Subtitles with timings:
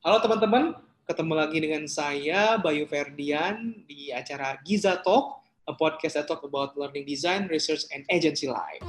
[0.00, 0.72] Halo teman-teman,
[1.04, 6.72] ketemu lagi dengan saya Bayu Ferdian di acara Giza Talk, a podcast that talk about
[6.72, 8.80] learning design, research, and agency life.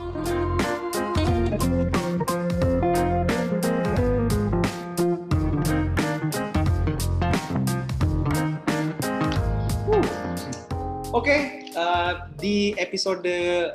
[11.11, 11.41] Oke, okay,
[11.75, 13.27] uh, di episode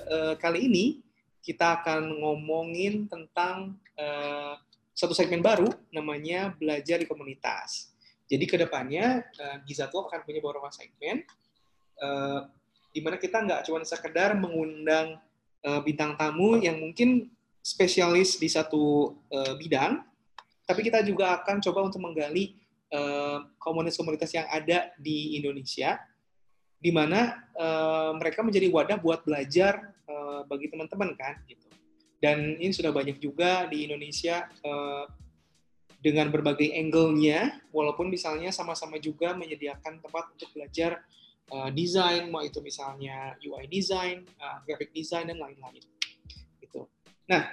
[0.09, 1.05] uh, kali ini
[1.45, 4.57] kita akan ngomongin tentang uh,
[4.97, 7.93] satu segmen baru namanya belajar di komunitas.
[8.25, 11.21] Jadi ke depannya uh, Giza Talk akan punya beberapa segmen
[12.01, 12.49] uh,
[12.97, 15.21] di mana kita nggak cuma sekedar mengundang
[15.69, 17.29] uh, bintang tamu yang mungkin
[17.61, 19.11] spesialis di satu
[19.59, 19.99] bidang,
[20.71, 22.55] tapi kita juga akan coba untuk menggali
[23.59, 25.99] komunitas-komunitas yang ada di Indonesia,
[26.79, 27.43] di mana
[28.15, 29.83] mereka menjadi wadah buat belajar
[30.47, 31.66] bagi teman-teman kan, gitu.
[32.17, 35.05] Dan ini sudah banyak juga di Indonesia uh,
[36.01, 41.03] dengan berbagai angle-nya, walaupun misalnya sama-sama juga menyediakan tempat untuk belajar
[41.51, 45.83] uh, desain, mau itu misalnya UI design, uh, graphic design, dan lain-lain.
[46.63, 46.87] Gitu.
[47.27, 47.49] Nah,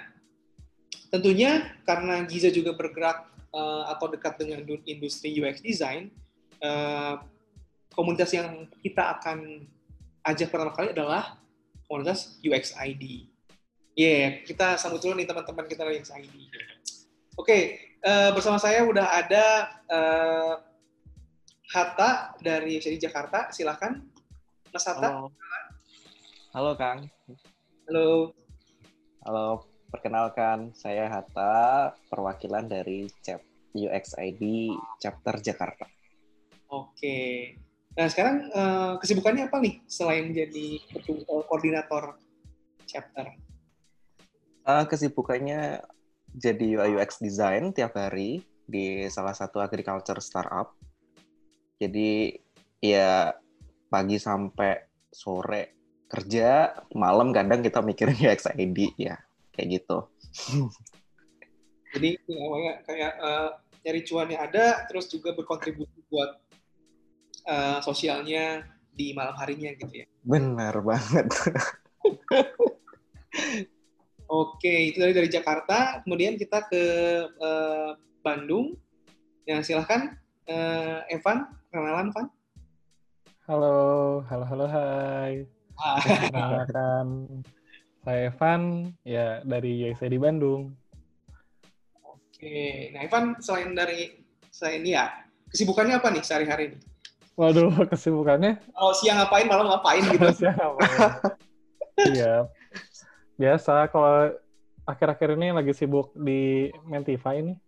[1.10, 6.14] tentunya karena Giza juga bergerak uh, atau dekat dengan industri UX design,
[6.62, 7.20] uh,
[7.94, 9.66] komunitas yang kita akan
[10.26, 11.38] ajak pertama kali adalah
[11.86, 13.33] komunitas UX ID.
[13.94, 16.34] Iya, yeah, kita sambut dulu nih teman-teman kita dari ID.
[16.34, 16.34] Oke,
[17.38, 17.62] okay,
[18.02, 19.46] uh, eh, bersama saya udah ada
[19.86, 20.54] uh,
[21.70, 23.54] Hatta dari UXID Jakarta.
[23.54, 24.02] Silahkan,
[24.74, 25.14] Mas Hatta.
[25.14, 25.30] Halo.
[26.50, 27.06] Halo, Kang.
[27.86, 28.34] Halo.
[29.22, 29.46] Halo,
[29.94, 33.46] perkenalkan saya Hatta, perwakilan dari CEP
[33.78, 35.86] UXID Chapter Jakarta.
[36.66, 37.18] Oke.
[37.94, 40.82] Nah, sekarang uh, kesibukannya apa nih selain jadi
[41.46, 42.18] koordinator
[42.90, 43.53] chapter?
[44.64, 45.84] Uh, kesibukannya
[46.32, 50.72] jadi UI UX design tiap hari di salah satu agriculture startup.
[51.76, 52.32] Jadi
[52.80, 53.36] ya
[53.92, 55.76] pagi sampai sore
[56.08, 59.20] kerja, malam kadang kita mikirin UX ID ya
[59.52, 60.08] kayak gitu.
[61.94, 63.48] Jadi awalnya kayak uh,
[63.84, 66.40] nyari cuannya ada, terus juga berkontribusi buat
[67.46, 70.06] uh, sosialnya di malam harinya gitu ya.
[70.24, 71.28] Benar banget.
[74.28, 76.00] Oke, itu dari dari Jakarta.
[76.04, 76.82] Kemudian kita ke
[77.36, 77.92] uh,
[78.24, 78.72] Bandung.
[79.44, 80.16] Ya, silahkan
[80.48, 82.26] uh, Evan, kenalan, Evan.
[83.44, 83.76] Halo,
[84.24, 85.44] halo, halo, hai.
[85.76, 87.06] Perkenalkan,
[88.00, 90.72] saya Evan, ya dari UIC di Bandung.
[92.00, 94.16] Oke, nah Evan selain dari
[94.48, 95.12] selain ya,
[95.52, 96.78] kesibukannya apa nih sehari-hari ini?
[97.36, 98.64] Waduh, kesibukannya?
[98.80, 100.24] Oh, siang ngapain, malam ngapain gitu?
[100.40, 100.88] siang ngapain?
[101.94, 102.48] Iya,
[103.34, 104.30] Biasa, kalau
[104.86, 107.58] akhir-akhir ini lagi sibuk di Mentify ini.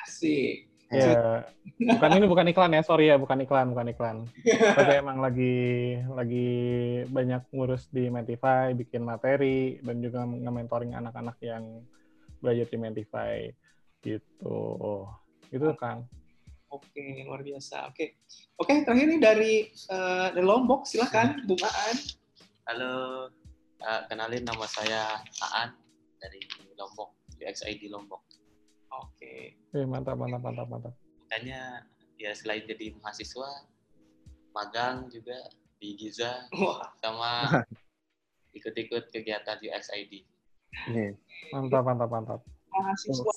[0.00, 0.72] Asik.
[0.94, 1.42] Ya,
[1.74, 4.16] bukan ini bukan iklan ya, sorry ya, bukan iklan, bukan iklan.
[4.78, 6.48] Tapi emang lagi lagi
[7.10, 11.82] banyak ngurus di Mentify, bikin materi dan juga nge-mentoring anak-anak yang
[12.38, 13.50] belajar di Mentify
[14.06, 14.60] gitu.
[15.50, 16.06] Itu kan.
[16.70, 17.90] Oke, luar biasa.
[17.90, 18.22] Oke.
[18.54, 21.96] Oke, terakhir ini dari uh, dari Lombok, silakan Bung Aan.
[22.70, 23.28] Halo,
[23.84, 25.76] Uh, kenalin nama saya Aan
[26.16, 26.40] dari
[26.80, 28.24] Lombok, UXID Lombok.
[28.88, 29.52] Oke.
[29.60, 29.84] Okay.
[29.84, 30.94] mantap, mantap, mantap, mantap.
[31.28, 31.84] Makanya
[32.16, 33.68] ya selain jadi mahasiswa,
[34.56, 35.36] magang juga
[35.76, 36.96] di Giza, Wah.
[37.04, 37.60] sama
[38.56, 40.24] ikut-ikut kegiatan UXID.
[41.52, 42.40] Mantap, mantap, mantap.
[42.72, 43.36] Mahasiswa.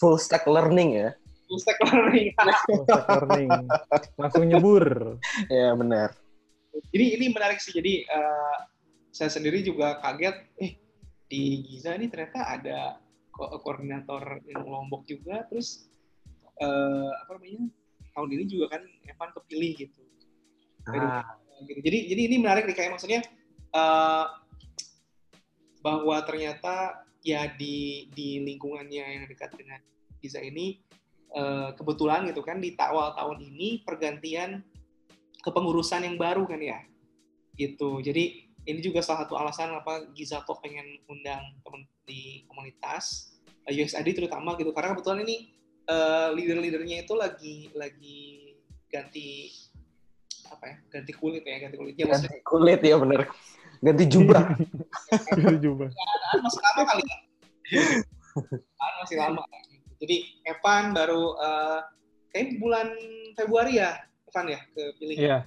[0.00, 1.08] Full stack learning ya?
[1.44, 2.32] Full stack learning.
[2.40, 3.50] Full stack learning.
[4.16, 5.20] Langsung nyebur.
[5.52, 6.16] ya benar.
[6.88, 7.76] Ini ini menarik sih.
[7.76, 8.73] Jadi uh,
[9.14, 10.74] saya sendiri juga kaget, eh
[11.30, 12.98] di Giza ini ternyata ada
[13.30, 15.86] ko koordinator yang Lombok juga, terus
[16.58, 17.70] eh, apa namanya
[18.14, 20.02] tahun ini juga kan Evan kepilih gitu.
[20.90, 21.38] Ah.
[21.62, 21.80] gitu.
[21.80, 23.20] Jadi jadi ini menarik nih kayak maksudnya
[23.72, 24.26] uh,
[25.80, 29.80] bahwa ternyata ya di di lingkungannya yang dekat dengan
[30.20, 30.80] Giza ini
[31.32, 34.60] uh, kebetulan gitu kan di awal tahun ini pergantian
[35.40, 36.80] kepengurusan yang baru kan ya
[37.56, 38.02] gitu.
[38.02, 43.84] Jadi ini juga salah satu alasan apa Gizato pengen undang teman di komunitas uh, eh,
[43.84, 44.72] USAD terutama gitu.
[44.72, 45.52] Karena kebetulan ini
[45.88, 48.20] uh, leader-leadernya itu lagi lagi
[48.88, 49.52] ganti
[50.48, 52.42] apa ya ganti kulit ya ganti kulitnya ganti maksudnya.
[52.44, 53.22] kulit ya bener.
[53.84, 54.42] Ganti jubah.
[55.36, 55.88] Ganti jubah.
[55.92, 57.16] Ya, masih lama kali ya.
[58.80, 59.42] Kan masih lama
[60.04, 61.80] jadi Evan baru uh,
[62.34, 62.92] kayak bulan
[63.32, 63.96] Februari ya
[64.28, 65.38] Evan ya kepilih iya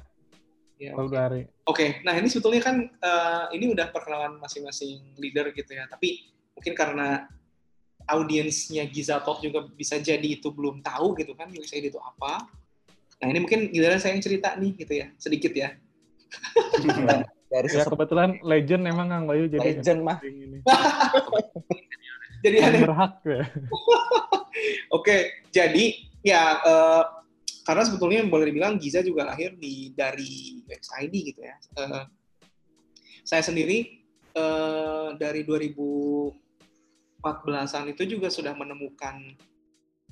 [0.78, 1.50] Ya, Februari.
[1.66, 1.90] Oke, okay.
[2.06, 5.90] nah ini sebetulnya kan uh, ini udah perkenalan masing-masing leader gitu ya.
[5.90, 7.26] Tapi mungkin karena
[8.06, 12.46] audiensnya Giza Talk juga bisa jadi itu belum tahu gitu kan UXID itu apa.
[13.18, 15.74] Nah ini mungkin giliran saya yang cerita nih gitu ya, sedikit ya.
[17.48, 20.22] Dari ya kebetulan legend memang Kang Bayu jadi legend mah.
[22.46, 23.44] jadi ada berhak ya.
[24.98, 25.86] Oke, jadi
[26.22, 27.17] ya uh,
[27.68, 31.60] karena sebetulnya boleh dibilang Giza juga lahir di dari UXID gitu ya.
[31.76, 32.08] Uh,
[33.28, 34.08] saya sendiri
[34.40, 39.36] uh, dari 2014-an itu juga sudah menemukan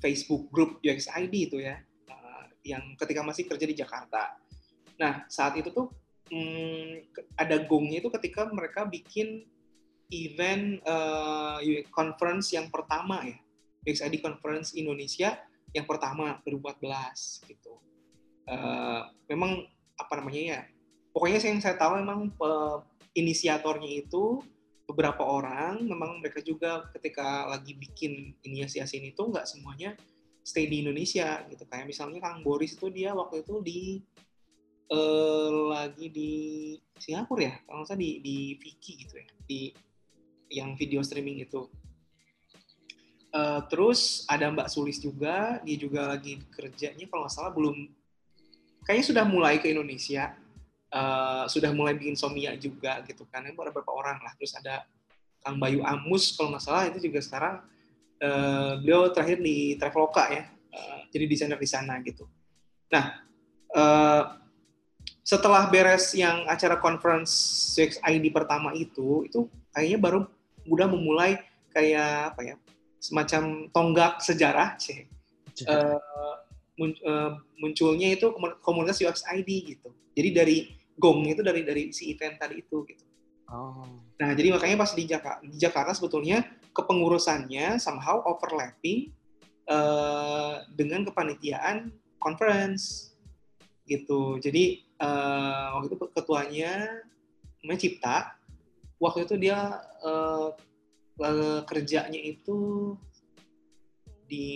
[0.04, 1.80] Facebook group UXID itu ya,
[2.12, 4.36] uh, yang ketika masih kerja di Jakarta.
[5.00, 5.88] Nah saat itu tuh
[6.28, 7.08] hmm,
[7.40, 9.48] ada gongnya itu ketika mereka bikin
[10.12, 11.56] event uh,
[11.88, 13.40] conference yang pertama ya,
[13.88, 15.40] UXID Conference Indonesia
[15.74, 17.78] yang pertama 2014 gitu.
[18.46, 19.66] Uh, memang
[19.98, 20.60] apa namanya ya?
[21.10, 22.30] Pokoknya yang saya tahu memang
[23.16, 24.44] inisiatornya itu
[24.86, 29.98] beberapa orang memang mereka juga ketika lagi bikin inisiasi ini tuh nggak semuanya
[30.46, 33.80] stay di Indonesia gitu kayak misalnya Kang Boris itu dia waktu itu di
[34.94, 36.32] uh, lagi di
[37.02, 39.60] Singapura ya kalau nggak di di Viki gitu ya di
[40.54, 41.66] yang video streaming itu
[43.36, 47.76] uh, terus ada Mbak Sulis juga dia juga lagi kerjanya kalau nggak salah belum
[48.88, 50.32] kayaknya sudah mulai ke Indonesia.
[50.86, 54.32] Uh, sudah mulai bikin somia juga gitu kan ada beberapa orang lah.
[54.38, 54.86] Terus ada
[55.42, 57.60] Kang Bayu Amus kalau nggak salah itu juga sekarang
[58.22, 62.24] uh, beliau terakhir di Traveloka ya uh, jadi desainer di sana gitu.
[62.94, 63.18] Nah
[63.74, 64.22] uh,
[65.26, 67.34] setelah beres yang acara conference
[67.74, 70.20] UX ID pertama itu itu kayaknya baru
[70.70, 71.42] udah memulai
[71.74, 72.54] kayak apa ya
[73.06, 75.06] semacam tonggak sejarah sih
[75.66, 80.58] uh, munculnya itu komunitas UX ID gitu jadi dari
[80.96, 83.04] gong itu dari dari si event tadi itu gitu.
[83.52, 83.84] Oh.
[84.18, 86.42] Nah, jadi makanya pas di Jakarta, di Jakarta sebetulnya
[86.72, 89.12] kepengurusannya somehow overlapping
[89.70, 93.14] uh, dengan kepanitiaan conference
[93.86, 94.40] gitu.
[94.42, 97.04] Jadi uh, waktu itu ketuanya
[97.62, 98.18] namanya Cipta.
[98.96, 100.56] Waktu itu dia uh,
[101.64, 102.92] kerjanya itu
[104.26, 104.46] di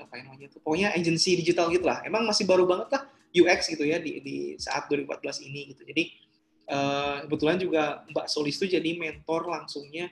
[0.00, 2.00] apa yang namanya itu pokoknya agensi digital gitu lah.
[2.02, 5.82] Emang masih baru banget lah UX gitu ya di, di saat 2014 ini gitu.
[5.86, 6.02] Jadi
[6.72, 10.10] uh, kebetulan juga Mbak Solis itu jadi mentor langsungnya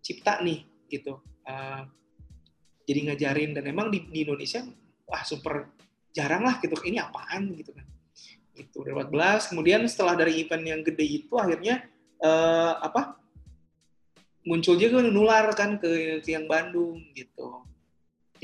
[0.00, 1.20] Cipta nih gitu.
[1.44, 1.84] Uh,
[2.88, 4.64] jadi ngajarin dan emang di, di Indonesia
[5.04, 5.68] wah super
[6.14, 6.78] jarang lah gitu.
[6.78, 7.84] Ini apaan gitu kan.
[8.54, 9.50] Itu 2014.
[9.52, 11.84] Kemudian setelah dari event yang gede itu akhirnya
[12.22, 13.23] uh, apa?
[14.44, 17.64] Muncul juga nular kan ke, yang Bandung gitu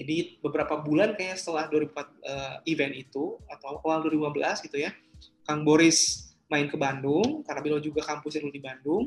[0.01, 4.97] jadi beberapa bulan kayaknya setelah 2004 uh, eh, event itu atau awal 2015 gitu ya,
[5.45, 9.03] Kang Boris main ke Bandung karena beliau juga kampusnya dulu di Bandung.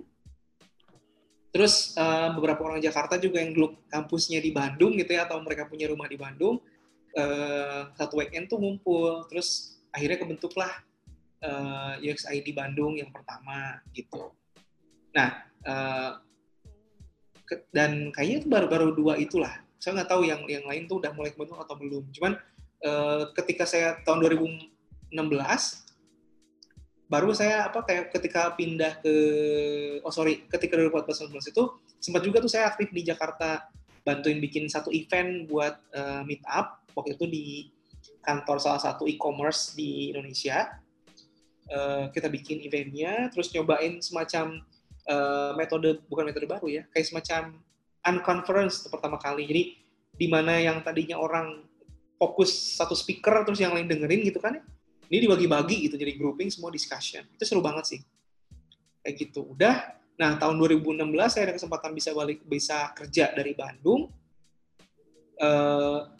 [1.49, 5.65] Terus uh, beberapa orang Jakarta juga yang dulu kampusnya di Bandung gitu ya atau mereka
[5.65, 6.61] punya rumah di Bandung
[7.17, 9.25] uh, satu weekend tuh ngumpul.
[9.33, 10.73] Terus akhirnya kebentuklah
[11.41, 14.29] uh, UXID Bandung yang pertama gitu.
[15.13, 16.21] Nah uh,
[17.75, 21.35] dan kayaknya itu baru-baru dua itulah saya nggak tahu yang yang lain tuh udah mulai
[21.35, 22.07] kebentuk atau belum.
[22.15, 22.39] Cuman
[22.87, 25.11] uh, ketika saya tahun 2016
[27.11, 29.15] baru saya apa kayak ketika pindah ke
[30.01, 31.63] oh sorry ketika 2014 itu
[31.99, 33.69] sempat juga tuh saya aktif di Jakarta
[34.07, 37.45] bantuin bikin satu event buat uh, meet up waktu itu di
[38.23, 40.79] kantor salah satu e-commerce di Indonesia
[41.69, 44.63] uh, kita bikin eventnya terus nyobain semacam
[45.09, 47.59] uh, metode bukan metode baru ya kayak semacam
[48.03, 49.47] unconference pertama kali.
[49.47, 49.63] Jadi
[50.13, 51.65] di mana yang tadinya orang
[52.19, 54.63] fokus satu speaker terus yang lain dengerin gitu kan ya.
[55.11, 57.23] Ini dibagi-bagi gitu jadi grouping semua discussion.
[57.35, 57.99] Itu seru banget sih.
[59.03, 59.45] Kayak gitu.
[59.51, 59.99] Udah.
[60.13, 64.09] Nah, tahun 2016 saya ada kesempatan bisa balik bisa kerja dari Bandung.
[65.41, 66.13] Uh,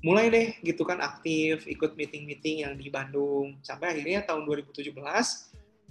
[0.00, 4.96] mulai deh gitu kan aktif ikut meeting-meeting yang di Bandung sampai akhirnya tahun 2017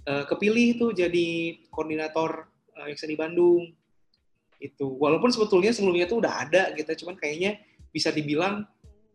[0.06, 3.64] uh, kepilih tuh jadi koordinator uh, yang di Bandung.
[4.60, 4.96] Itu.
[5.00, 7.56] Walaupun sebetulnya sebelumnya itu udah ada gitu cuman kayaknya
[7.90, 8.68] bisa dibilang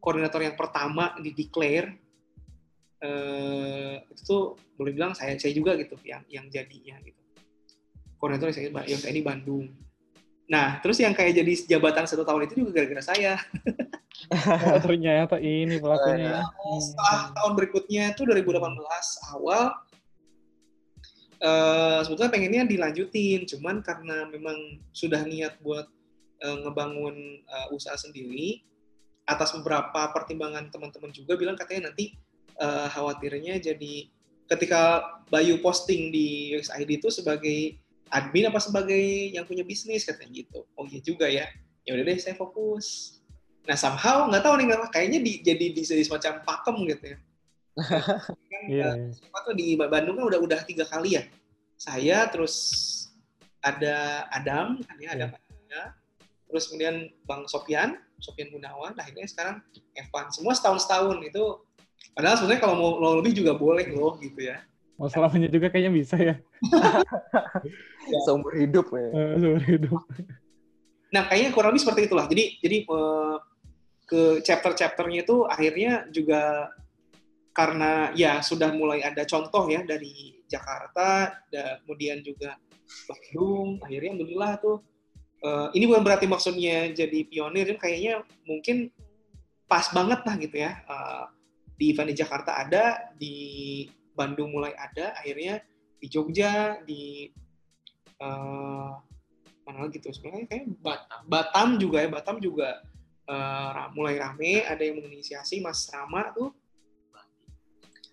[0.05, 1.89] koordinator yang pertama di declare
[3.01, 4.43] eh, itu tuh
[4.77, 7.17] boleh bilang saya saya juga gitu yang yang jadinya gitu.
[8.21, 9.65] Koordinator saya yang saya ini Bandung.
[10.45, 13.41] Nah terus yang kayak jadi jabatan satu tahun itu juga gara-gara saya.
[14.31, 16.41] Oh, ternyata ini pelakunya.
[16.41, 19.75] Nah, setelah tahun berikutnya itu 2018 awal
[21.45, 25.85] uh, sebetulnya pengennya dilanjutin, cuman karena memang sudah niat buat
[26.41, 28.65] uh, ngebangun uh, usaha sendiri,
[29.29, 32.17] atas beberapa pertimbangan teman-teman juga bilang katanya nanti
[32.57, 34.09] uh, khawatirnya jadi
[34.45, 35.01] ketika
[35.33, 37.81] Bayu posting di UXID itu sebagai
[38.13, 40.65] admin apa sebagai yang punya bisnis katanya gitu.
[40.77, 41.49] Oh iya juga ya.
[41.85, 43.15] ya udah deh saya fokus
[43.65, 47.17] nah somehow nggak tahu nih kayaknya di, jadi di, jadi semacam pakem gitu ya
[47.75, 49.39] kan, Iya, eh, iya.
[49.45, 51.23] tuh di Bandung kan udah udah tiga kali ya
[51.75, 52.55] saya terus
[53.59, 55.25] ada Adam kan ya ada
[55.67, 55.83] Iya.
[56.47, 59.59] terus kemudian Bang Sopian Sopian Gunawan akhirnya sekarang
[59.91, 61.43] Evan semua setahun setahun itu
[62.15, 64.63] padahal sebenarnya kalau mau, mau lebih juga boleh loh gitu ya
[64.95, 66.35] Mau selamanya juga kayaknya bisa ya.
[68.23, 69.07] Seumur hidup ya.
[69.11, 69.99] Eh, seumur hidup.
[71.11, 72.25] Nah, kayaknya kurang lebih seperti itulah.
[72.31, 73.35] Jadi, jadi eh,
[74.07, 76.71] ke chapter-chapternya itu akhirnya juga
[77.55, 82.59] karena ya sudah mulai ada contoh ya dari Jakarta, da- kemudian juga
[83.07, 83.79] Bandung.
[83.79, 84.77] Akhirnya, alhamdulillah tuh
[85.39, 88.91] eh, ini bukan berarti maksudnya jadi pionir, kayaknya mungkin
[89.71, 90.83] pas banget lah gitu ya.
[90.83, 91.25] Eh,
[91.79, 93.35] di event di Jakarta ada, di
[94.11, 95.63] Bandung mulai ada, akhirnya
[95.95, 97.31] di Jogja, di
[98.19, 98.91] eh,
[99.63, 102.83] mana lagi tuh sebenarnya kayak Batam, Batam juga ya Batam juga
[103.25, 106.53] ra- mulai rame ada yang menginisiasi Mas Rama tuh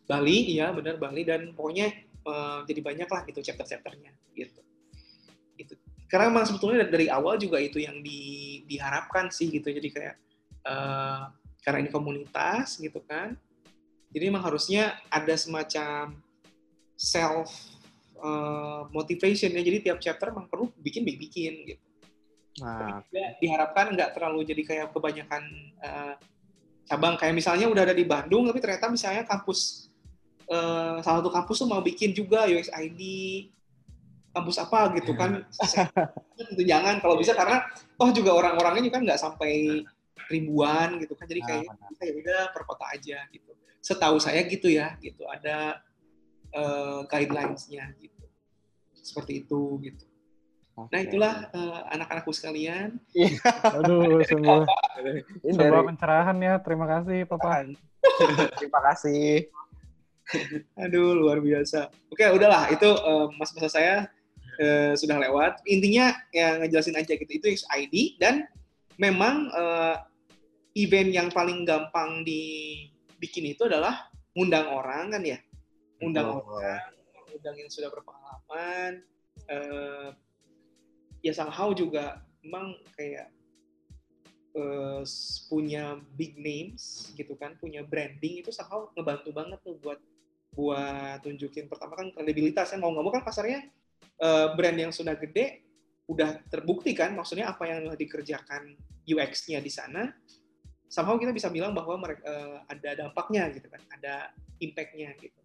[0.06, 1.22] Bali iya benar Bali.
[1.22, 1.92] Dan pokoknya
[2.26, 4.60] eh, jadi banyak lah gitu chapter-chapternya gitu.
[5.58, 5.74] Itu
[6.12, 9.72] karena memang sebetulnya dari awal juga itu yang di, diharapkan sih gitu.
[9.72, 10.14] Jadi kayak
[10.68, 11.22] eh,
[11.64, 13.32] karena ini komunitas gitu kan.
[14.12, 16.12] Jadi memang harusnya ada semacam
[16.98, 17.48] self
[18.20, 21.84] eh, motivation ya jadi tiap chapter memang perlu bikin bikin gitu.
[22.60, 25.42] Nah, juga diharapkan nggak terlalu jadi kayak kebanyakan
[25.80, 26.14] eh,
[26.84, 27.16] cabang.
[27.16, 29.88] Kayak misalnya udah ada di Bandung tapi ternyata misalnya kampus
[30.48, 33.02] eh, salah satu kampus tuh mau bikin juga UXID
[34.32, 35.44] kampus apa gitu kan.
[36.40, 37.62] Itu jangan kalau bisa karena
[38.00, 39.84] toh juga orang-orangnya juga kan nggak sampai
[40.32, 43.52] ribuan gitu kan jadi kayak kita ya udah per kota aja gitu.
[43.82, 45.82] Setahu saya gitu ya gitu ada
[46.50, 48.24] eh, guidelines-nya gitu.
[48.96, 50.04] Seperti itu gitu.
[50.88, 52.96] Nah itulah eh, anak-anakku sekalian.
[53.76, 54.64] Aduh, sungguh,
[55.44, 56.54] Ini sebuah dari pencerahan ya.
[56.64, 57.68] Terima kasih, Papa.
[58.56, 59.52] terima kasih.
[60.78, 61.88] Aduh luar biasa.
[62.08, 63.94] Oke udahlah itu eh, masa-masa saya
[64.58, 65.60] eh, sudah lewat.
[65.68, 68.46] Intinya ya ngejelasin aja gitu itu ID dan
[68.96, 69.96] memang eh,
[70.76, 75.38] event yang paling gampang dibikin itu adalah ngundang orang kan ya.
[76.00, 76.80] Ngundang Oh, orang,
[77.30, 79.04] ngundang yang sudah berpengalaman.
[79.48, 80.08] eh,
[81.24, 83.32] ya somehow juga memang kayak
[84.52, 85.02] eh,
[85.48, 89.96] punya big names gitu kan, punya branding itu somehow ngebantu banget tuh buat
[90.52, 93.64] buat tunjukin pertama kan kredibilitas kan mau nggak mau kan pasarnya
[94.20, 95.64] eh, brand yang sudah gede
[96.08, 98.76] udah terbukti kan maksudnya apa yang dikerjakan
[99.08, 100.12] UX-nya di sana
[100.92, 104.30] somehow kita bisa bilang bahwa mereka eh, ada dampaknya gitu kan ada
[104.60, 105.42] impact-nya gitu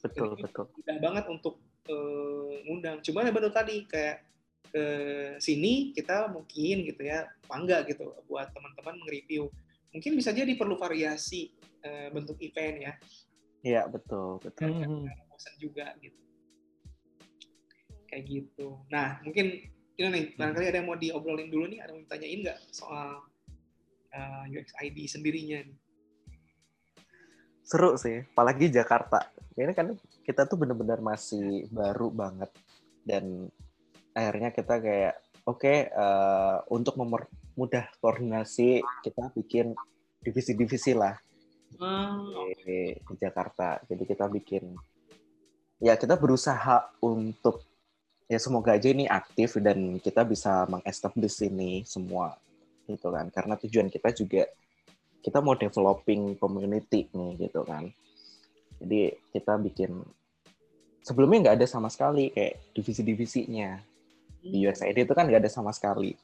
[0.00, 0.64] Betul, betul.
[0.72, 3.04] mudah banget untuk eh, ngundang.
[3.04, 4.24] Cuman ya benar tadi kayak
[4.70, 4.84] ke
[5.42, 9.52] sini kita mungkin gitu ya bangga gitu buat teman-teman nge-review.
[9.90, 11.52] Mungkin bisa jadi perlu variasi
[11.84, 12.92] eh, bentuk event ya,
[13.60, 14.72] Iya, betul, betul.
[14.72, 15.04] Hmm.
[15.28, 16.20] bosan juga gitu.
[18.08, 18.68] Kayak gitu.
[18.88, 19.68] Nah mungkin
[20.00, 23.08] ini nih barangkali ada yang mau diobrolin dulu nih, ada yang mau ditanyain nggak soal
[24.16, 25.78] eh, UX ID sendirinya nih?
[27.64, 29.30] Seru sih, apalagi Jakarta.
[29.54, 32.50] Ini kan kita tuh bener-bener masih baru banget
[33.04, 33.46] dan
[34.16, 35.14] akhirnya kita kayak
[35.44, 39.76] oke eh, untuk mempermudah koordinasi kita bikin
[40.20, 41.16] divisi-divisi lah
[41.76, 43.78] di, di Jakarta.
[43.86, 44.74] Jadi kita bikin
[45.80, 47.64] ya kita berusaha untuk
[48.30, 52.36] ya semoga aja ini aktif dan kita bisa mengestablish ini semua
[52.86, 53.30] gitu kan.
[53.30, 54.46] Karena tujuan kita juga
[55.20, 57.90] kita mau developing community nih gitu kan.
[58.80, 60.00] Jadi kita bikin
[61.04, 63.80] sebelumnya nggak ada sama sekali kayak divisi-divisinya
[64.40, 66.16] di UXID itu kan nggak ada sama sekali.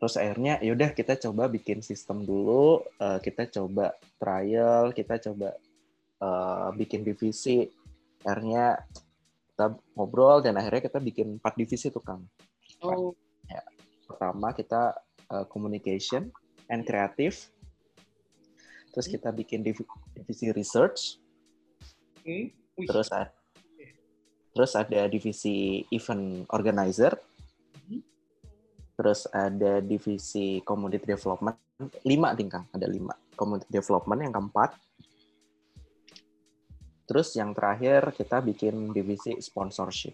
[0.00, 5.52] Terus akhirnya yaudah kita coba bikin sistem dulu, eh, kita coba trial, kita coba
[6.20, 7.68] eh, bikin divisi.
[8.24, 8.80] Akhirnya
[9.52, 12.24] kita ngobrol dan akhirnya kita bikin empat divisi tuh Kang.
[12.80, 13.12] Oh,
[14.08, 14.96] Pertama kita
[15.30, 16.32] eh, communication
[16.72, 17.36] and creative.
[18.90, 19.14] Terus Hmm.
[19.20, 21.20] kita bikin divi- divisi research.
[22.24, 22.52] Wih,
[22.88, 23.32] terus ada
[24.50, 27.16] terus ada divisi event organizer.
[29.00, 31.56] Terus ada divisi community development
[32.04, 33.16] lima tingkang ada lima.
[33.32, 34.76] Community development yang keempat.
[37.08, 40.12] Terus yang terakhir kita bikin divisi sponsorship.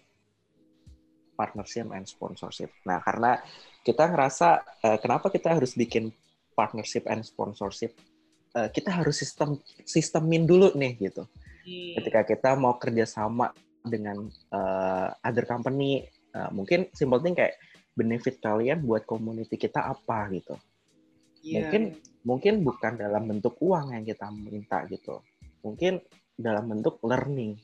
[1.35, 2.71] Partnership and sponsorship.
[2.87, 3.43] Nah karena
[3.83, 6.15] kita ngerasa eh, kenapa kita harus bikin
[6.55, 7.91] partnership and sponsorship?
[8.55, 11.27] Eh, kita harus sistem sistemin dulu nih gitu.
[11.67, 13.51] Hmm, ketika kita mau kerjasama
[13.83, 16.03] dengan uh, other company
[16.35, 17.55] uh, mungkin simple thing kayak
[17.97, 20.53] benefit kalian buat community kita apa gitu.
[21.41, 21.65] Yeah.
[21.65, 21.83] Mungkin
[22.21, 25.25] mungkin bukan dalam bentuk uang yang kita minta gitu.
[25.65, 25.97] Mungkin
[26.37, 27.57] dalam bentuk learning.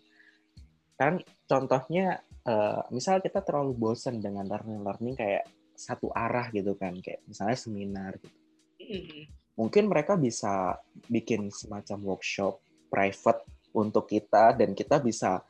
[0.97, 6.97] Kan contohnya uh, misal kita terlalu bosan dengan learning learning kayak satu arah gitu kan
[6.97, 8.39] kayak misalnya seminar gitu.
[8.81, 9.23] Mm-hmm.
[9.53, 12.57] Mungkin mereka bisa bikin semacam workshop
[12.89, 15.41] private untuk kita dan kita bisa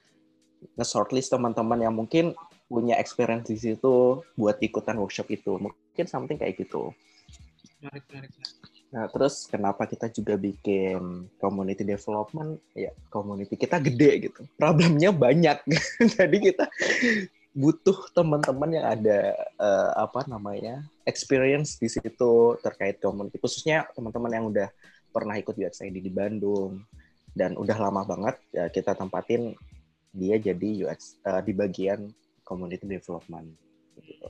[0.79, 2.31] nge-shortlist teman-teman yang mungkin
[2.73, 5.61] punya experience di situ buat ikutan workshop itu.
[5.61, 6.89] Mungkin something kayak gitu.
[7.77, 8.33] Menarik, menarik,
[8.93, 12.61] Nah, terus kenapa kita juga bikin community development?
[12.77, 14.45] Ya, community kita gede gitu.
[14.53, 15.65] Problemnya banyak.
[16.17, 16.69] Jadi kita
[17.57, 20.85] butuh teman-teman yang ada uh, apa namanya?
[21.09, 23.41] experience di situ terkait community.
[23.41, 24.69] Khususnya teman-teman yang udah
[25.09, 26.85] pernah ikut UXID di Bandung
[27.33, 29.57] dan udah lama banget ya kita tempatin
[30.13, 33.55] dia jadi UX uh, eh, di bagian community development
[33.99, 34.27] gitu.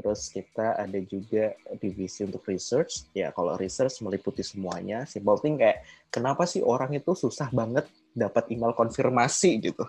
[0.00, 3.12] Terus kita ada juga divisi untuk research.
[3.12, 5.04] Ya kalau research meliputi semuanya.
[5.04, 7.84] Simple thing kayak kenapa sih orang itu susah banget
[8.16, 9.84] dapat email konfirmasi gitu.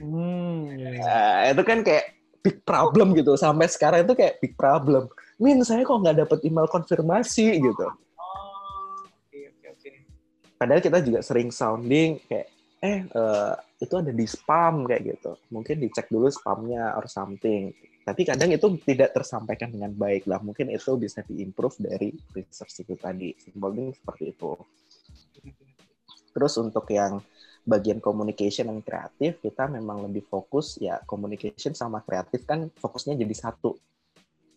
[0.00, 0.96] hmm, yeah.
[1.04, 3.36] nah, itu kan kayak big problem gitu.
[3.36, 5.12] Sampai sekarang itu kayak big problem.
[5.36, 7.86] Min saya kok nggak dapat email konfirmasi gitu.
[8.16, 9.04] Oh,
[10.56, 12.48] Padahal kita juga sering sounding kayak
[12.80, 13.52] eh uh,
[13.84, 15.36] itu ada di spam kayak gitu.
[15.52, 17.70] Mungkin dicek dulu spamnya or something.
[18.04, 20.40] Tapi kadang itu tidak tersampaikan dengan baik lah.
[20.40, 23.32] Mungkin itu bisa diimprove dari research itu tadi.
[23.36, 24.52] Simbolnya seperti itu.
[26.34, 27.22] Terus untuk yang
[27.64, 33.32] bagian communication dan kreatif, kita memang lebih fokus ya communication sama kreatif kan fokusnya jadi
[33.32, 33.72] satu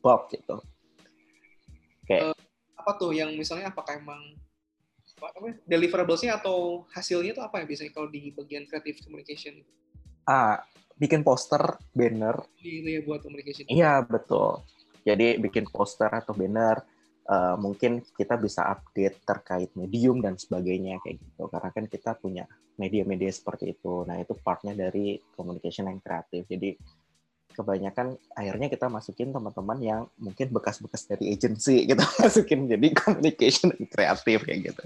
[0.03, 0.59] box gitu.
[2.03, 2.39] Kayak uh,
[2.75, 4.35] apa tuh yang misalnya apakah emang
[5.65, 9.61] deliverablesnya atau hasilnya itu apa ya biasanya kalau di bagian creative communication?
[10.27, 10.61] Ah,
[10.97, 11.61] bikin poster,
[11.93, 12.41] banner.
[12.61, 13.65] Itu ya buat communication.
[13.69, 14.61] Iya betul.
[15.07, 16.83] Jadi bikin poster atau banner,
[17.31, 21.47] uh, mungkin kita bisa update terkait medium dan sebagainya kayak gitu.
[21.47, 22.43] Karena kan kita punya
[22.77, 24.03] media-media seperti itu.
[24.03, 26.45] Nah itu partnya dari communication yang kreatif.
[26.45, 26.75] Jadi
[27.57, 34.45] kebanyakan akhirnya kita masukin teman-teman yang mungkin bekas-bekas dari agency kita masukin jadi communication kreatif
[34.45, 34.83] kayak gitu.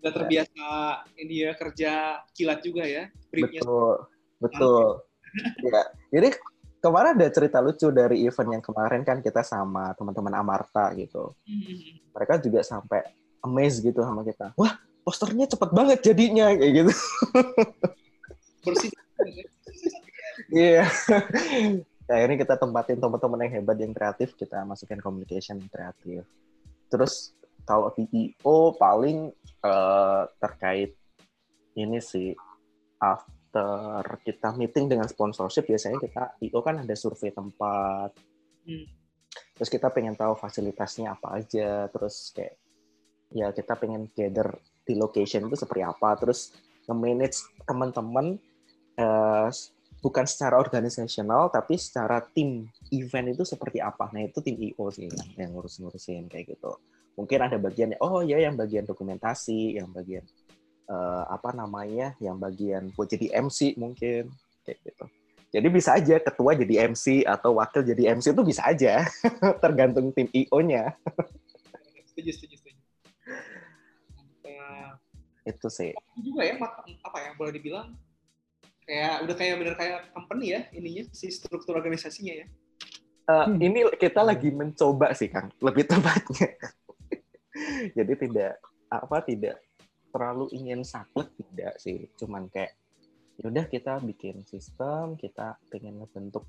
[0.00, 0.66] Udah terbiasa
[1.20, 3.12] ini ya kerja kilat juga ya.
[3.28, 4.08] Betul,
[4.40, 5.04] betul.
[5.68, 6.32] ya, jadi
[6.80, 11.36] kemarin ada cerita lucu dari event yang kemarin kan kita sama teman-teman Amarta gitu.
[11.44, 12.16] Mm-hmm.
[12.16, 13.04] Mereka juga sampai
[13.44, 14.56] amazed gitu sama kita.
[14.56, 16.92] Wah, posternya cepet banget jadinya kayak gitu.
[18.64, 18.90] Bersih.
[20.50, 20.86] Iya.
[22.06, 22.14] yeah.
[22.14, 26.22] akhirnya kita tempatin teman-teman yang hebat yang kreatif, kita masukin communication yang kreatif.
[26.86, 27.34] Terus
[27.66, 29.34] kalau PEO paling
[29.66, 30.94] uh, terkait
[31.74, 32.30] ini sih
[33.02, 38.14] after kita meeting dengan sponsorship biasanya kita PEO kan ada survei tempat.
[38.66, 38.86] Hmm.
[39.58, 42.54] Terus kita pengen tahu fasilitasnya apa aja, terus kayak
[43.34, 44.54] ya kita pengen gather
[44.86, 46.54] di location itu seperti apa, terus
[46.86, 48.38] nge-manage teman-teman
[49.02, 49.50] uh,
[50.06, 54.06] bukan secara organisasional tapi secara tim event itu seperti apa.
[54.14, 56.78] Nah itu tim IO sih yang ngurus-ngurusin kayak gitu.
[57.18, 60.22] Mungkin ada bagian oh ya yang bagian dokumentasi yang bagian
[60.86, 64.30] uh, apa namanya yang bagian buat jadi MC mungkin
[64.62, 65.10] kayak gitu.
[65.50, 69.02] Jadi bisa aja ketua jadi MC atau wakil jadi MC itu bisa aja
[69.62, 70.94] tergantung tim IO-nya
[72.16, 72.80] setuju setuju setuju.
[75.44, 75.92] Itu sih.
[76.16, 76.56] Juga ya
[77.04, 77.92] apa ya boleh dibilang
[78.86, 82.46] kayak udah kayak bener kayak company ya ininya si struktur organisasinya ya.
[83.26, 83.58] Uh, hmm.
[83.58, 86.54] Ini kita lagi mencoba sih Kang, lebih tepatnya.
[87.98, 89.58] Jadi tidak apa tidak
[90.14, 92.78] terlalu ingin saklek tidak sih, cuman kayak
[93.42, 96.46] yaudah kita bikin sistem, kita pengen ngebentuk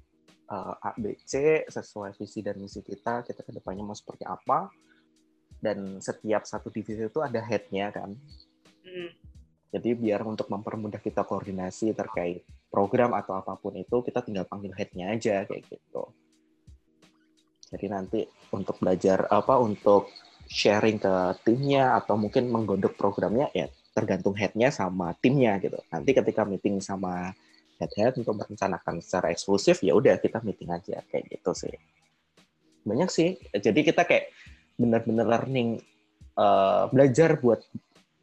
[0.53, 4.71] uh, A, B, C sesuai visi dan misi kita, kita ke depannya mau seperti apa,
[5.59, 8.13] dan setiap satu divisi itu ada headnya kan.
[8.85, 9.09] Hmm.
[9.67, 14.71] Jadi biar untuk mempermudah kita koordinasi terkait program atau apa pun itu, kita tinggal panggil
[14.71, 16.03] headnya aja kayak gitu.
[17.67, 18.19] Jadi nanti
[18.55, 20.07] untuk belajar apa, untuk
[20.47, 25.75] sharing ke timnya atau mungkin menggodok programnya ya tergantung headnya sama timnya gitu.
[25.91, 27.35] Nanti ketika meeting sama
[27.77, 31.75] head-head untuk merencanakan secara eksklusif ya udah kita meeting aja kayak gitu sih.
[32.87, 33.35] Banyak sih.
[33.51, 34.31] Jadi kita kayak
[34.79, 35.83] benar-benar learning
[36.39, 37.59] uh, belajar buat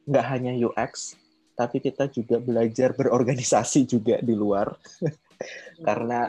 [0.09, 1.19] nggak hanya UX
[1.55, 4.75] tapi kita juga belajar berorganisasi juga di luar.
[5.87, 6.27] Karena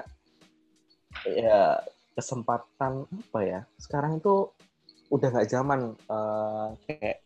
[1.25, 1.81] ya
[2.13, 3.61] kesempatan apa ya?
[3.81, 4.53] Sekarang itu
[5.09, 7.21] udah nggak zaman uh, kayak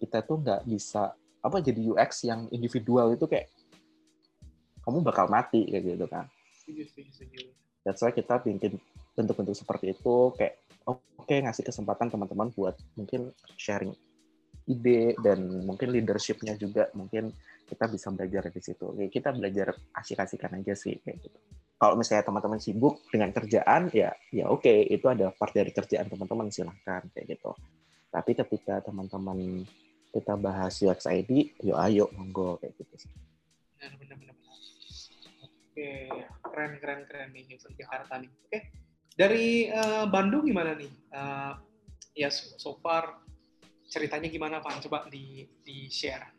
[0.00, 3.48] kita tuh nggak bisa apa jadi UX yang individual itu kayak
[4.84, 6.28] kamu bakal mati kayak gitu kan.
[7.84, 8.76] That's why kita bikin
[9.16, 13.92] bentuk-bentuk seperti itu kayak oke okay, ngasih kesempatan teman-teman buat mungkin sharing
[14.70, 17.34] ide dan mungkin leadershipnya juga mungkin
[17.66, 18.86] kita bisa belajar di situ.
[18.98, 21.38] Ya, kita belajar asik-asikan aja sih kayak gitu.
[21.80, 26.12] Kalau misalnya teman-teman sibuk dengan kerjaan ya ya oke okay, itu ada part dari kerjaan
[26.12, 27.56] teman-teman silahkan kayak gitu.
[28.10, 29.64] Tapi ketika teman-teman
[30.10, 33.06] kita bahas UX ID, yuk ayo monggo kayak gitu.
[33.78, 34.36] Benar benar benar.
[35.70, 35.90] Oke,
[36.50, 38.28] keren keren keren nih Jakarta nih.
[38.28, 38.58] Oke.
[39.14, 40.90] Dari uh, Bandung gimana nih?
[41.14, 41.54] Uh,
[42.18, 43.22] ya so far
[43.90, 44.86] ceritanya gimana Pak?
[44.86, 46.30] Coba di di share.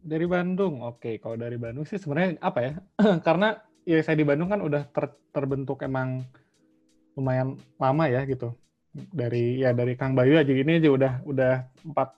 [0.00, 1.02] Dari Bandung, oke.
[1.02, 1.14] Okay.
[1.18, 2.72] Kalau dari Bandung sih sebenarnya apa ya?
[3.26, 6.24] Karena ya saya di Bandung kan udah ter, terbentuk emang
[7.18, 8.54] lumayan lama ya gitu.
[8.94, 11.54] Dari ya dari Kang Bayu aja ini aja udah udah
[11.84, 12.08] empat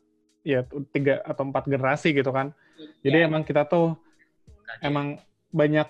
[0.44, 0.62] ya
[0.94, 2.52] tiga atau empat generasi gitu kan.
[3.02, 3.26] Jadi ya.
[3.26, 3.96] emang kita tuh
[4.84, 5.18] emang
[5.50, 5.88] banyak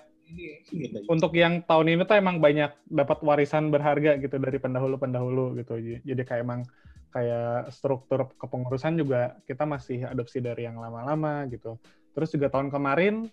[1.05, 5.77] untuk yang tahun ini tuh emang banyak dapat warisan berharga gitu dari pendahulu-pendahulu gitu.
[6.01, 6.65] Jadi kayak emang
[7.13, 11.77] kayak struktur kepengurusan juga kita masih adopsi dari yang lama-lama gitu.
[12.17, 13.29] Terus juga tahun kemarin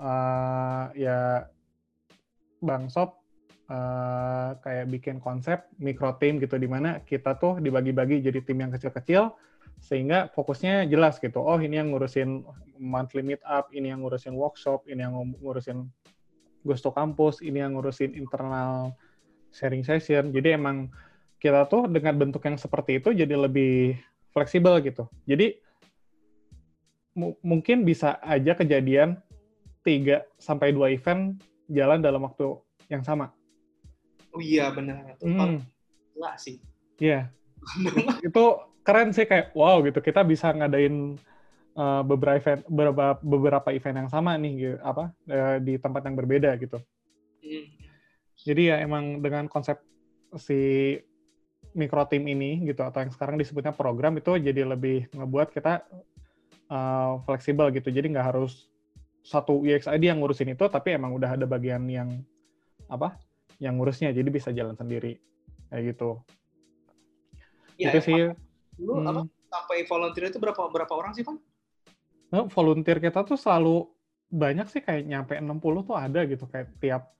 [0.00, 1.44] uh, ya
[2.64, 3.20] Bang Sob
[3.68, 8.72] uh, kayak bikin konsep micro team gitu di mana kita tuh dibagi-bagi jadi tim yang
[8.72, 9.36] kecil-kecil
[9.80, 11.40] sehingga fokusnya jelas gitu.
[11.40, 12.44] Oh, ini yang ngurusin
[12.76, 15.88] monthly meet up, ini yang ngurusin workshop, ini yang ngurusin
[16.60, 18.92] Gusto Kampus, ini yang ngurusin internal
[19.56, 20.36] sharing session.
[20.36, 20.92] Jadi emang
[21.40, 23.96] kita tuh dengan bentuk yang seperti itu jadi lebih
[24.30, 25.08] fleksibel gitu.
[25.24, 25.56] Jadi
[27.42, 29.18] mungkin bisa aja kejadian
[29.82, 32.54] 3 sampai 2 event jalan dalam waktu
[32.92, 33.32] yang sama.
[34.30, 35.18] Oh iya benar.
[35.18, 35.64] Hmm.
[36.14, 36.62] Lah sih.
[37.00, 37.32] Iya.
[37.80, 38.20] Yeah.
[38.28, 38.44] itu
[38.86, 39.98] keren sih kayak wow gitu.
[39.98, 41.18] Kita bisa ngadain
[41.74, 46.16] uh, beberapa event beberapa beberapa event yang sama nih gitu, apa uh, di tempat yang
[46.16, 46.78] berbeda gitu.
[47.42, 47.66] Hmm.
[48.40, 49.80] Jadi ya emang dengan konsep
[50.38, 50.94] si
[51.76, 55.86] mikro tim ini gitu atau yang sekarang disebutnya program itu jadi lebih ngebuat kita
[56.70, 57.90] uh, fleksibel gitu.
[57.90, 58.70] Jadi nggak harus
[59.20, 62.08] satu UXID yang ngurusin itu, tapi emang udah ada bagian yang
[62.88, 63.14] apa?
[63.60, 65.20] Yang ngurusnya, jadi bisa jalan sendiri
[65.68, 66.18] kayak gitu.
[67.76, 68.16] Ya, itu sih.
[68.80, 69.10] Lu hmm.
[69.10, 69.22] apa?
[69.50, 71.36] Sampai volunteer itu berapa berapa orang sih, Pak?
[72.30, 73.90] Nah, volunteer kita tuh selalu
[74.30, 75.58] banyak sih kayak nyampe 60
[75.90, 77.10] tuh ada gitu kayak tiap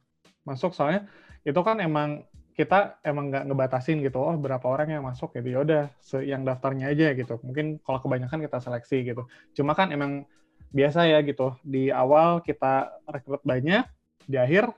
[0.47, 1.11] masuk soalnya
[1.43, 2.23] itu kan emang
[2.61, 5.49] kita emang nggak ngebatasin gitu oh berapa orang yang masuk gitu.
[5.57, 5.83] Ya udah
[6.21, 7.41] yang daftarnya aja gitu.
[7.41, 9.25] Mungkin kalau kebanyakan kita seleksi gitu.
[9.57, 10.29] Cuma kan emang
[10.69, 11.57] biasa ya gitu.
[11.65, 13.89] Di awal kita rekrut banyak
[14.29, 14.69] di akhir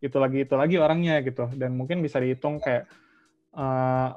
[0.00, 1.52] itu lagi itu lagi orangnya gitu.
[1.52, 2.88] Dan mungkin bisa dihitung kayak
[3.52, 4.16] uh,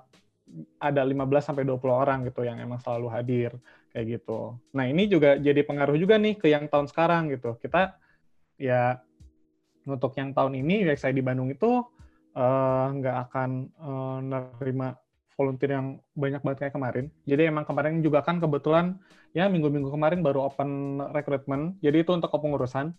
[0.79, 3.51] ada 15 sampai 20 orang gitu yang emang selalu hadir
[3.91, 4.55] kayak gitu.
[4.71, 7.59] Nah, ini juga jadi pengaruh juga nih ke yang tahun sekarang gitu.
[7.59, 7.97] Kita
[8.55, 9.03] ya
[9.85, 11.83] untuk yang tahun ini UXI di Bandung itu
[12.35, 14.99] Eh, nggak uh, akan uh, nerima
[15.39, 17.05] volunteer yang banyak banget kayak kemarin.
[17.23, 18.99] Jadi emang kemarin juga kan kebetulan
[19.31, 21.79] ya minggu-minggu kemarin baru open recruitment.
[21.79, 22.91] Jadi itu untuk kepengurusan.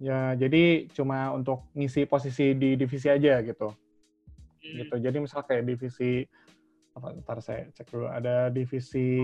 [0.00, 3.76] Ya, jadi cuma untuk ngisi posisi di divisi aja gitu.
[3.76, 4.72] Hmm.
[4.80, 4.94] Gitu.
[5.04, 6.24] Jadi misal kayak divisi
[6.96, 9.20] apa ntar saya cek dulu ada divisi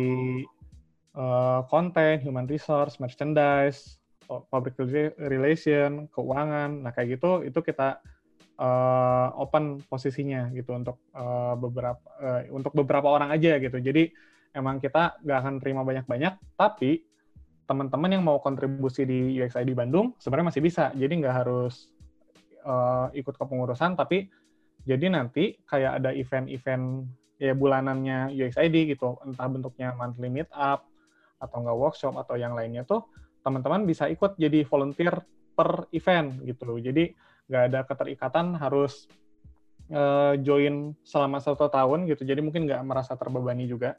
[1.16, 3.96] uh, content, human resource, merchandise,
[4.28, 4.76] public
[5.16, 6.84] relation, keuangan.
[6.84, 7.96] Nah, kayak gitu itu kita
[8.58, 13.78] uh, open posisinya gitu untuk uh, beberapa uh, untuk beberapa orang aja gitu.
[13.80, 14.12] Jadi
[14.52, 17.04] emang kita nggak akan terima banyak-banyak, tapi
[17.64, 20.92] teman-teman yang mau kontribusi di UXID Bandung sebenarnya masih bisa.
[20.92, 21.88] Jadi nggak harus
[22.66, 24.28] uh, ikut kepengurusan, tapi
[24.82, 27.06] jadi nanti kayak ada event-event
[27.38, 30.86] ya bulanannya UXID gitu, entah bentuknya monthly meet up
[31.42, 33.02] atau enggak workshop atau yang lainnya tuh
[33.42, 35.18] teman-teman bisa ikut jadi volunteer
[35.58, 36.78] per event gitu.
[36.78, 37.10] Jadi
[37.46, 39.06] nggak ada keterikatan harus
[39.90, 42.22] uh, join selama satu tahun gitu.
[42.22, 43.98] Jadi mungkin nggak merasa terbebani juga.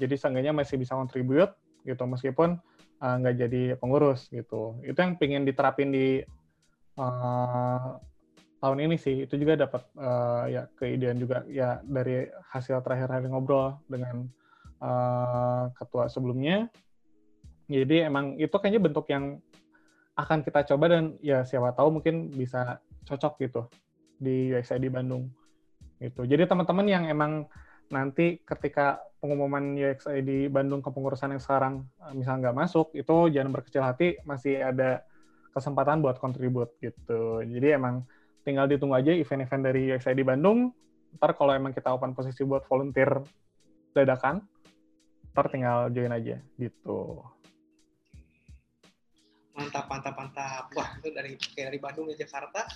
[0.00, 1.54] Jadi seenggaknya masih bisa contribute
[1.86, 2.58] gitu meskipun
[2.98, 4.78] uh, nggak jadi pengurus gitu.
[4.82, 6.20] Itu yang pengen diterapin di
[6.98, 7.98] uh,
[8.58, 9.28] tahun ini sih.
[9.28, 14.26] Itu juga dapat uh, ya keidean juga ya dari hasil terakhir hari ngobrol dengan
[14.82, 16.66] uh, ketua sebelumnya.
[17.64, 19.40] Jadi emang itu kayaknya bentuk yang
[20.14, 23.62] akan kita coba dan ya siapa tahu mungkin bisa cocok gitu
[24.18, 25.26] di UXID Bandung
[25.98, 26.22] gitu.
[26.22, 27.50] Jadi teman-teman yang emang
[27.90, 33.82] nanti ketika pengumuman UXID Bandung kepengurusan yang sekarang eh, misalnya nggak masuk itu jangan berkecil
[33.82, 35.02] hati masih ada
[35.54, 37.42] kesempatan buat kontribut gitu.
[37.42, 38.02] Jadi emang
[38.42, 40.74] tinggal ditunggu aja event-event dari UXID Bandung.
[41.14, 43.22] Ntar kalau emang kita open posisi buat volunteer
[43.94, 44.42] dadakan,
[45.30, 47.22] ntar tinggal join aja gitu.
[49.54, 50.66] Mantap, mantap, mantap.
[50.74, 52.66] Wah, itu dari kayak dari Bandung ke Jakarta.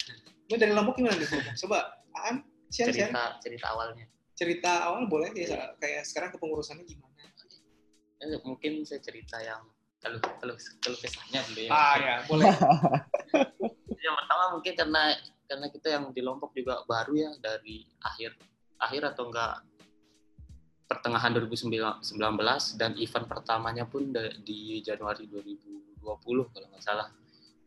[0.46, 1.26] Ini dari Lombok gimana nih?
[1.58, 3.42] Coba, Aan, share, cerita share.
[3.42, 4.06] cerita awalnya
[4.38, 7.18] Cerita awal boleh ya, kayak sekarang kepengurusannya gimana?
[8.22, 9.62] Eh, mungkin saya cerita yang
[9.98, 12.46] kalau kalau kalau kisahnya dulu ya Ah ya, boleh.
[14.06, 15.02] yang pertama mungkin karena
[15.50, 18.38] karena kita yang di Lombok juga baru ya dari akhir
[18.78, 19.66] akhir atau enggak
[20.86, 22.14] pertengahan 2019
[22.78, 24.08] dan event pertamanya pun
[24.46, 25.26] di Januari
[26.16, 27.08] 2020 kalau nggak salah.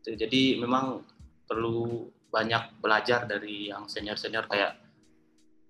[0.02, 1.06] Itu jadi memang
[1.46, 4.80] perlu banyak belajar dari yang senior-senior kayak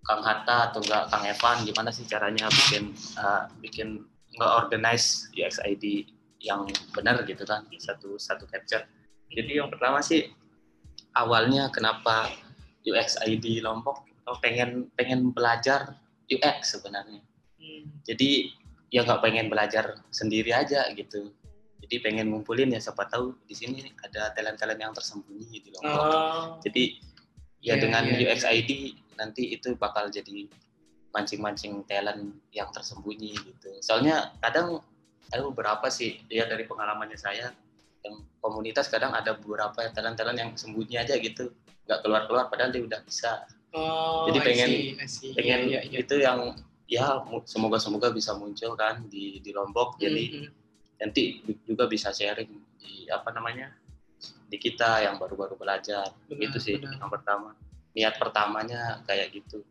[0.06, 4.06] Kang Hatta atau enggak Kang Evan gimana sih caranya bikin uh, bikin
[4.38, 6.10] nggak organize UXID
[6.42, 8.86] yang benar gitu kan satu satu capture.
[9.30, 10.30] Jadi yang pertama sih
[11.14, 12.34] awalnya kenapa
[12.82, 15.98] UXID Lombok oh, pengen pengen belajar
[16.32, 17.22] UX sebenarnya.
[17.62, 17.84] Hmm.
[18.08, 18.50] Jadi
[18.90, 21.30] ya nggak pengen belajar sendiri aja gitu.
[21.82, 25.98] Jadi pengen ngumpulin ya siapa tahu di sini ada talent-talent yang tersembunyi di Lombok.
[25.98, 27.02] Oh, Jadi
[27.60, 28.34] ya Iya, dengan iya, iya.
[28.34, 28.72] UXID
[29.18, 30.46] nanti itu bakal jadi
[31.12, 33.70] mancing-mancing talent yang tersembunyi gitu.
[33.82, 34.80] Soalnya kadang
[35.28, 37.52] ada beberapa sih ya dari pengalamannya saya
[38.02, 41.54] yang komunitas kadang ada beberapa talent-talent yang sembunyi aja gitu
[41.86, 45.32] nggak keluar-keluar padahal dia udah bisa oh, Jadi I pengen- see, I see.
[45.32, 45.98] pengen Iya, iya, iya.
[46.02, 50.61] itu yang ya semoga-semoga bisa muncul kan di di Lombok jadi Hmm, hmm.
[51.02, 53.74] Nanti juga bisa sharing di apa namanya
[54.46, 56.14] di kita yang baru-baru belajar.
[56.30, 57.02] Benar, itu sih benar.
[57.02, 57.50] yang pertama.
[57.98, 59.66] Niat pertamanya kayak gitu.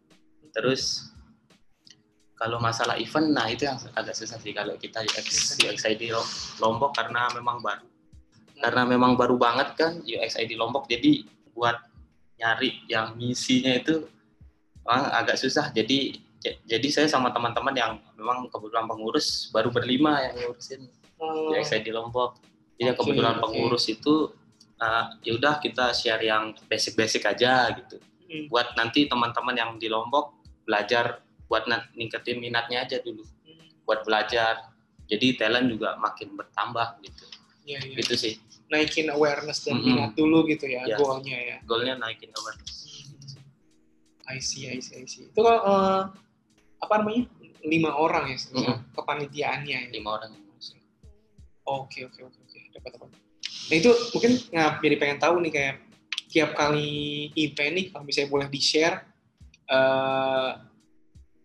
[0.51, 1.13] Terus
[2.35, 6.27] kalau masalah event nah itu yang agak susah sih kalau kita UX UXID Lo-
[6.59, 7.87] Lombok karena memang baru.
[8.61, 11.77] Karena memang baru banget kan UXID Lombok jadi buat
[12.41, 14.09] nyari yang misinya itu
[14.83, 15.69] memang agak susah.
[15.77, 16.17] Jadi
[16.65, 20.89] jadi saya sama teman-teman yang memang kebetulan pengurus baru berlima yang ngurusin
[21.21, 22.41] Oh, UXID Lombok.
[22.81, 23.43] Jadi Oke, kebetulan oke.
[23.45, 24.33] pengurus itu
[24.81, 28.01] uh, ya udah kita share yang basic-basic aja gitu.
[28.01, 28.49] Hmm.
[28.49, 30.33] Buat nanti teman-teman yang di Lombok
[30.65, 33.21] belajar buat ningkatin minatnya aja dulu.
[33.21, 33.85] hmm.
[33.85, 34.73] Buat belajar.
[35.11, 37.27] Jadi talent juga makin bertambah gitu.
[37.67, 37.97] Iya, iya.
[37.99, 38.35] Gitu sih.
[38.71, 39.87] Naikin awareness dan Mm-mm.
[39.99, 40.95] minat dulu gitu ya, Iya.
[40.95, 41.57] goalnya ya.
[41.67, 42.79] Goalnya naikin awareness.
[44.31, 45.27] I see, I see, I see.
[45.27, 46.03] Itu kalau eh,
[46.79, 47.27] apa namanya?
[47.67, 48.95] Lima orang ya, Mm-mm.
[48.95, 49.91] kepanitiaannya ya.
[49.91, 50.31] Lima orang.
[51.69, 52.59] Oke, oke, oke, oke.
[52.77, 53.11] Dapat, dapat.
[53.71, 55.75] Nah itu mungkin nggak jadi pengen tahu nih kayak
[56.31, 58.97] tiap kali event nih kalau misalnya boleh di share
[59.71, 60.51] eh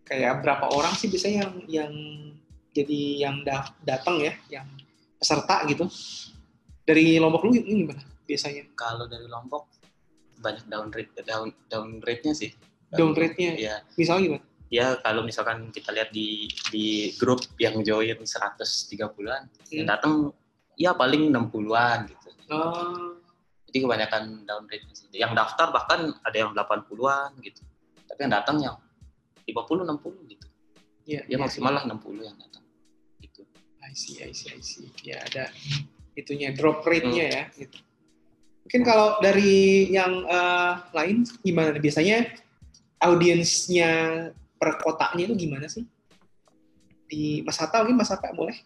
[0.06, 1.92] kayak berapa orang sih biasanya yang yang
[2.70, 4.66] jadi yang da- datang ya, yang
[5.18, 5.88] peserta gitu.
[6.86, 8.62] Dari Lombok lu ini gimana biasanya?
[8.78, 9.66] Kalau dari Lombok
[10.38, 12.52] banyak down rate down down rate-nya sih.
[12.92, 13.58] Down rate-nya?
[13.58, 13.74] Iya.
[13.98, 14.44] Misalnya gimana?
[14.66, 19.86] Ya kalau misalkan kita lihat di di grup yang join 130-an yang Hmm.
[19.86, 20.12] datang
[20.74, 22.28] ya paling 60-an gitu.
[22.50, 23.14] Oh,
[23.66, 25.10] Jadi kebanyakan down rate sih.
[25.12, 27.62] Yang daftar bahkan ada yang 80-an gitu.
[28.06, 28.76] Tapi yang datang yang
[29.44, 30.46] 50 60 gitu.
[31.04, 31.22] iya.
[31.26, 32.62] Ya iya, maksimal lah 60 yang datang.
[33.18, 33.42] Gitu.
[33.82, 34.86] I see, I see, I see.
[35.02, 35.50] Ya ada
[36.14, 37.34] itunya drop rate-nya Hmm.
[37.34, 37.44] ya.
[37.54, 37.78] Gitu.
[38.66, 41.78] Mungkin kalau dari yang eh, lain gimana?
[41.78, 42.26] Biasanya
[42.98, 43.90] audiensnya
[44.56, 45.84] per kotanya itu gimana sih?
[47.06, 48.56] Di Mas Hatta mungkin Mas Hatta boleh?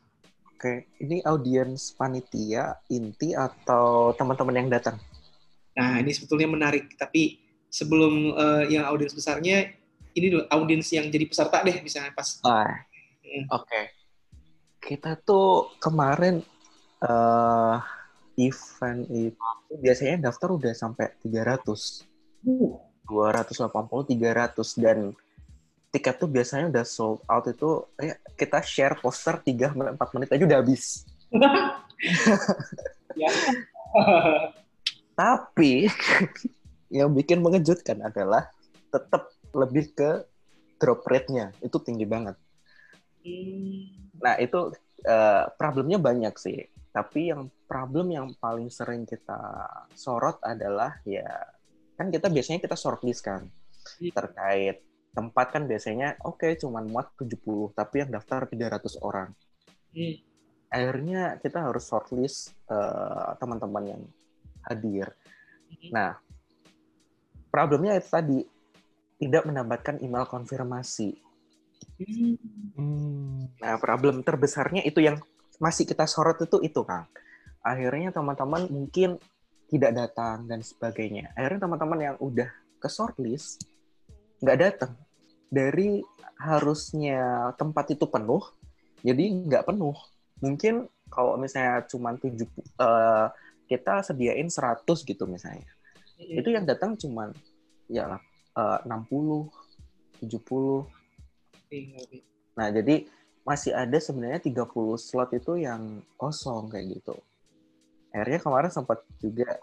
[0.57, 4.96] Oke, ini audiens panitia inti atau teman-teman yang datang?
[5.76, 6.96] Nah ini sebetulnya menarik.
[6.96, 9.72] Tapi sebelum eh, yang audiens besarnya,
[10.12, 12.40] ini dulu audiens yang jadi peserta deh misalnya pas.
[12.44, 12.85] Ah,
[13.31, 13.46] Hmm.
[13.46, 13.83] oke.
[14.83, 16.42] Kita tuh kemarin
[17.00, 17.79] eh
[18.40, 19.38] event itu
[19.79, 22.03] biasanya daftar udah sampai 300.
[22.42, 22.74] Uh,
[23.07, 23.70] 280
[24.16, 24.98] 300 dan
[25.90, 30.44] tiket tuh biasanya udah sold out itu ya kita share poster 3 4 menit aja
[30.46, 31.05] udah habis.
[35.20, 35.90] Tapi
[36.88, 38.48] yang bikin mengejutkan adalah
[38.90, 40.24] tetap lebih ke
[40.81, 42.38] drop rate-nya itu tinggi banget.
[43.20, 44.72] Hmm, Nah, itu
[45.05, 46.61] eh, problemnya banyak sih.
[46.90, 49.38] Tapi yang problem yang paling sering kita
[49.94, 51.24] sorot adalah ya
[51.94, 53.46] kan kita biasanya kita shortlist kan
[53.81, 54.12] Hmm.
[54.12, 59.29] terkait tempat kan biasanya oke cuman muat 70 tapi yang daftar 300 orang.
[59.94, 60.14] hmm,
[60.70, 64.03] Akhirnya kita harus shortlist eh, teman-teman yang
[64.70, 65.11] hadir.
[65.66, 65.90] Hmm.
[65.90, 66.11] Nah,
[67.51, 68.38] problemnya itu tadi
[69.18, 71.18] tidak mendapatkan email konfirmasi.
[71.99, 73.59] hmm.
[73.61, 75.18] Nah, problem terbesarnya itu yang
[75.61, 77.11] masih kita sorot itu itu, Kang.
[77.61, 79.20] Akhirnya teman-teman mungkin
[79.68, 81.35] tidak datang dan sebagainya.
[81.37, 82.49] Akhirnya teman-teman yang udah
[82.81, 83.69] ke shortlist
[84.40, 84.92] nggak datang.
[85.50, 86.00] Dari
[86.40, 88.42] harusnya tempat itu penuh,
[89.05, 89.96] jadi nggak penuh.
[90.40, 92.48] Mungkin kalau misalnya cuma tujuh,
[92.81, 93.26] eh,
[93.70, 95.68] kita sediain 100 gitu misalnya.
[96.18, 97.33] Itu yang datang cuman
[97.87, 98.18] ya
[98.59, 99.46] uh, 60,
[100.26, 100.87] 70.
[102.59, 103.07] Nah, jadi
[103.46, 107.16] masih ada sebenarnya 30 slot itu yang kosong kayak gitu.
[108.11, 109.59] Akhirnya kemarin sempat juga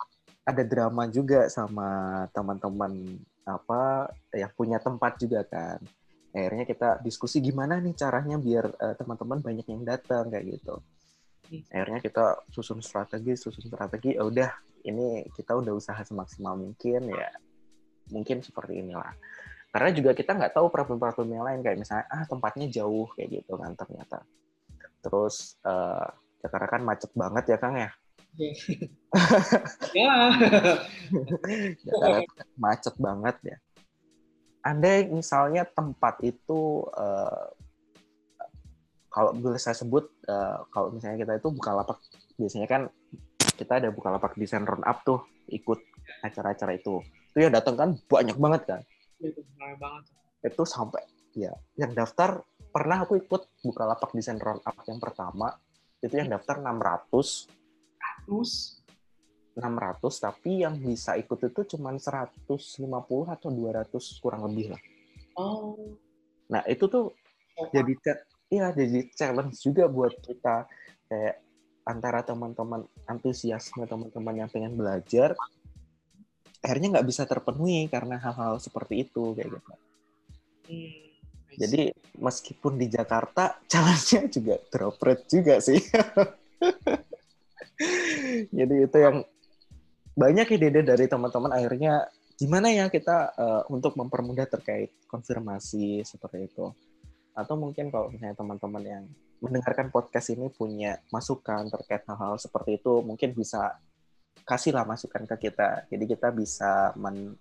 [0.47, 5.79] ada drama juga sama teman-teman apa yang punya tempat juga kan.
[6.35, 10.75] Akhirnya kita diskusi gimana nih caranya biar uh, teman-teman banyak yang datang kayak gitu.
[11.71, 14.19] Akhirnya kita susun strategi, susun strategi.
[14.19, 14.51] Ya udah,
[14.83, 17.31] ini kita udah usaha semaksimal mungkin ya.
[18.11, 19.15] Mungkin seperti inilah.
[19.71, 23.55] Karena juga kita nggak tahu problem-problem yang lain kayak misalnya ah tempatnya jauh kayak gitu
[23.55, 24.21] kan ternyata.
[25.01, 26.05] Terus uh,
[26.43, 27.89] Jakarta kan macet banget ya Kang ya
[29.97, 30.13] ya.
[31.81, 33.57] Jakarta macet banget ya.
[34.61, 37.49] Andai misalnya tempat itu uh,
[39.17, 41.97] kalau boleh saya sebut uh, kalau misalnya kita itu buka lapak
[42.37, 42.81] biasanya kan
[43.57, 45.81] kita ada buka lapak desain run up tuh ikut
[46.21, 47.01] acara-acara itu
[47.33, 48.81] itu yang datang kan banyak banget kan
[49.17, 50.03] itu banget
[50.45, 51.01] itu sampai
[51.33, 51.49] ya
[51.81, 55.49] yang daftar pernah aku ikut buka lapak desain run up yang pertama
[56.05, 57.56] itu yang daftar 600
[58.27, 59.57] 600
[60.21, 62.45] tapi yang bisa ikut itu cuma 150
[63.25, 64.81] atau 200 kurang lebih lah.
[65.33, 65.97] Oh.
[66.51, 67.11] Nah, itu tuh
[67.57, 67.69] oh.
[67.73, 67.93] jadi
[68.53, 70.69] iya jadi challenge juga buat kita
[71.09, 71.35] kayak
[71.87, 75.33] antara teman-teman antusiasme teman-teman yang pengen belajar
[76.61, 79.73] akhirnya nggak bisa terpenuhi karena hal-hal seperti itu kayak gitu.
[80.67, 80.95] Hmm,
[81.55, 85.79] jadi meskipun di Jakarta challenge-nya juga drop rate juga sih.
[88.57, 89.23] Jadi itu yang
[90.17, 96.73] banyak ide-ide dari teman-teman akhirnya gimana ya kita uh, untuk mempermudah terkait konfirmasi seperti itu.
[97.37, 99.03] Atau mungkin kalau misalnya teman-teman yang
[99.37, 103.77] mendengarkan podcast ini punya masukan terkait hal-hal seperti itu, mungkin bisa
[104.41, 105.85] kasihlah masukan ke kita.
[105.89, 107.37] Jadi kita bisa men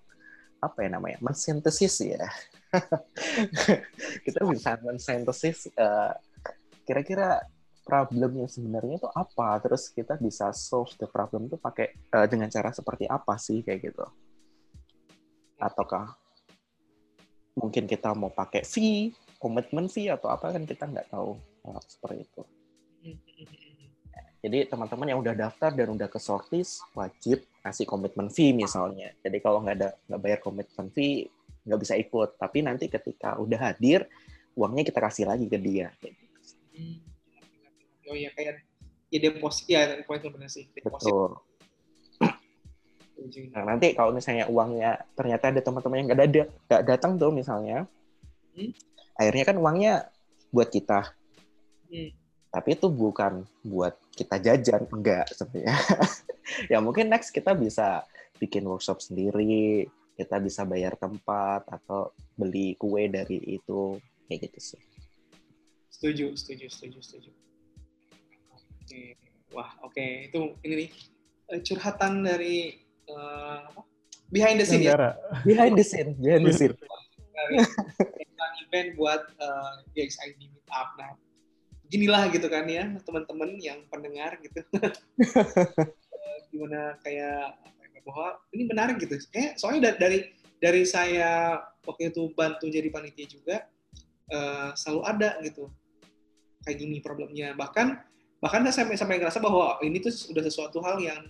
[0.57, 2.24] apa ya namanya mensintesis ya
[4.26, 6.16] kita bisa mensintesis uh,
[6.88, 7.44] kira-kira
[7.87, 9.62] problem yang sebenarnya itu apa?
[9.62, 13.81] Terus kita bisa solve the problem itu pakai uh, dengan cara seperti apa sih kayak
[13.87, 14.03] gitu?
[15.62, 16.18] Ataukah
[17.55, 21.38] mungkin kita mau pakai fee komitmen fee atau apa kan kita nggak tahu
[21.70, 22.42] uh, seperti itu.
[24.42, 29.14] Jadi teman-teman yang udah daftar dan udah ke sortis wajib kasih komitmen fee misalnya.
[29.22, 31.31] Jadi kalau nggak ada nggak bayar komitmen fee
[31.62, 32.35] nggak bisa ikut.
[32.35, 34.11] Tapi nanti ketika udah hadir
[34.59, 35.94] uangnya kita kasih lagi ke dia
[38.07, 38.62] oh ya kayak
[39.11, 41.11] ya deposit ya deposit benar sih deposit.
[41.11, 41.31] Betul.
[43.57, 47.88] Nah, nanti kalau misalnya uangnya ternyata ada teman-teman yang nggak ada nggak datang tuh misalnya,
[48.55, 48.71] hmm?
[49.16, 49.92] akhirnya kan uangnya
[50.53, 51.16] buat kita.
[51.90, 52.11] Hmm.
[52.53, 55.77] Tapi itu bukan buat kita jajan, enggak sebenarnya.
[56.73, 58.05] ya mungkin next kita bisa
[58.37, 64.81] bikin workshop sendiri, kita bisa bayar tempat atau beli kue dari itu kayak gitu sih.
[65.92, 67.31] Setuju, setuju, setuju, setuju.
[68.87, 69.18] Oke.
[69.51, 69.99] Wah, oke.
[69.99, 70.31] Okay.
[70.31, 70.90] Itu ini nih
[71.51, 72.79] eh, curhatan dari
[73.11, 73.66] uh,
[74.31, 74.94] behind the scene ya.
[75.42, 76.79] Behind the scene, behind the scene.
[78.62, 80.88] event buat uh, eh, GXID Meetup.
[81.03, 81.18] Nah,
[81.90, 84.62] ginilah gitu kan ya, teman-teman yang pendengar gitu.
[86.55, 87.59] gimana kayak
[88.07, 89.18] bahwa ini menarik gitu.
[89.35, 90.31] Eh, soalnya dari
[90.62, 93.66] dari saya waktu itu bantu jadi panitia juga
[94.31, 95.75] uh, selalu ada gitu
[96.62, 97.55] kayak gini problemnya.
[97.59, 97.99] Bahkan
[98.40, 101.20] bahkan saya sampai sampai ngerasa bahwa ini tuh sudah sesuatu hal yang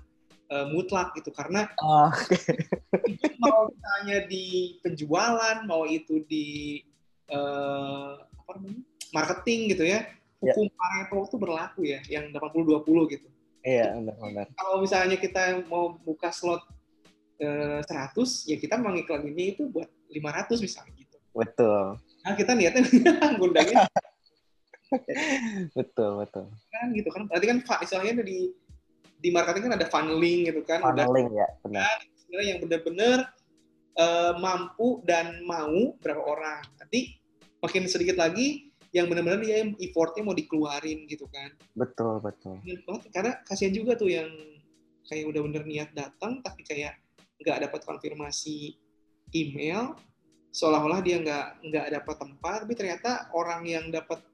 [0.50, 2.38] uh, mutlak gitu karena oh, okay.
[3.14, 6.82] itu mau misalnya di penjualan mau itu di
[7.30, 8.82] uh, apa namanya
[9.14, 10.06] marketing gitu ya,
[10.42, 10.52] ya.
[10.52, 10.76] hukum yeah.
[10.76, 13.28] Pareto itu berlaku ya yang 80-20 gitu.
[13.66, 14.46] Iya, benar-benar.
[14.54, 16.62] Kalau misalnya kita mau buka slot
[17.42, 21.18] uh, eh, 100, ya kita memang iklan ini itu buat 500 misalnya gitu.
[21.34, 21.98] Betul.
[22.22, 22.82] Nah, kita niatnya
[23.38, 23.90] ngundangnya
[25.76, 26.44] betul betul.
[26.72, 28.52] Kan gitu kan berarti kan istilahnya di
[29.16, 30.80] di marketing kan ada funneling gitu kan.
[30.84, 31.82] Funneling ya benar.
[31.86, 33.18] kan, yang benar-benar
[33.96, 36.62] uh, mampu dan mau berapa orang.
[36.78, 37.16] Nanti
[37.62, 41.50] makin sedikit lagi yang benar-benar dia effortnya mau dikeluarin gitu kan.
[41.74, 42.60] Betul betul.
[43.10, 44.28] Karena kasihan juga tuh yang
[45.06, 46.98] kayak udah bener niat datang tapi kayak
[47.40, 48.74] nggak dapat konfirmasi
[49.34, 49.94] email
[50.50, 54.24] seolah-olah dia nggak nggak dapat tempat tapi ternyata orang yang dapat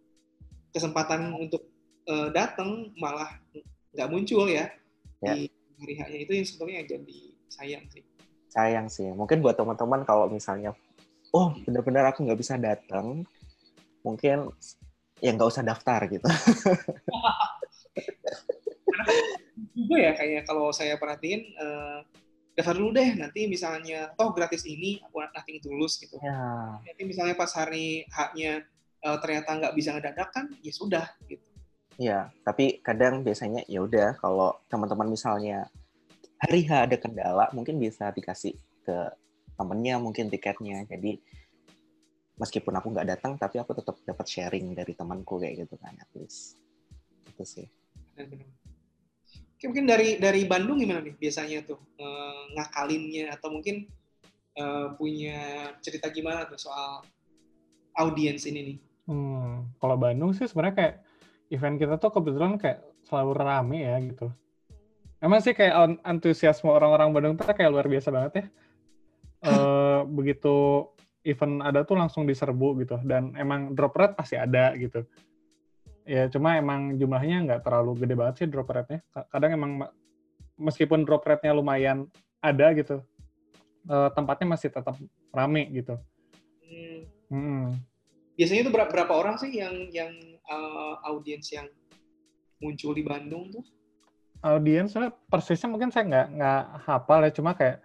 [0.72, 1.68] kesempatan untuk
[2.08, 3.38] uh, datang malah
[3.92, 4.72] nggak muncul ya,
[5.20, 5.36] ya.
[5.36, 7.20] di hari haknya itu yang sebetulnya yang jadi
[7.52, 8.02] sayang sih.
[8.48, 9.08] Sayang sih.
[9.12, 10.72] Mungkin buat teman-teman kalau misalnya,
[11.36, 13.24] oh benar-benar aku nggak bisa datang,
[14.00, 14.48] mungkin
[15.20, 16.26] ya nggak usah daftar gitu.
[19.72, 21.98] juga ya kayak kalau saya perhatiin eh,
[22.52, 26.76] daftar dulu deh nanti misalnya toh gratis ini aku nothing tulus gitu Ya.
[26.84, 28.64] nanti misalnya pas hari haknya
[29.03, 31.53] eh, ternyata nggak bisa ngedadak kan ya sudah gitu
[32.00, 35.68] Iya, tapi kadang biasanya ya udah kalau teman-teman misalnya
[36.40, 38.96] hari H ada kendala, mungkin bisa dikasih ke
[39.61, 40.88] temennya mungkin tiketnya.
[40.88, 41.20] Jadi
[42.40, 46.09] meskipun aku nggak datang, tapi aku tetap dapat sharing dari temanku kayak gitu kan, at
[46.16, 46.57] least.
[47.28, 47.66] Itu sih.
[48.16, 48.48] Benar-benar.
[49.55, 53.86] Oke, mungkin dari dari Bandung gimana nih biasanya tuh eh, ngakalinnya atau mungkin
[54.57, 57.05] eh, punya cerita gimana tuh soal
[58.00, 58.78] audiens ini nih?
[59.12, 60.94] Hmm, kalau Bandung sih sebenarnya kayak
[61.52, 64.32] event kita tuh kebetulan kayak selalu rame ya gitu.
[65.20, 68.44] Emang sih kayak an- antusiasme orang-orang Bandung tuh kayak luar biasa banget ya.
[69.42, 70.86] Eh begitu
[71.26, 75.02] event ada tuh langsung diserbu gitu dan emang drop rate pasti ada gitu.
[76.06, 79.02] Ya cuma emang jumlahnya nggak terlalu gede banget sih drop rate-nya.
[79.10, 79.92] Ka- Kadang emang ma-
[80.62, 82.06] meskipun drop rate-nya lumayan
[82.38, 83.02] ada gitu,
[83.90, 84.94] eh, tempatnya masih tetap
[85.34, 85.98] rame gitu.
[86.62, 87.66] Hmm, Hmm.
[88.39, 90.12] Biasanya tuh berapa, berapa orang sih yang yang
[90.47, 91.68] eh, audiens yang
[92.62, 93.64] muncul di Bandung tuh?
[94.43, 97.78] audiensnya persisnya mungkin saya nggak nggak hafal ya cuma kayak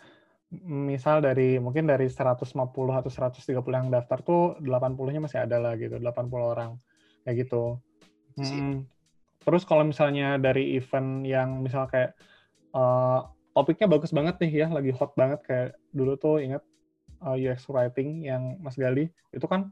[0.65, 6.01] misal dari mungkin dari 150 atau 130 yang daftar tuh 80-nya masih ada lah gitu
[6.01, 6.71] 80 orang
[7.23, 7.77] kayak gitu
[8.33, 8.57] Itu sih.
[8.57, 8.79] Mm.
[9.45, 12.17] terus kalau misalnya dari event yang misal kayak
[12.73, 13.19] eh,
[13.53, 16.63] topiknya bagus banget nih ya lagi hot banget kayak dulu tuh ingat
[17.21, 19.69] eh, UX writing yang Mas Gali itu kan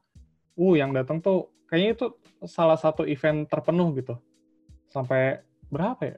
[0.56, 2.06] uh yang datang tuh kayaknya itu
[2.48, 4.16] salah satu event terpenuh gitu
[4.90, 6.18] sampai berapa ya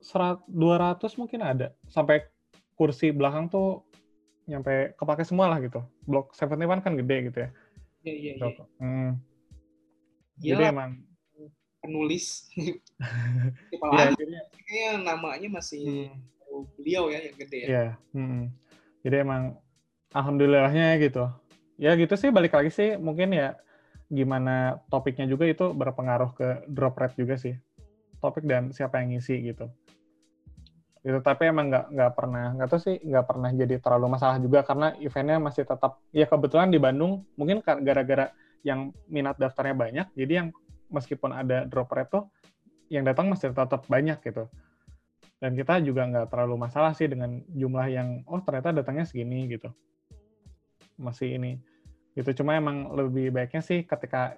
[0.00, 2.26] serat 200 mungkin ada sampai
[2.76, 3.82] kursi belakang tuh
[4.46, 7.50] nyampe kepake semua lah gitu blok 71 kan gede gitu ya
[8.06, 8.46] Iya iya Gitu.
[8.46, 8.64] iya.
[8.78, 9.10] Hmm.
[10.38, 10.90] Iya jadi emang
[11.82, 12.26] penulis.
[13.76, 14.34] Ya, jadi,
[14.66, 17.68] Kayaknya namanya masih hmm, beliau ya yang gede ya.
[17.68, 18.44] Iya, mm-mm.
[19.04, 19.60] jadi emang
[20.16, 21.28] alhamdulillahnya gitu.
[21.76, 23.54] Ya gitu sih balik lagi sih mungkin ya
[24.06, 27.54] gimana topiknya juga itu berpengaruh ke drop rate juga sih.
[28.22, 29.66] Topik dan siapa yang ngisi gitu.
[31.06, 34.66] Itu tapi emang nggak nggak pernah nggak tahu sih nggak pernah jadi terlalu masalah juga
[34.66, 38.34] karena eventnya masih tetap ya kebetulan di Bandung mungkin gara-gara
[38.66, 40.48] yang minat daftarnya banyak jadi yang
[40.90, 42.26] meskipun ada drop rate tuh
[42.90, 44.50] yang datang masih tetap banyak gitu
[45.38, 49.68] dan kita juga nggak terlalu masalah sih dengan jumlah yang oh ternyata datangnya segini gitu
[50.96, 51.60] masih ini
[52.16, 52.42] gitu.
[52.42, 54.34] Cuma emang lebih baiknya sih ketika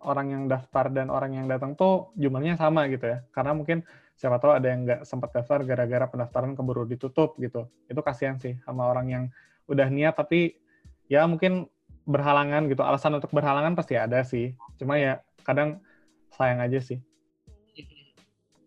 [0.00, 3.18] orang yang daftar dan orang yang datang tuh jumlahnya sama gitu ya.
[3.30, 3.84] Karena mungkin
[4.16, 7.68] siapa tahu ada yang nggak sempat daftar gara-gara pendaftaran keburu ditutup gitu.
[7.86, 9.24] Itu kasihan sih sama orang yang
[9.68, 10.56] udah niat tapi
[11.12, 11.68] ya mungkin
[12.08, 12.80] berhalangan gitu.
[12.80, 14.56] Alasan untuk berhalangan pasti ada sih.
[14.80, 15.84] Cuma ya kadang
[16.32, 16.98] sayang aja sih.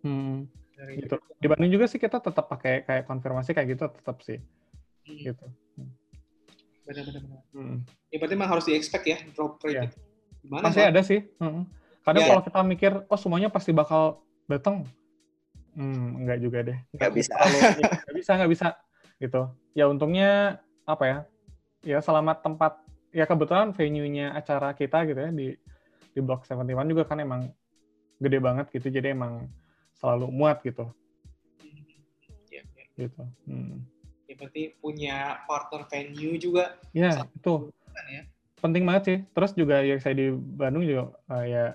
[0.06, 0.45] Hmm,
[0.78, 1.18] Dari gitu.
[1.41, 4.38] Di Bandung juga sih kita tetap pakai kayak konfirmasi kayak gitu tetap sih.
[5.04, 5.47] Hmm, gitu
[6.84, 7.21] Benar-benar.
[7.21, 7.41] benar.
[7.51, 7.77] Hmm.
[8.07, 9.84] Ya berarti memang harus di-expect ya drop rate Iya.
[9.88, 9.97] itu.
[10.43, 10.91] Gimana Pasti Bang?
[10.91, 11.19] ada sih.
[11.23, 11.63] Heeh.
[12.03, 12.29] Kadang Ya.
[12.29, 14.84] kalau kita mikir, oh semuanya pasti bakal datang.
[15.73, 16.77] Hmm, enggak juga deh.
[16.91, 17.34] Nggak bisa.
[17.34, 18.67] terlalu- ya, nggak bisa, nggak bisa.
[19.17, 19.41] Gitu.
[19.73, 20.29] Ya untungnya
[20.84, 21.17] apa ya?
[21.81, 22.77] Ya selamat tempat.
[23.09, 25.47] Ya kebetulan venue-nya acara kita gitu ya di
[26.13, 27.49] di Blok 71 juga kan emang
[28.19, 28.91] gede banget gitu.
[28.91, 29.47] Jadi emang
[29.95, 30.91] selalu muat gitu.
[32.51, 32.86] Ya, ya.
[32.99, 33.21] Gitu.
[33.47, 33.81] Hmm.
[34.34, 38.21] Ya, berarti punya partner venue juga Ya itu kan ya.
[38.65, 39.17] penting banget sih.
[39.29, 41.65] Terus juga yang saya di Bandung juga eh, ya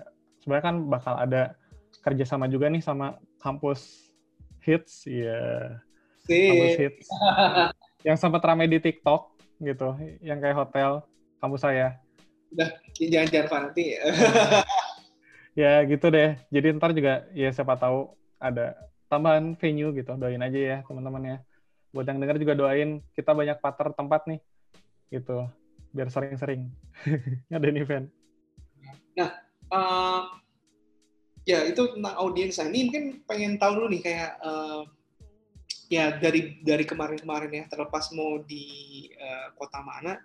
[0.43, 1.55] sebenarnya kan bakal ada
[2.03, 4.11] kerjasama juga nih sama kampus
[4.59, 5.79] hits, ya
[6.27, 7.07] kampus hits
[8.03, 11.07] yang sempat ramai di TikTok gitu, yang kayak hotel
[11.39, 11.95] kampus saya.
[12.51, 12.67] Ya,
[12.99, 13.95] Jangan-jangan nanti
[15.59, 16.39] Ya gitu deh.
[16.51, 18.75] Jadi ntar juga ya siapa tahu ada
[19.11, 20.15] tambahan venue gitu.
[20.15, 21.37] Doain aja ya teman-teman ya.
[21.89, 24.39] Buat yang denger juga doain kita banyak partner tempat nih.
[25.09, 25.37] Gitu.
[25.89, 26.69] Biar sering-sering
[27.49, 28.05] ngadain event.
[29.73, 30.21] eh,
[31.49, 32.61] ya itu tentang audiens.
[32.61, 34.81] Nah, ini mungkin pengen tahu dulu nih kayak eh,
[35.89, 38.65] ya dari dari kemarin-kemarin ya terlepas mau di
[39.09, 40.21] eh, kota mana,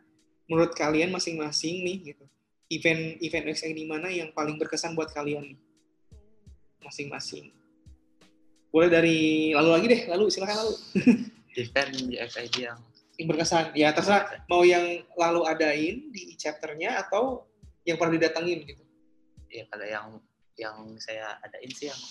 [0.48, 2.24] menurut kalian masing-masing nih gitu.
[2.72, 5.56] Event event UX di mana yang paling berkesan buat kalian?
[6.84, 7.52] Masing-masing.
[8.68, 9.18] Boleh dari
[9.54, 10.74] lalu lagi deh, lalu silakan lalu.
[11.56, 12.80] event UXID yang
[13.14, 13.64] Yang berkesan.
[13.78, 17.46] Ya terserah mau yang lalu adain di chapternya atau
[17.86, 18.82] yang pernah didatengin gitu.
[19.54, 20.06] ya kalau yang
[20.58, 22.02] yang saya adain sih yang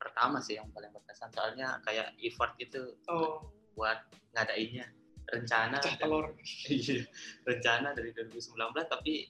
[0.00, 4.00] pertama sih yang paling berkesan soalnya kayak effort itu Oh, buat
[4.32, 4.88] ngadainnya
[5.28, 6.32] rencana telur.
[6.72, 7.04] Iya,
[7.44, 8.56] rencana dari 2019
[8.88, 9.28] tapi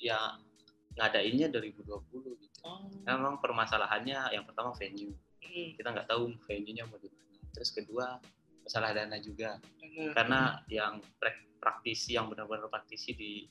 [0.00, 0.40] ya
[0.96, 1.84] ngadainnya 2020
[2.40, 2.58] gitu.
[2.64, 2.88] Oh.
[3.04, 5.12] Memang permasalahannya yang pertama venue.
[5.44, 8.18] Hmm, kita nggak tahu venue-nya mau di mana terus kedua
[8.64, 10.10] masalah dana juga benar.
[10.12, 13.44] karena yang prak- praktisi yang benar-benar praktisi di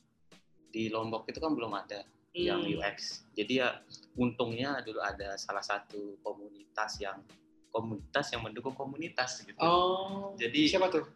[0.68, 2.02] di Lombok itu kan belum ada
[2.32, 2.74] yang Hmm.
[2.74, 3.68] UX jadi ya
[4.14, 7.22] untungnya dulu ada salah satu komunitas yang
[7.70, 11.06] komunitas yang mendukung komunitas gitu Oh, Jadi- siapa tuh?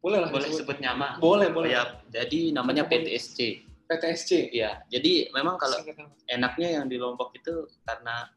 [0.00, 0.64] Boleh lah boleh disebut.
[0.64, 1.70] sebut nama Boleh, boleh.
[1.70, 2.86] ya jadi namanya.
[2.86, 4.48] PTSC PTSC.
[4.48, 5.76] ya jadi memang kalau
[6.24, 7.52] enaknya yang di Lombok itu
[7.84, 8.30] karena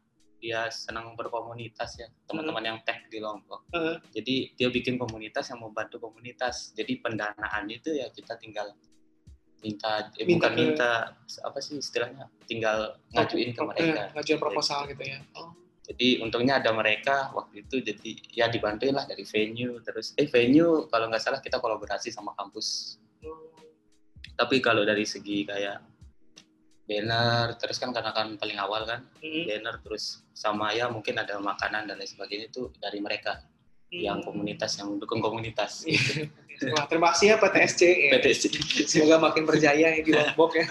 [0.44, 2.12] dia senang berkomunitas ya.
[2.28, 3.64] Teman-teman yang tech di Lombok.
[3.72, 3.96] Heeh.
[4.12, 6.76] jadi dia bikin komunitas yang membantu komunitas.
[6.76, 8.76] Jadi pendanaan itu ya kita tinggal
[9.58, 10.90] minta, eh, Minta bukan ke- minta
[11.40, 12.28] apa sih istilahnya?
[12.44, 13.80] Tinggal ngajuin ke mereka.
[13.80, 15.24] eh, ngajuin proposal gitu ya.
[15.32, 15.56] Oh.
[15.84, 17.76] jadi untungnya ada mereka waktu itu.
[17.78, 22.32] Jadi ya dibantuin lah dari venue terus eh venue kalau nggak salah kita kolaborasi sama
[22.32, 22.96] kampus.
[24.34, 25.93] Tapi kalau dari segi kayak
[26.84, 29.44] banner terus kan karena kan paling awal kan Hmm.
[29.44, 33.40] banner terus sama ya mungkin ada makanan dan lain sebagainya itu dari mereka
[33.88, 34.26] yang Hmm.
[34.26, 35.88] komunitas yang mendukung komunitas
[36.54, 36.70] Iya.
[36.70, 37.80] Wah, terima kasih ya PTSC.
[37.82, 38.10] Ya.
[38.14, 38.44] PTSC.
[38.86, 40.62] Semoga makin berjaya ya di Lombok ya.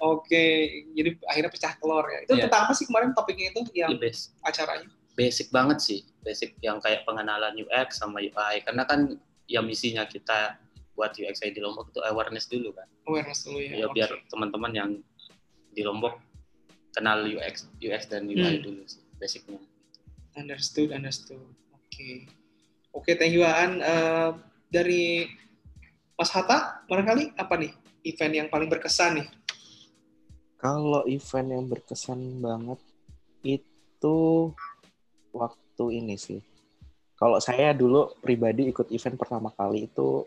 [0.00, 0.44] Oke,
[0.90, 2.18] jadi akhirnya pecah telur ya.
[2.22, 2.42] Itu Iya.
[2.46, 4.90] tentang apa sih kemarin topiknya itu yang basic, acaranya?
[5.14, 10.54] basic banget sih basic yang kayak pengenalan UX sama UI karena kan ya misinya kita
[10.98, 13.70] buat UX di Lombok itu awareness dulu kan Awareness dulu ya.
[13.76, 13.94] ya Oke.
[13.94, 14.90] biar teman-teman yang
[15.70, 16.18] di Lombok
[16.90, 18.64] kenal UX UX dan UI Hmm.
[18.66, 19.62] dulu sih basicnya
[20.34, 21.42] Understood, understood.
[21.74, 22.30] Oke.
[22.94, 23.82] Oke, thank you Aan.
[23.82, 24.30] Eh,
[24.70, 25.26] dari
[26.14, 27.74] Mas Hatta, barangkali apa nih
[28.04, 29.26] event yang paling berkesan nih?
[30.54, 32.78] Kalau event yang berkesan banget
[33.42, 34.18] itu
[35.30, 36.38] waktu ini sih.
[37.14, 40.22] Kalau saya dulu pribadi ikut event pertama kali itu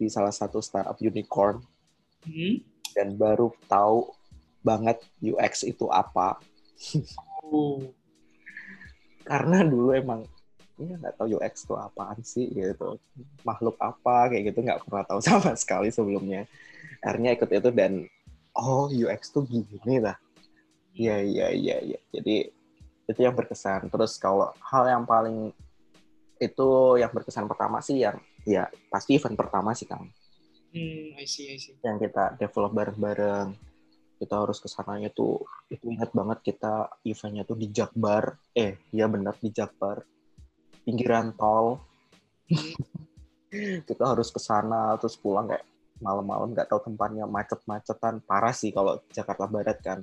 [0.00, 1.60] di salah satu startup unicorn
[2.20, 2.60] Hmm?
[2.92, 4.12] dan baru tahu
[4.60, 6.36] banget UX itu apa.
[7.48, 7.80] Oh.
[9.24, 10.26] Karena dulu emang
[10.80, 13.00] ya nggak tahu UX itu apaan sih gitu.
[13.44, 16.44] Makhluk apa kayak gitu nggak pernah tahu sama sekali sebelumnya.
[17.00, 18.04] Akhirnya ikut itu dan
[18.52, 20.20] oh UX tuh gini lah.
[20.92, 21.98] Iya iya iya iya.
[22.12, 22.52] Jadi
[23.08, 23.88] itu yang berkesan.
[23.88, 25.56] Terus kalau hal yang paling
[26.40, 26.68] itu
[27.00, 28.16] yang berkesan pertama sih yang
[28.46, 30.08] ya pasti event pertama sih Kang.
[30.70, 31.74] Hmm, I see, I see.
[31.82, 33.56] Yang kita develop bareng-bareng.
[34.20, 35.40] Kita harus ke sananya tuh
[35.72, 38.36] itu ingat banget kita eventnya tuh di Jakbar.
[38.52, 40.04] Eh, iya benar di Jakbar.
[40.84, 41.80] Pinggiran tol.
[43.88, 45.66] kita harus ke sana terus pulang kayak
[46.00, 50.00] malam-malam nggak tahu tempatnya macet-macetan parah sih kalau Jakarta Barat kan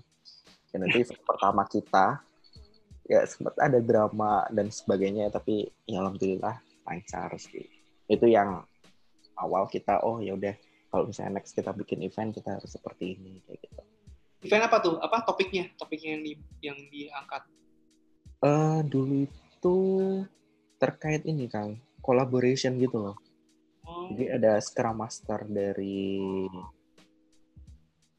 [0.69, 2.21] dan itu event pertama kita
[3.07, 7.76] ya sempat ada drama dan sebagainya tapi ya alhamdulillah lancar sih
[8.07, 8.63] itu yang
[9.37, 10.55] awal kita oh ya udah
[10.87, 13.81] kalau misalnya next kita bikin event kita harus seperti ini kayak gitu
[14.37, 15.01] Event apa tuh?
[15.01, 15.65] Apa topiknya?
[15.81, 17.41] Topiknya yang di yang diangkat.
[18.45, 19.77] eh dulu itu
[20.77, 21.73] terkait ini kan
[22.05, 23.17] collaboration gitu loh
[23.87, 24.11] Oh.
[24.11, 26.19] Jadi ada Scrum Master dari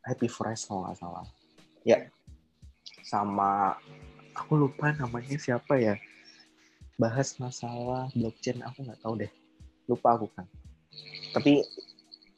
[0.01, 1.27] Happy Fresh kalau nggak salah.
[1.85, 2.09] Ya,
[3.05, 3.77] sama
[4.33, 6.01] aku lupa namanya siapa ya.
[6.97, 9.33] Bahas masalah blockchain aku nggak tahu deh.
[9.89, 10.47] Lupa aku kan.
[11.35, 11.65] Tapi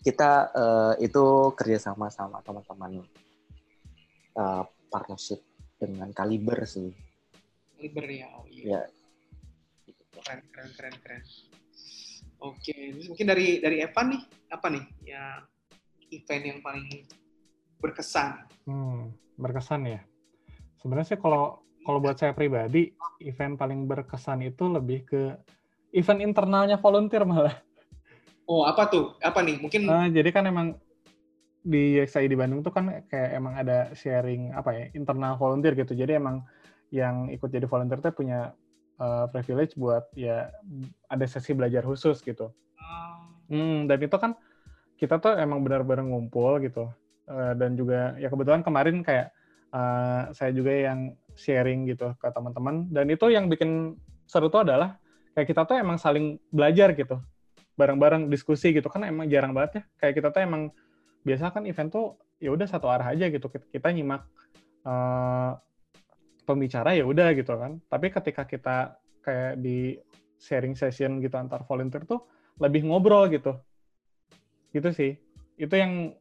[0.01, 3.05] kita eh, itu kerjasama sama teman-teman
[4.39, 5.43] eh, partnership
[5.77, 6.89] dengan Kaliber sih.
[7.81, 8.29] Liber ya.
[8.37, 8.65] Oh iya.
[8.65, 8.83] Ya,
[10.21, 11.23] Keren, keren, keren, keren.
[12.41, 15.45] Oke, terus mungkin dari dari Evan nih, apa nih ya
[16.13, 16.89] event yang paling
[17.81, 18.49] berkesan?
[18.65, 20.01] Hmm, berkesan ya.
[20.81, 22.93] Sebenarnya sih kalau kalau buat saya pribadi,
[23.25, 25.23] event paling berkesan itu lebih ke
[25.91, 27.57] event internalnya volunteer malah.
[28.47, 29.15] Oh, apa tuh?
[29.23, 29.63] Apa nih?
[29.63, 30.75] Mungkin Eh, jadi kan emang
[31.61, 35.95] di XI di Bandung tuh kan kayak emang ada sharing apa ya internal volunteer gitu.
[35.95, 36.43] Jadi emang
[36.91, 38.55] yang ikut jadi volunteer tuh punya
[38.99, 40.51] eh, privilege buat ya
[41.07, 42.51] ada sesi belajar khusus gitu.
[42.81, 44.35] ah, Hmm, dan itu kan
[44.95, 46.91] kita tuh emang benar-benar ngumpul gitu.
[47.31, 49.31] Eh, dan juga ya kebetulan kemarin kayak
[49.71, 52.91] eh, saya juga yang sharing gitu ke teman-teman.
[52.91, 53.95] Dan itu yang bikin
[54.27, 55.00] seru tuh adalah
[55.35, 57.19] kayak kita tuh emang saling belajar gitu.
[57.79, 59.83] Bareng-bareng diskusi gitu kan emang jarang banget ya.
[60.01, 60.63] Kayak kita tuh emang
[61.25, 62.07] biasa kan event tuh
[62.41, 63.47] ya udah satu arah aja gitu.
[63.49, 64.27] Kita, nyimak
[64.85, 65.51] eh,
[66.45, 67.79] pembicara ya udah gitu kan.
[67.89, 68.77] Tapi ketika kita
[69.21, 69.97] kayak di
[70.41, 72.25] sharing session gitu antar volunteer tuh
[72.61, 73.57] lebih ngobrol gitu.
[74.75, 75.13] Gitu sih.
[75.61, 76.17] Itu yang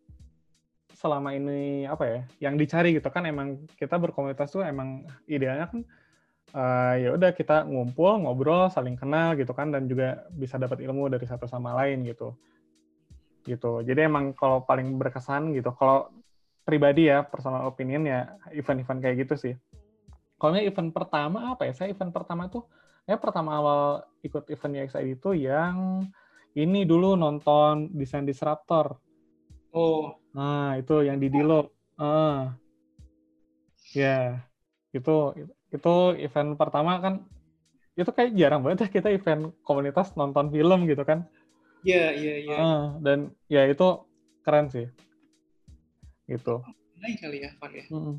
[1.00, 5.88] selama ini apa ya, yang dicari gitu kan emang kita berkomunitas tuh emang idealnya kan
[6.54, 11.10] eh, ya udah kita ngumpul, ngobrol, saling kenal gitu kan dan juga bisa dapat ilmu
[11.10, 12.34] dari satu sama lain gitu.
[13.46, 13.82] Gitu.
[13.86, 16.12] Jadi emang kalau paling berkesan gitu, kalau
[16.64, 19.56] pribadi ya personal opinion ya event-event kayak gitu sih.
[20.40, 21.76] kalau event pertama apa ya?
[21.76, 22.64] Saya event pertama tuh,
[23.04, 26.08] ya pertama awal ikut event UXID itu yang
[26.56, 28.96] ini dulu nonton desain disruptor.
[29.76, 31.74] Oh, Nah, itu yang di Dilo.
[31.98, 32.54] Ah.
[33.98, 34.46] Ya,
[34.94, 35.34] itu
[35.70, 37.14] itu event pertama kan
[37.94, 41.28] itu kayak jarang banget ya kita event komunitas nonton film gitu kan.
[41.84, 42.58] iya iya iya.
[43.00, 44.08] Dan ya itu
[44.44, 44.88] keren sih.
[46.30, 46.56] Gitu.
[47.00, 47.86] Lagi kali ya, Van ya.
[47.92, 48.16] Mm-mm.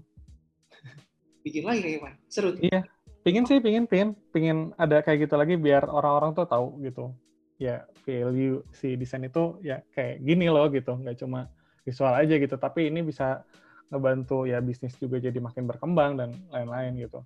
[1.45, 2.15] Bikin lagi kayaknya, Van.
[2.29, 2.49] Seru.
[2.57, 2.63] tuh.
[2.65, 2.81] Iya,
[3.25, 7.13] pingin sih, pingin, pingin, pingin ada kayak gitu lagi biar orang-orang tuh tahu gitu.
[7.61, 11.53] Ya value si desain itu ya kayak gini loh gitu, nggak cuma
[11.85, 13.45] visual aja gitu, tapi ini bisa
[13.93, 17.21] ngebantu ya bisnis juga jadi makin berkembang dan lain-lain gitu.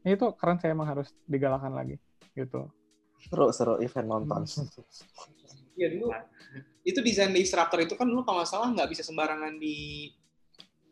[0.00, 2.00] Ya, itu keren saya emang harus digalakan lagi
[2.32, 2.72] gitu.
[3.20, 4.42] Seru, seru event nonton.
[5.80, 6.12] Iya dulu.
[6.84, 10.12] Itu desain disruptor itu kan dulu kalau nggak salah nggak bisa sembarangan di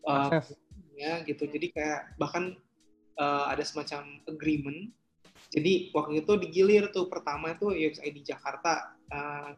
[0.08, 0.56] uh, Akses.
[0.96, 1.44] ya gitu.
[1.44, 2.56] Jadi kayak bahkan
[3.20, 4.88] uh, ada semacam agreement.
[5.52, 8.96] Jadi waktu itu digilir tuh pertama itu UXID Jakarta.
[9.12, 9.52] Uh,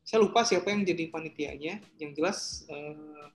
[0.00, 1.84] saya lupa siapa yang jadi panitianya.
[2.00, 2.38] Yang jelas
[2.72, 3.28] uh,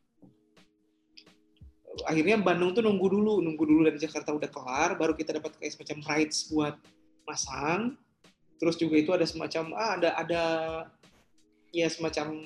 [2.05, 5.77] akhirnya Bandung tuh nunggu dulu, nunggu dulu dari Jakarta udah kelar, baru kita dapat kayak
[5.77, 6.75] semacam rights buat
[7.25, 7.95] masang.
[8.57, 10.43] Terus juga itu ada semacam ah ada ada
[11.73, 12.37] ya semacam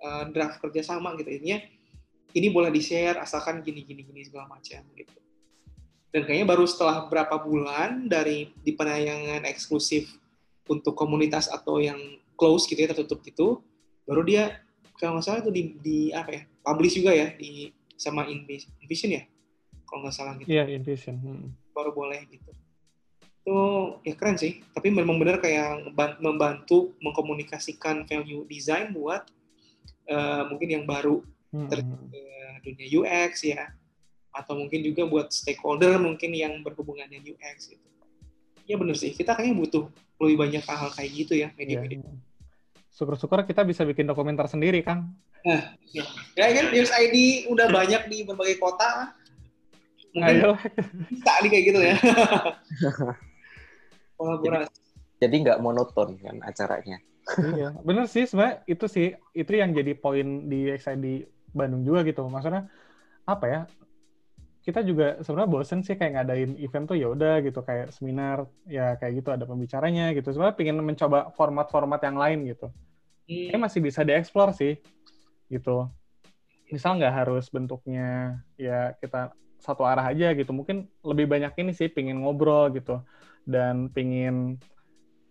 [0.00, 1.60] uh, draft kerjasama gitu intinya
[2.32, 5.18] ini boleh di share asalkan gini gini gini segala macam gitu
[6.10, 10.10] dan kayaknya baru setelah berapa bulan dari di penayangan eksklusif
[10.66, 11.98] untuk komunitas atau yang
[12.34, 13.62] close gitu ya tertutup gitu
[14.08, 14.64] baru dia
[14.98, 17.70] kalau nggak salah itu di, di apa ya publish juga ya di
[18.00, 19.22] sama Invis- Invision ya
[19.84, 21.20] kalau nggak salah gitu Iya, Invision.
[21.20, 21.52] Hmm.
[21.70, 22.50] baru boleh gitu
[23.40, 23.56] itu
[24.02, 29.28] ya keren sih tapi memang benar kayak membantu mengkomunikasikan value design buat
[30.06, 31.20] eh, mungkin yang baru
[31.50, 32.14] Hmm, Ter- hmm.
[32.14, 32.22] ke
[32.62, 33.74] dunia UX ya
[34.30, 37.88] atau mungkin juga buat stakeholder mungkin yang berhubungan dengan UX gitu
[38.64, 39.90] ya benar sih kita kayaknya butuh
[40.22, 41.58] lebih banyak hal-hal kayak gitu ya Iya.
[41.58, 42.06] media-media
[42.90, 45.14] Syukur-syukur kita bisa bikin dokumenter sendiri, Kang.
[46.36, 49.16] ya kan UX ID udah banyak di berbagai kota
[50.12, 50.52] mungkin Ayo.
[51.08, 51.94] bisa nih kayak gitu ya
[54.20, 54.78] kolaborasi
[55.20, 56.96] Jadi nggak monoton kan acaranya.
[57.52, 62.24] iya, bener sih sebenarnya itu sih itu yang jadi poin di XID Bandung juga gitu.
[62.24, 62.72] Maksudnya
[63.28, 63.60] apa ya?
[64.60, 68.92] Kita juga sebenarnya bosen sih kayak ngadain event tuh ya udah gitu kayak seminar ya
[69.00, 70.28] kayak gitu ada pembicaranya gitu.
[70.36, 72.68] Sebenarnya pengen mencoba format-format yang lain gitu.
[73.24, 74.76] Hmm, masih bisa dieksplor sih
[75.48, 75.88] gitu.
[76.68, 80.52] Misal nggak harus bentuknya ya kita satu arah aja gitu.
[80.52, 83.00] Mungkin lebih banyak ini sih pingin ngobrol gitu
[83.48, 84.60] dan pingin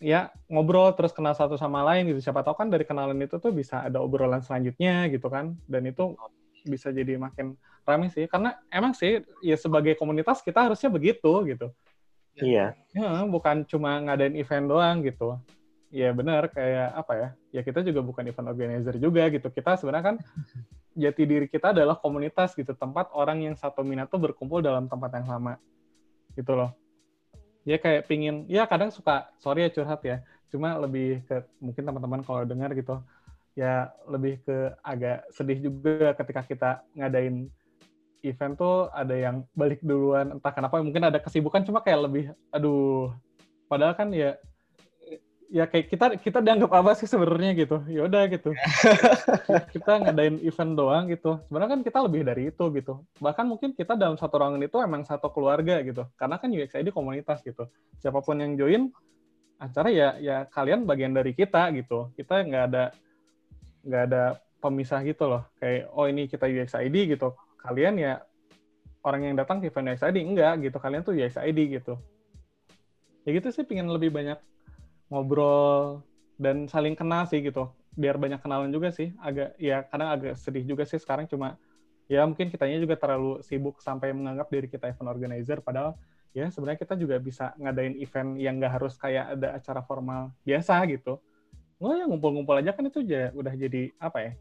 [0.02, 2.18] ya ngobrol terus kenal satu sama lain gitu.
[2.18, 5.54] Siapa tahu kan dari kenalan itu tuh bisa ada obrolan selanjutnya gitu kan.
[5.70, 6.18] Dan itu
[6.66, 7.54] bisa jadi makin
[7.86, 8.26] ramai sih.
[8.26, 11.68] Karena emang sih ya sebagai komunitas kita harusnya begitu gitu.
[12.40, 12.78] Iya.
[12.96, 15.40] Ya, bukan cuma ngadain event doang gitu.
[15.90, 17.30] Ya benar kayak apa ya?
[17.50, 19.50] Ya kita juga bukan event organizer juga gitu.
[19.50, 20.16] Kita sebenarnya kan
[21.02, 25.10] jati diri kita adalah komunitas gitu, tempat orang yang satu minat tuh berkumpul dalam tempat
[25.20, 25.54] yang sama.
[26.38, 26.72] Gitu loh.
[27.68, 32.24] Ya kayak pingin, ya kadang suka, sorry ya curhat ya, cuma lebih ke mungkin teman-teman
[32.24, 33.04] kalau dengar gitu,
[33.54, 37.52] ya lebih ke agak sedih juga ketika kita ngadain
[38.24, 40.36] event tuh ada yang balik duluan.
[40.36, 43.16] Entah kenapa mungkin ada kesibukan cuma kayak lebih aduh.
[43.70, 44.36] Padahal kan ya
[45.50, 47.82] ya kayak kita kita dianggap apa sih sebenarnya gitu?
[47.90, 48.54] Ya udah gitu.
[49.74, 51.42] Kita ngadain event doang gitu.
[51.50, 53.02] Sebenarnya kan kita lebih dari itu gitu.
[53.18, 56.06] Bahkan mungkin kita dalam satu ruangan itu emang satu keluarga gitu.
[56.14, 57.66] Karena kan UXID komunitas gitu.
[57.98, 58.94] Siapa pun yang join
[59.60, 62.14] acara ya ya kalian bagian dari kita gitu.
[62.14, 62.84] Kita nggak ada
[63.90, 64.24] nggak ada
[64.62, 65.44] pemisah gitu loh.
[65.58, 68.24] Kayak oh ini kita UXID gitu kalian ya
[69.04, 70.78] orang yang datang ke event UXID enggak gitu.
[70.80, 71.96] Kalian tuh UXID gitu.
[73.28, 74.40] Ya gitu sih pingin lebih banyak
[75.12, 76.04] ngobrol
[76.40, 77.72] dan saling kenal sih gitu.
[77.96, 79.12] Biar banyak kenalan juga sih.
[79.20, 81.28] Agak ya kadang agak sedih juga sih sekarang.
[81.28, 81.60] Cuma
[82.08, 85.60] ya mungkin kitanya juga terlalu sibuk sampai menganggap diri kita event organizer.
[85.60, 85.96] Padahal
[86.32, 90.80] ya sebenarnya kita juga bisa ngadain event yang nggak harus kayak ada acara formal biasa
[90.88, 91.20] gitu.
[91.80, 94.32] Oh ya ngumpul-ngumpul aja kan itu aja udah jadi apa ya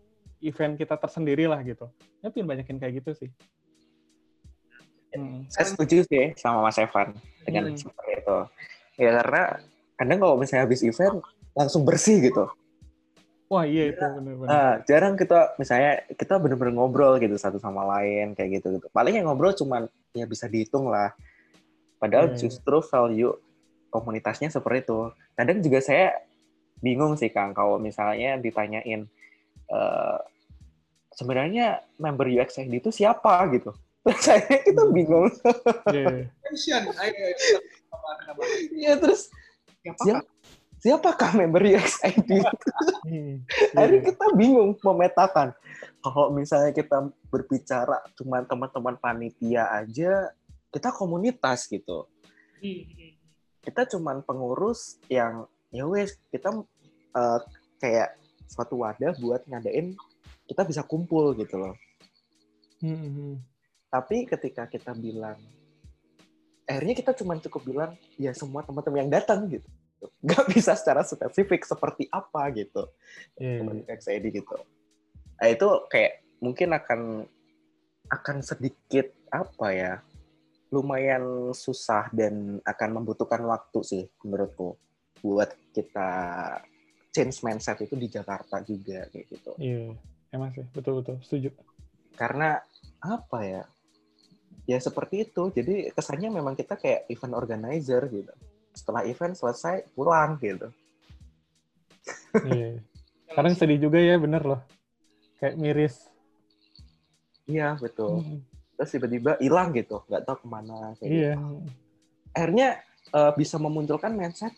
[0.40, 1.88] event kita tersendiri lah gitu
[2.20, 3.30] ya pengen banyakin kayak gitu sih
[5.08, 5.48] Hmm.
[5.48, 7.80] Saya setuju sih sama Mas Evan dengan Hmm.
[7.80, 8.38] seperti itu.
[9.00, 9.42] Ya karena
[9.96, 11.24] kadang kalau misalnya habis event
[11.56, 12.44] langsung bersih gitu.
[13.48, 18.36] wah iya itu bener-bener Nah, jarang kita misalnya kita bener-bener ngobrol gitu satu sama lain
[18.36, 18.92] kayak gitu gitu.
[18.92, 21.16] Paling yang ngobrol cuman ya bisa dihitung lah.
[21.96, 22.44] Padahal Iya.
[22.44, 23.32] justru value
[23.88, 25.08] komunitasnya seperti itu.
[25.32, 26.20] Kadang juga saya
[26.84, 29.08] bingung sih Kang kalau misalnya ditanyain
[29.68, 30.18] eh,
[31.12, 33.74] sebenarnya member UXID itu siapa gitu.
[34.06, 35.28] Terus akhirnya kita bingung.
[35.90, 36.30] Iya.
[36.96, 38.42] Ayo, kita- apa, apa.
[38.72, 39.28] Iya terus
[39.78, 40.00] Siapa?
[40.04, 40.22] siapa,
[40.80, 42.30] siapakah member UXID?
[43.04, 43.34] Hmm.
[43.76, 44.06] Akhirnya Iya.
[44.12, 45.52] kita bingung memetakan.
[45.98, 46.98] Kalau misalnya kita
[47.28, 50.30] berbicara cuma teman-teman panitia aja,
[50.70, 52.06] kita komunitas gitu.
[52.62, 53.12] Hmm, hmm.
[53.60, 56.48] Kita cuman pengurus yang ya wes kita
[57.12, 57.40] eh,
[57.76, 58.16] kayak
[58.48, 59.94] suatu wadah buat ngadain
[60.48, 61.76] kita bisa kumpul gitu loh.
[62.80, 63.34] Hmm, hmm.
[63.92, 65.36] Tapi ketika kita bilang
[66.68, 69.68] akhirnya kita cuma cukup bilang ya semua teman-teman yang datang gitu.
[70.28, 72.88] Gak bisa secara spesifik seperti apa gitu.
[73.36, 73.84] Iya, teman.
[73.84, 74.56] XID gitu.
[75.38, 77.00] Nah, itu kayak mungkin akan
[78.08, 79.92] akan sedikit apa ya
[80.68, 84.76] lumayan susah dan akan membutuhkan waktu sih menurutku
[85.24, 86.10] buat kita
[87.12, 89.52] change mindset itu di Jakarta juga kayak gitu.
[89.58, 89.96] Iya,
[90.32, 91.50] emang sih, betul betul, setuju.
[92.18, 92.58] Karena
[93.00, 93.62] apa ya?
[94.68, 95.48] Ya seperti itu.
[95.54, 98.32] Jadi kesannya memang kita kayak event organizer gitu.
[98.76, 100.68] Setelah event selesai pulang gitu.
[102.44, 102.82] Iya.
[103.36, 104.60] Kadang sedih juga ya, bener loh.
[105.40, 105.96] Kayak miris.
[107.48, 108.20] Iya betul.
[108.20, 108.40] Hmm,
[108.76, 110.92] Terus tiba-tiba hilang gitu, nggak tahu ke mana.
[111.00, 111.16] Kayak gitu.
[111.16, 111.34] Iya.
[112.36, 112.68] akhirnya
[113.10, 114.52] eh, bisa memunculkan mindset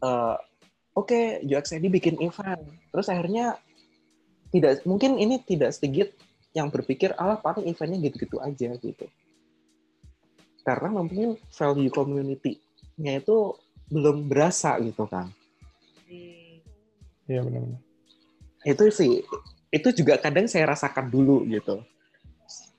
[0.00, 0.36] eh,
[0.94, 2.62] oke UXID bikin event
[2.94, 3.58] terus akhirnya
[4.54, 6.14] tidak mungkin ini tidak sedikit
[6.54, 9.06] yang berpikir ah paling eventnya gitu-gitu aja gitu
[10.64, 13.52] karena mungkin value community-nya itu
[13.92, 15.28] belum berasa gitu kan.
[17.24, 17.80] Iya benar-benar.
[18.64, 19.12] itu sih
[19.72, 21.84] itu juga kadang saya rasakan dulu gitu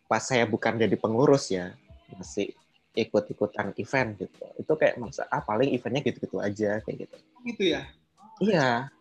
[0.05, 1.74] pas saya bukan jadi pengurus ya
[2.13, 2.53] masih
[2.93, 7.86] ikut-ikutan event gitu itu kayak masa ah paling eventnya gitu-gitu aja kayak gitu Gitu ya.
[8.44, 8.92] Iya,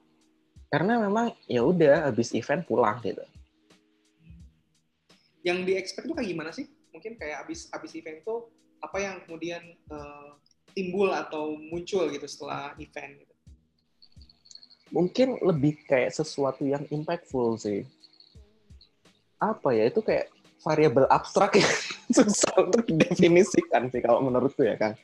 [0.70, 3.22] karena memang ya udah habis event pulang gitu.
[5.42, 6.70] Yang di expect tuh kayak gimana sih?
[6.94, 10.30] Mungkin kayak abis abis event tuh apa yang kemudian eh,
[10.74, 13.34] timbul atau muncul gitu setelah event gitu.
[14.94, 17.82] Mungkin lebih kayak sesuatu yang impactful sih.
[19.42, 20.30] Apa ya itu kayak
[20.62, 21.74] variabel abstrak yang
[22.22, 24.94] susah untuk didefinisikan sih kalau menurutku ya kan.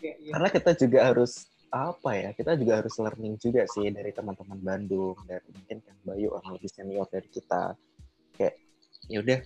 [0.00, 0.32] Iya, iya.
[0.32, 5.16] Karena kita juga harus apa ya kita juga harus learning juga sih dari teman-teman Bandung
[5.28, 7.76] dan mungkin kan Bayu orang lebih senior dari kita
[8.40, 8.56] kayak
[9.12, 9.40] ya udah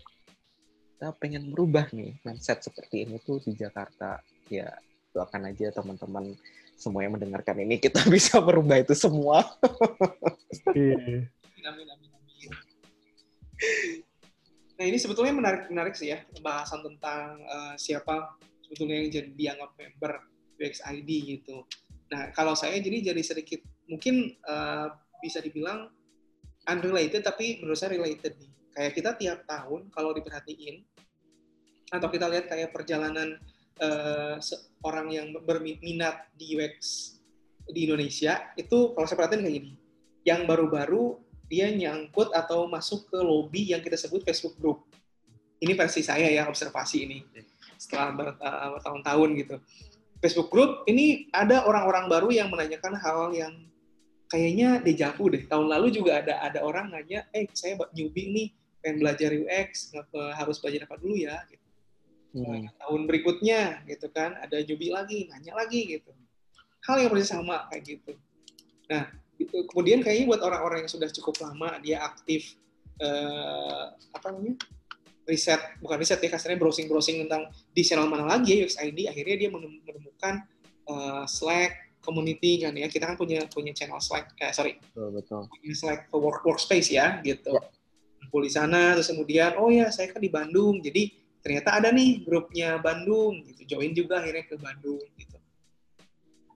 [0.95, 4.71] kita pengen merubah nih mindset seperti ini tuh di Jakarta ya
[5.11, 6.39] doakan aja teman-teman
[6.79, 9.43] semua yang mendengarkan ini kita bisa merubah itu semua
[10.77, 11.27] Iya.
[11.63, 12.51] Amin, amin, amin.
[14.77, 19.71] Nah ini sebetulnya menarik menarik sih ya pembahasan tentang eh, siapa sebetulnya yang jadi dianggap
[19.79, 20.13] member
[20.59, 21.65] UXID gitu.
[22.13, 24.87] Nah kalau saya jadi jadi sedikit mungkin eh,
[25.25, 25.89] bisa dibilang
[26.69, 28.53] unrelated tapi menurut saya related nih.
[28.73, 30.85] Kayak kita tiap tahun kalau diperhatiin
[31.93, 33.41] atau kita lihat kayak perjalanan
[33.81, 34.37] eh,
[34.85, 36.77] orang yang berminat di UX
[37.69, 39.73] di Indonesia itu kalau saya perhatiin kayak gini.
[40.23, 41.19] Yang baru-baru
[41.53, 44.89] dia nyangkut atau masuk ke lobby yang kita sebut Facebook Group.
[45.63, 47.23] Ini versi saya ya observasi ini
[47.79, 49.57] setelah uh, bertahun-tahun gitu.
[50.23, 53.67] Facebook Group ini ada orang-orang baru yang menanyakan hal yang
[54.31, 55.43] kayaknya dejavu deh.
[55.51, 58.49] Tahun lalu juga ada ada orang nanya, eh saya newbie nih
[58.79, 61.43] pengen belajar UX ngapa harus belajar apa dulu ya?
[61.51, 61.67] Gitu.
[62.39, 62.71] Hmm.
[62.71, 66.15] Tahun berikutnya gitu kan ada newbie lagi nanya lagi gitu.
[66.87, 68.15] Hal yang persis sama kayak gitu.
[68.87, 69.11] Nah
[69.43, 72.55] itu kemudian kayaknya buat orang-orang yang sudah cukup lama dia aktif
[73.03, 74.55] eh, apa namanya
[75.23, 79.37] riset bukan riset ya kasarnya browsing browsing tentang di channel mana lagi ya UXID akhirnya
[79.47, 80.35] dia menem- menemukan
[80.91, 82.91] eh, Slack community kan ya.
[82.91, 84.83] Kita kan punya punya channel Slack eh, sorry.
[84.83, 85.41] Betul betul.
[85.47, 87.55] Punya Slack work workspace ya gitu.
[87.55, 87.63] Ya.
[88.23, 91.11] kumpul di sana terus kemudian oh ya saya kan di Bandung jadi
[91.43, 93.77] ternyata ada nih grupnya Bandung gitu.
[93.77, 95.37] Join juga akhirnya ke Bandung gitu.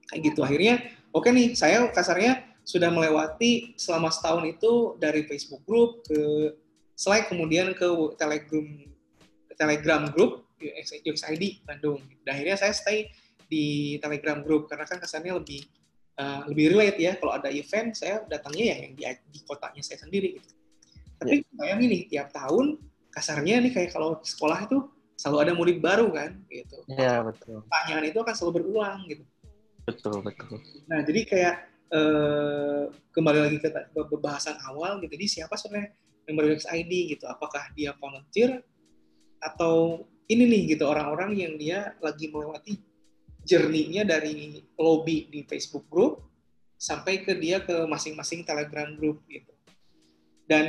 [0.07, 0.75] Kayak gitu akhirnya
[1.11, 6.51] oke nih saya kasarnya sudah melewati selama setahun itu dari Facebook group ke
[6.97, 7.85] Slack kemudian ke
[8.17, 8.67] Telegram
[9.53, 10.49] Telegram group
[11.05, 12.01] UXID Bandung.
[12.25, 13.13] Dan akhirnya saya stay
[13.45, 15.61] di Telegram group karena kan kesannya lebih
[16.17, 20.01] uh, lebih relate ya kalau ada event saya datangnya ya yang di, di kotanya saya
[20.01, 20.49] sendiri gitu.
[21.17, 22.81] Tapi bayangin nih tiap tahun
[23.13, 24.77] kasarnya nih kayak kalau sekolah itu
[25.17, 26.77] selalu ada murid baru kan gitu.
[26.93, 29.23] Iya betul Pertanyaan itu akan selalu berulang gitu.
[29.87, 30.59] betul betul
[30.91, 31.55] Nah, jadi kayak
[31.95, 32.83] eh,
[33.15, 35.15] kembali lagi ke pembahasan awal gitu.
[35.17, 35.95] Jadi siapa sebenarnya
[36.27, 37.25] member UXID gitu?
[37.25, 38.61] Apakah dia volunteer
[39.39, 42.83] atau ini nih gitu orang-orang yang dia lagi melewati
[43.47, 46.19] journey-nya dari lobby di Facebook group
[46.75, 49.55] sampai ke dia ke masing-masing Telegram group gitu.
[50.43, 50.67] Dan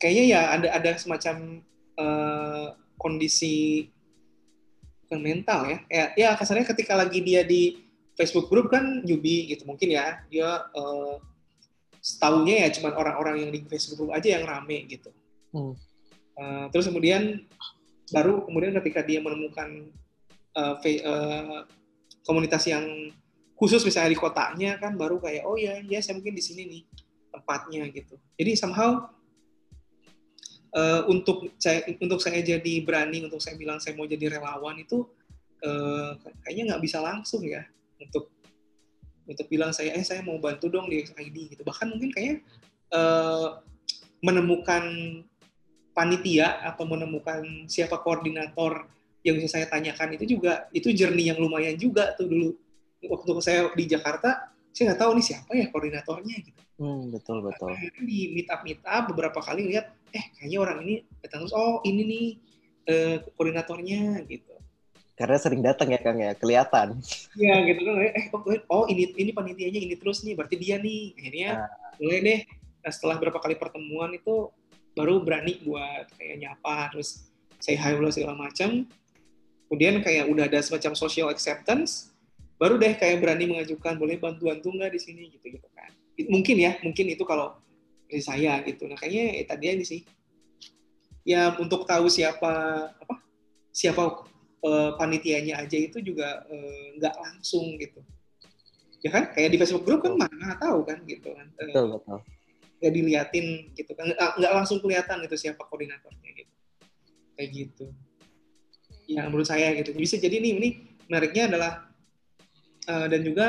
[0.00, 1.60] kayaknya ya ada ada semacam
[2.00, 3.88] eh, kondisi
[5.10, 5.78] mental ya.
[5.90, 10.70] ya ya kasarnya ketika lagi dia di Facebook group kan Yubi gitu mungkin ya dia
[10.76, 11.18] uh,
[12.00, 15.12] setahunya ya cuman orang-orang yang di Facebook group aja yang rame gitu
[15.50, 15.74] Hmm.
[16.38, 17.42] Uh, terus kemudian
[18.14, 19.90] baru kemudian ketika dia menemukan
[20.54, 21.66] uh, fe- uh,
[22.22, 23.10] komunitas yang
[23.58, 26.82] khusus misalnya di kotanya kan baru kayak oh ya ya saya mungkin di sini nih
[27.34, 29.10] tempatnya gitu jadi somehow
[30.72, 35.04] uh, untuk saya untuk saya jadi berani untuk saya bilang saya mau jadi relawan itu
[35.66, 37.66] uh, kayaknya nggak bisa langsung ya
[38.00, 38.32] untuk
[39.30, 41.62] untuk bilang saya eh saya mau bantu dong di XID gitu.
[41.62, 42.42] Bahkan mungkin kayak
[42.90, 43.62] uh,
[44.20, 44.84] menemukan
[45.94, 48.90] panitia atau menemukan siapa koordinator
[49.22, 52.50] yang bisa saya tanyakan itu juga itu journey yang lumayan juga tuh dulu.
[53.06, 56.60] Waktu saya di Jakarta saya nggak tahu nih siapa ya koordinatornya gitu.
[56.80, 57.76] Hmm, betul betul.
[57.76, 61.52] akhirnya di meet up meet up beberapa kali lihat eh kayaknya orang ini datang terus
[61.52, 62.26] oh ini nih
[62.88, 64.49] eh, koordinatornya gitu
[65.20, 66.96] Karena sering datang ya Kang ya, kelihatan.
[67.36, 67.94] ya gitu kan.
[68.00, 68.40] Eh oh,
[68.72, 71.12] oh ini ini panitianya ini terus nih berarti dia nih.
[71.20, 71.50] Akhirnya
[72.00, 72.40] mulai deh.
[72.80, 74.48] Nah, setelah berapa kali pertemuan itu
[74.96, 77.28] baru berani buat kayak nyapa terus
[77.60, 78.88] say hi dulu segala macam
[79.70, 82.10] kemudian kayak udah ada semacam social acceptance
[82.60, 85.22] baru deh kayak berani mengajukan boleh bantu-bantu nggak di sini?
[85.32, 85.88] Gitu gitu kan.
[86.28, 87.56] Mungkin ya mungkin itu kalau
[88.04, 88.84] dari saya gitu.
[88.84, 90.04] Nah kayaknya eh, tadi ini sih.
[91.24, 92.52] Ya untuk tahu siapa
[92.92, 93.14] apa
[93.72, 94.28] siapa
[94.60, 98.00] eh, panitianya aja itu juga eh, nggak langsung gitu.
[99.00, 99.32] Ya kan?
[99.32, 101.48] Kayak di Facebook group kan mana tahu kan gitu kan.
[101.56, 102.18] Eh, Betul betul.
[102.80, 103.46] nggak diliatin
[103.76, 104.04] gitu kan.
[104.12, 106.52] Nggak langsung kelihatan itu siapa koordinatornya gitu.
[107.36, 107.84] Kayak gitu.
[109.08, 109.96] Ya menurut saya gitu.
[109.96, 110.68] Bisa jadi nih ini
[111.08, 111.72] menariknya adalah
[112.86, 113.46] eh, dan juga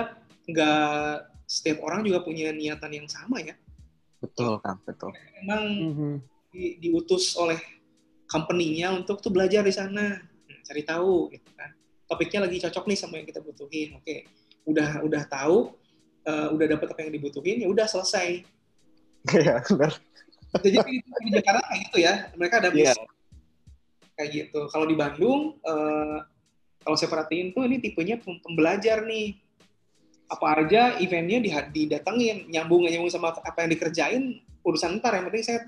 [0.47, 3.55] nggak setiap orang juga punya niatan yang sama ya.
[4.23, 5.11] Betul Kang, betul.
[5.41, 6.11] memang Mhm.
[6.53, 7.57] di- diutus oleh
[8.29, 10.21] company-nya untuk tuh belajar di sana
[10.71, 11.75] cari tahu gitu kan
[12.07, 14.15] topiknya lagi cocok nih sama yang kita butuhin oke
[14.63, 15.75] udah udah tahu
[16.23, 18.47] eh, udah dapat apa yang dibutuhin ya udah selesai
[19.21, 19.93] Iya, benar.
[20.57, 22.95] jadi itu di Jakarta kayak gitu ya mereka ada Iya.
[22.95, 23.03] misi
[24.15, 26.17] kayak gitu kalau di Bandung eh,
[26.81, 29.37] kalau saya perhatiin tuh ini tipenya pem- pembelajar nih
[30.25, 34.23] apa aja eventnya di- didatengin nyambung nyambung sama apa yang dikerjain
[34.63, 35.59] urusan ntar yang penting saya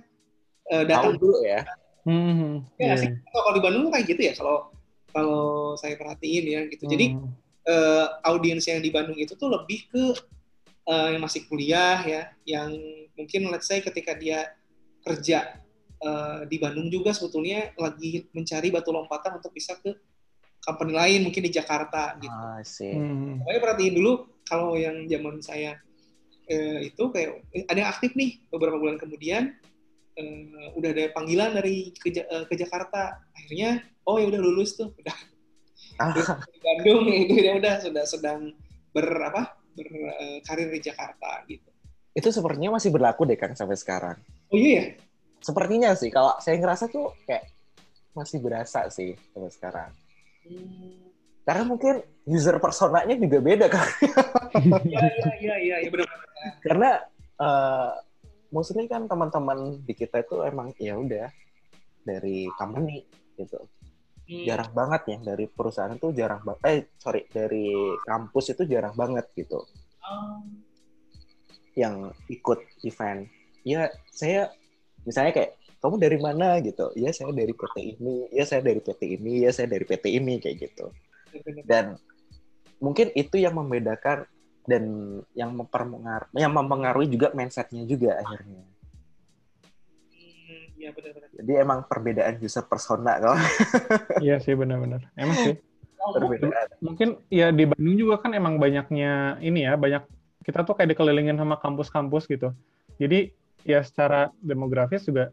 [0.71, 1.61] eh, Tahu datang dulu ya.
[2.03, 2.51] Mhm.
[2.75, 2.93] Ya, Iya.
[2.99, 3.09] sih.
[3.21, 4.72] Kalau di Bandung kayak gitu ya kalau
[5.13, 6.89] kalau saya perhatiin ya gitu.
[6.89, 7.29] Jadi Mhm.
[7.63, 10.03] eh, audiens yang di Bandung itu tuh lebih ke
[10.83, 12.75] eh, yang masih kuliah ya, yang
[13.15, 14.51] mungkin let's say ketika dia
[14.99, 15.63] kerja
[16.03, 19.95] eh, di Bandung juga sebetulnya lagi mencari batu lompatan untuk bisa ke
[20.59, 22.35] company lain mungkin di Jakarta gitu.
[22.35, 22.91] Ah, sih.
[23.39, 25.79] Makanya perhatiin dulu kalau yang zaman saya
[26.51, 27.39] eh, itu kayak
[27.71, 29.55] ada yang aktif nih beberapa bulan kemudian
[30.15, 33.21] eh, udah ada panggilan dari ke, Ja- eh, ke Jakarta.
[33.33, 34.89] Akhirnya oh ya udah lulus tuh.
[34.99, 35.17] Udah.
[36.01, 38.49] Ah, di Bandung itu ya udah sudah sedang
[38.89, 41.69] ber apa berkarir di Jakarta gitu.
[42.17, 44.17] Itu sepertinya masih berlaku deh Kang sampai sekarang.
[44.49, 44.85] oh iya ya?
[45.43, 47.45] Sepertinya sih, kalau saya ngerasa tuh kayak
[48.15, 49.89] masih berasa sih sampai sekarang.
[50.49, 51.95] Hmm, Karena mungkin
[52.25, 53.83] user personanya juga beda kan.
[54.87, 56.07] iya iya iya iya ya, benar
[56.63, 56.89] Karena
[57.37, 57.91] eh
[58.53, 61.27] maksudnya kan teman-teman di kita itu emang ya udah
[62.05, 63.01] dari company
[63.35, 63.65] gitu.
[64.23, 64.45] Hmm.
[64.47, 66.61] Jarang banget ya dari perusahaan itu jarang banget.
[66.69, 67.73] Eh sorry dari
[68.05, 69.59] kampus itu jarang banget gitu
[70.03, 70.43] Oh,
[71.79, 73.23] yang ikut event.
[73.63, 74.51] Ya saya
[75.07, 76.91] misalnya kayak kamu dari mana gitu.
[76.99, 78.27] Ya saya dari PT ini.
[78.35, 79.33] Ya saya dari PT ini.
[79.47, 80.87] Ya saya dari PT ini kayak gitu.
[81.65, 81.97] dan
[82.77, 84.29] mungkin itu yang membedakan
[84.63, 84.83] dan
[85.35, 88.63] yang mempengaruhi yang mempengaruhi juga mindsetnya juga akhirnya
[90.13, 93.37] Hmm, iya benar-benar jadi emang perbedaan user persona kalau
[94.25, 95.01] Iya sih benar-benar.
[95.17, 95.55] Emang sih.
[96.03, 100.03] perbedaan Mungkin ya di Bandung juga kan emang banyaknya ini ya, banyak
[100.43, 102.51] kita tuh kayak dikelilingin sama kampus-kampus gitu.
[102.99, 103.31] Jadi
[103.63, 105.31] ya secara demografis juga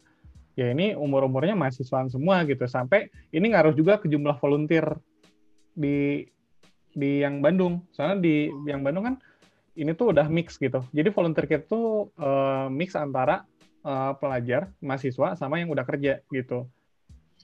[0.54, 2.62] ya ini umur-umurnya mahasiswaan semua gitu.
[2.70, 4.94] Sampai ini ngaruh juga ke jumlah volunteer
[5.74, 6.24] di
[6.94, 7.86] di yang Bandung.
[7.94, 9.16] Soalnya di yang Bandung kan
[9.78, 10.82] ini tuh udah mix gitu.
[10.90, 13.46] Jadi volunteer kita tuh eh, mix antara
[13.84, 16.66] eh, pelajar, mahasiswa sama yang udah kerja gitu.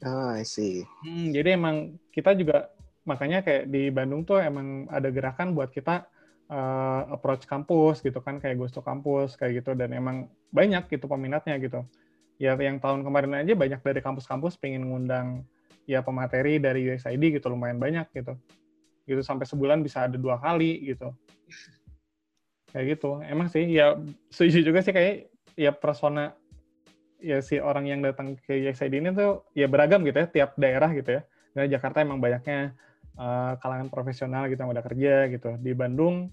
[0.05, 2.68] oh I see Hmm, jadi emang kita juga
[3.07, 6.05] makanya kayak di Bandung tuh emang ada gerakan buat kita
[6.51, 11.57] eh, approach kampus gitu kan kayak Gusto kampus kayak gitu dan emang banyak gitu peminatnya
[11.62, 11.86] gitu.
[12.36, 15.47] Ya yang tahun kemarin aja banyak dari kampus-kampus pengen ngundang
[15.88, 18.34] ya pemateri dari USID gitu lumayan banyak gitu.
[19.07, 21.14] Gitu sampai sebulan bisa ada dua kali gitu.
[22.74, 23.22] Kayak gitu.
[23.22, 23.96] Emang sih ya
[24.28, 26.36] setuju juga sih kayak ya persona
[27.22, 30.92] ya si orang yang datang ke UXID ini tuh ya beragam gitu ya tiap daerah
[30.92, 31.22] gitu ya.
[31.57, 32.76] Nah, Jakarta emang banyaknya
[33.16, 35.57] uh, kalangan profesional gitu yang udah kerja gitu.
[35.57, 36.28] Di Bandung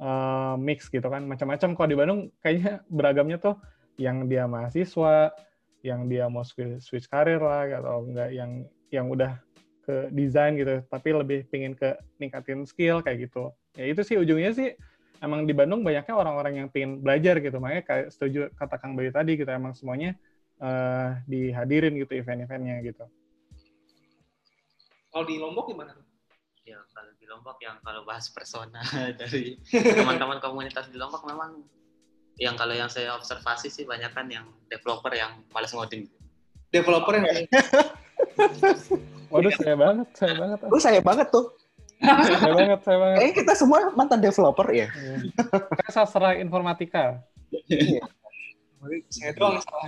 [0.00, 1.76] uh, mix gitu kan macam-macam.
[1.76, 3.60] Kalau di Bandung kayaknya beragamnya tuh
[4.00, 5.36] yang dia mahasiswa,
[5.84, 8.50] yang dia mau switch karir lah atau enggak yang
[8.88, 9.36] yang udah
[9.82, 13.50] ke desain gitu, tapi lebih pingin ke ningkatin skill kayak gitu.
[13.74, 14.78] Ya itu sih ujungnya sih
[15.22, 17.58] emang di Bandung banyaknya orang-orang yang pengen belajar gitu.
[17.58, 20.18] Makanya kayak setuju kata Kang Bayu tadi gitu emang semuanya
[20.62, 23.04] uh, dihadirin gitu event-eventnya gitu.
[25.12, 25.92] Kalau di Lombok gimana?
[26.62, 28.80] Ya kalau di Lombok yang kalau bahas persona
[29.20, 31.62] dari teman-teman komunitas di Lombok memang
[32.40, 36.08] yang kalau yang saya observasi sih banyak kan yang developer yang malas ngoding.
[36.72, 37.26] Developer yang
[39.32, 40.58] Waduh, saya banget, saya banget.
[40.68, 41.56] Lu saya banget tuh
[42.02, 43.18] saya banget, saya banget.
[43.22, 44.88] Eh kita semua mantan developer ya.
[45.86, 47.22] Saya sastra informatika.
[47.70, 48.02] Iya.
[49.14, 49.86] saya doang salah.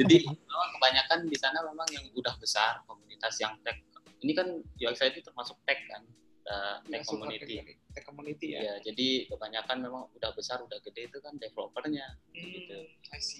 [0.00, 3.76] Jadi memang kebanyakan di sana memang yang udah besar komunitas yang tech.
[4.24, 4.48] Ini kan
[4.80, 6.00] UX itu termasuk tech kan,
[6.48, 7.60] uh, tech community.
[7.92, 8.60] Tech community ya.
[8.64, 8.74] ya.
[8.80, 12.08] Jadi kebanyakan memang udah besar, udah gede itu kan developernya.
[12.32, 12.78] Hmm, gitu.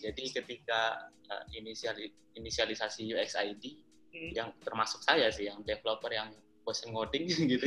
[0.05, 1.97] Jadi ketika uh, inisial
[2.37, 3.81] inisialisasi UXID
[4.15, 6.31] yang termasuk saya sih yang developer yang
[6.65, 7.67] bosen ngoding gitu.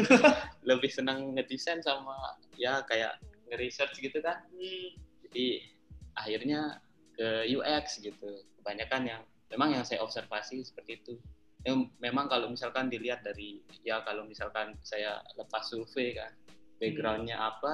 [0.65, 2.15] Lebih senang ngedesain sama
[2.57, 3.19] ya kayak
[3.51, 4.43] nge-research gitu kan.
[4.51, 4.89] Hmm.
[5.27, 5.61] jadi
[6.17, 6.81] akhirnya
[7.13, 8.41] ke UX gitu.
[8.61, 9.21] Kebanyakan yang
[9.53, 11.13] memang yang saya observasi seperti itu.
[11.65, 16.31] Ya, memang kalau misalkan dilihat dari ya kalau misalkan saya lepas survei kan
[16.79, 17.49] backgroundnya hmm.
[17.49, 17.73] apa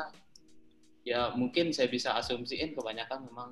[1.03, 3.49] ya mungkin saya bisa asumsiin kebanyakan memang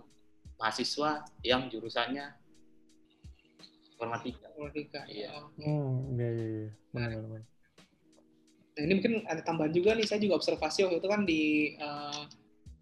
[0.56, 2.32] mahasiswa yang jurusannya
[4.02, 4.50] informatika.
[4.58, 5.02] Informatika.
[5.06, 5.30] Iya.
[5.62, 6.70] Hmm, iya, iya, iya.
[6.90, 7.44] Benar, benar.
[8.72, 11.44] Nah ini mungkin ada tambahan juga nih, saya juga observasi waktu itu kan di,
[11.78, 12.26] uh,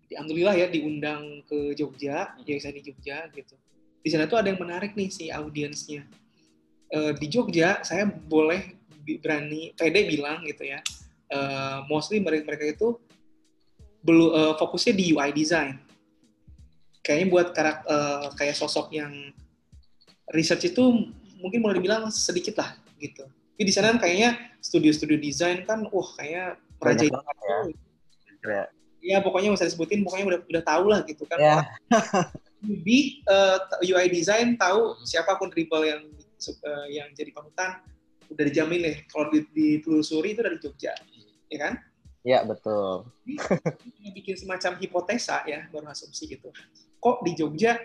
[0.08, 3.60] di alhamdulillah ya diundang ke Jogja, ya saya di Jogja gitu.
[4.00, 6.08] Di sana tuh ada yang menarik nih si audiensnya.
[6.88, 8.80] Uh, di Jogja saya boleh
[9.20, 10.80] berani pede bilang gitu ya,
[11.36, 12.96] uh, mostly mereka mereka itu
[14.06, 15.76] belum uh, fokusnya di UI design.
[17.04, 19.12] Kayaknya buat karak, uh, kayak sosok yang
[20.36, 21.10] research itu
[21.40, 23.24] mungkin boleh dibilang sedikit lah gitu
[23.60, 27.20] tapi di sana kan kayaknya studio-studio desain kan, wah kayak raja itu.
[28.48, 28.64] Ya.
[29.04, 31.44] ya pokoknya usah disebutin, pokoknya udah udah tahu lah gitu kan.
[31.44, 31.68] Ya.
[32.64, 37.84] Di uh, UI design tahu siapa pun dribble yang uh, yang jadi panutan
[38.32, 40.96] udah dijamin nih kalau ditelusuri itu dari Jogja,
[41.52, 41.84] ya kan?
[42.24, 43.12] Ya betul.
[43.28, 46.48] Jadi, bikin semacam hipotesa ya, baru asumsi gitu.
[47.04, 47.76] Kok di Jogja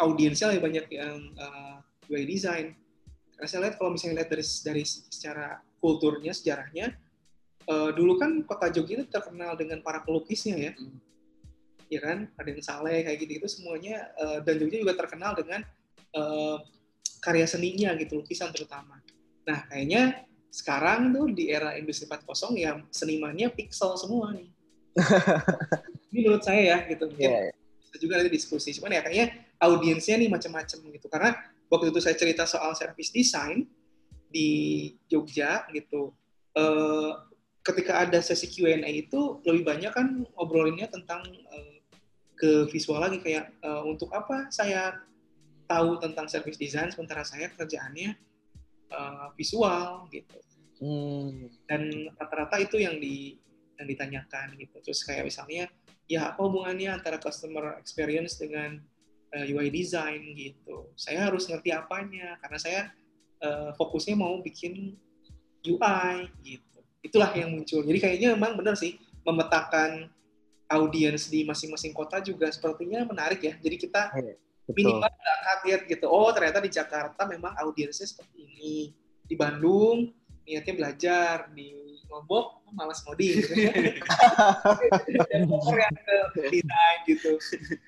[0.00, 2.74] audiensnya lebih banyak yang uh, eh, UI design?
[3.34, 6.94] Karena saya lihat kalau misalnya lihat dari dari secara kulturnya, sejarahnya,
[7.68, 10.72] uh, dulu kan kota Jogja itu terkenal dengan para pelukisnya ya.
[10.74, 10.98] Hmm.
[11.92, 15.60] Ya kan, ada yang Saleh kayak gitu-gitu semuanya uh, dan Jogja juga terkenal dengan
[16.16, 16.58] uh,
[17.20, 19.00] karya seninya gitu, lukisan terutama.
[19.44, 24.48] Nah, kayaknya sekarang tuh di era industri 4.0 ya senimannya pixel semua nih.
[26.14, 27.10] Ini menurut saya ya gitu.
[27.10, 27.98] Mungkin yeah, yeah.
[27.98, 28.70] juga nanti diskusi.
[28.78, 31.06] Cuman ya kayaknya audiensnya nih macam-macam gitu.
[31.10, 31.30] Karena
[31.70, 33.66] waktu itu saya cerita soal service design
[34.30, 36.14] di Jogja gitu.
[36.54, 37.14] Uh,
[37.64, 41.76] ketika ada sesi Q&A itu lebih banyak kan obrolinnya tentang uh,
[42.34, 45.00] ke visual lagi kayak uh, untuk apa saya
[45.64, 48.14] tahu tentang service design sementara saya kerjaannya
[48.92, 50.38] uh, visual gitu.
[50.82, 51.48] Hmm.
[51.64, 53.38] Dan rata-rata itu yang di
[53.80, 54.76] yang ditanyakan gitu.
[54.84, 55.70] Terus kayak misalnya
[56.04, 58.82] ya apa hubungannya antara customer experience dengan
[59.34, 60.94] uh, eh, UI design gitu.
[60.94, 62.80] Saya harus ngerti apanya karena saya
[63.42, 64.94] uh, fokusnya mau bikin
[65.66, 66.14] UI
[66.46, 66.78] gitu.
[67.02, 67.82] Itulah yang muncul.
[67.82, 70.08] Jadi kayaknya memang benar sih memetakan
[70.70, 73.54] audiens di masing-masing kota juga sepertinya menarik ya.
[73.58, 74.34] Jadi kita iya,
[74.70, 76.06] minimal nggak kaget gitu.
[76.08, 78.94] Oh ternyata di Jakarta memang audiensnya seperti ini.
[79.24, 80.08] Di Bandung
[80.44, 81.36] niatnya belajar.
[81.52, 81.83] Di
[82.14, 83.54] Lombok malas ngoding gitu.
[85.30, 86.16] dan yang ke
[86.50, 87.32] desain gitu.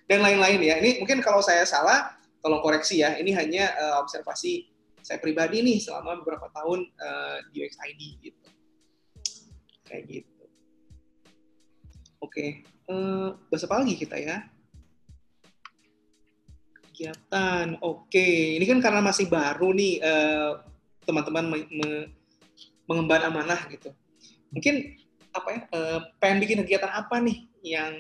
[0.07, 0.75] Dan lain-lain ya.
[0.83, 3.15] Ini mungkin kalau saya salah tolong koreksi ya.
[3.19, 4.67] Ini hanya uh, observasi
[5.03, 8.47] saya pribadi nih selama beberapa tahun uh, di UXID gitu.
[9.87, 10.45] Kayak gitu.
[12.23, 12.67] Oke.
[12.87, 14.43] Uh, bahasa apa lagi kita ya?
[16.91, 17.79] Kegiatan.
[17.83, 18.59] Oke.
[18.59, 20.03] Ini kan karena masih baru nih
[21.07, 21.91] teman-teman uh, me me
[22.87, 23.91] mengemban amanah gitu
[24.57, 24.97] mungkin
[25.37, 27.93] apa ya uh, pengen bikin kegiatan apa nih yang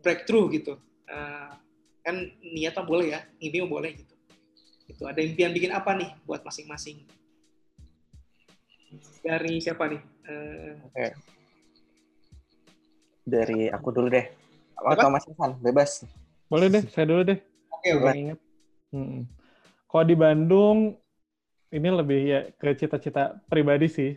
[0.00, 0.80] breakthrough gitu
[1.12, 1.52] uh,
[2.00, 4.14] kan niatnya boleh ya mimpi boleh gitu
[4.88, 7.04] itu ada impian bikin apa nih buat masing-masing
[9.20, 10.00] dari siapa nih
[10.32, 11.12] uh, okay.
[13.28, 14.24] dari aku dulu deh
[14.80, 16.08] atau Mas Hasan bebas
[16.48, 17.38] boleh deh saya dulu deh
[17.78, 18.02] Oke, oke.
[18.02, 18.38] Gue inget.
[18.90, 19.22] Mm-mm.
[19.88, 20.78] Kalau di Bandung,
[21.70, 24.12] ini lebih ya ke cita-cita pribadi sih.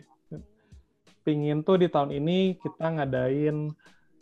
[1.22, 3.70] Pingin tuh di tahun ini kita ngadain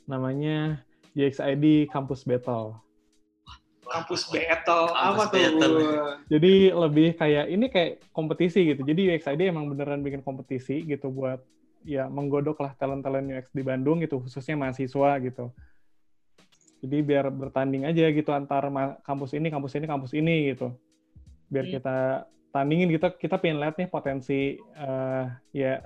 [0.04, 0.84] namanya
[1.16, 2.76] UXID Campus Battle.
[3.90, 5.42] Kampus battle apa tuh?
[5.42, 5.74] battle.
[6.30, 8.86] Jadi lebih kayak ini kayak kompetisi gitu.
[8.86, 11.42] Jadi UXID emang beneran bikin kompetisi gitu buat
[11.82, 15.50] ya menggodok lah talent-talent UX di Bandung gitu, khususnya mahasiswa gitu.
[16.80, 18.70] Jadi biar bertanding aja gitu antar
[19.02, 20.70] kampus ini, kampus ini, kampus ini gitu.
[21.50, 21.74] Biar Hmm.
[21.74, 21.96] kita
[22.54, 25.82] tandingin kita kita pengen lihat nih potensi eh, ya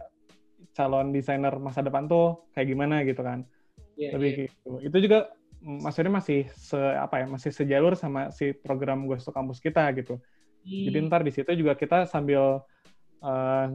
[0.74, 3.46] calon desainer masa depan tuh kayak gimana gitu kan
[3.94, 4.38] Iya, lebih iya.
[4.50, 4.70] gitu.
[4.82, 5.18] Itu juga
[5.62, 9.86] mm, maksudnya masih se apa ya masih sejalur sama si program Ghost to Kampus kita
[9.94, 10.18] gitu.
[10.64, 11.06] Jadi Hmm.
[11.12, 12.64] ntar di situ juga kita sambil
[13.22, 13.66] eh,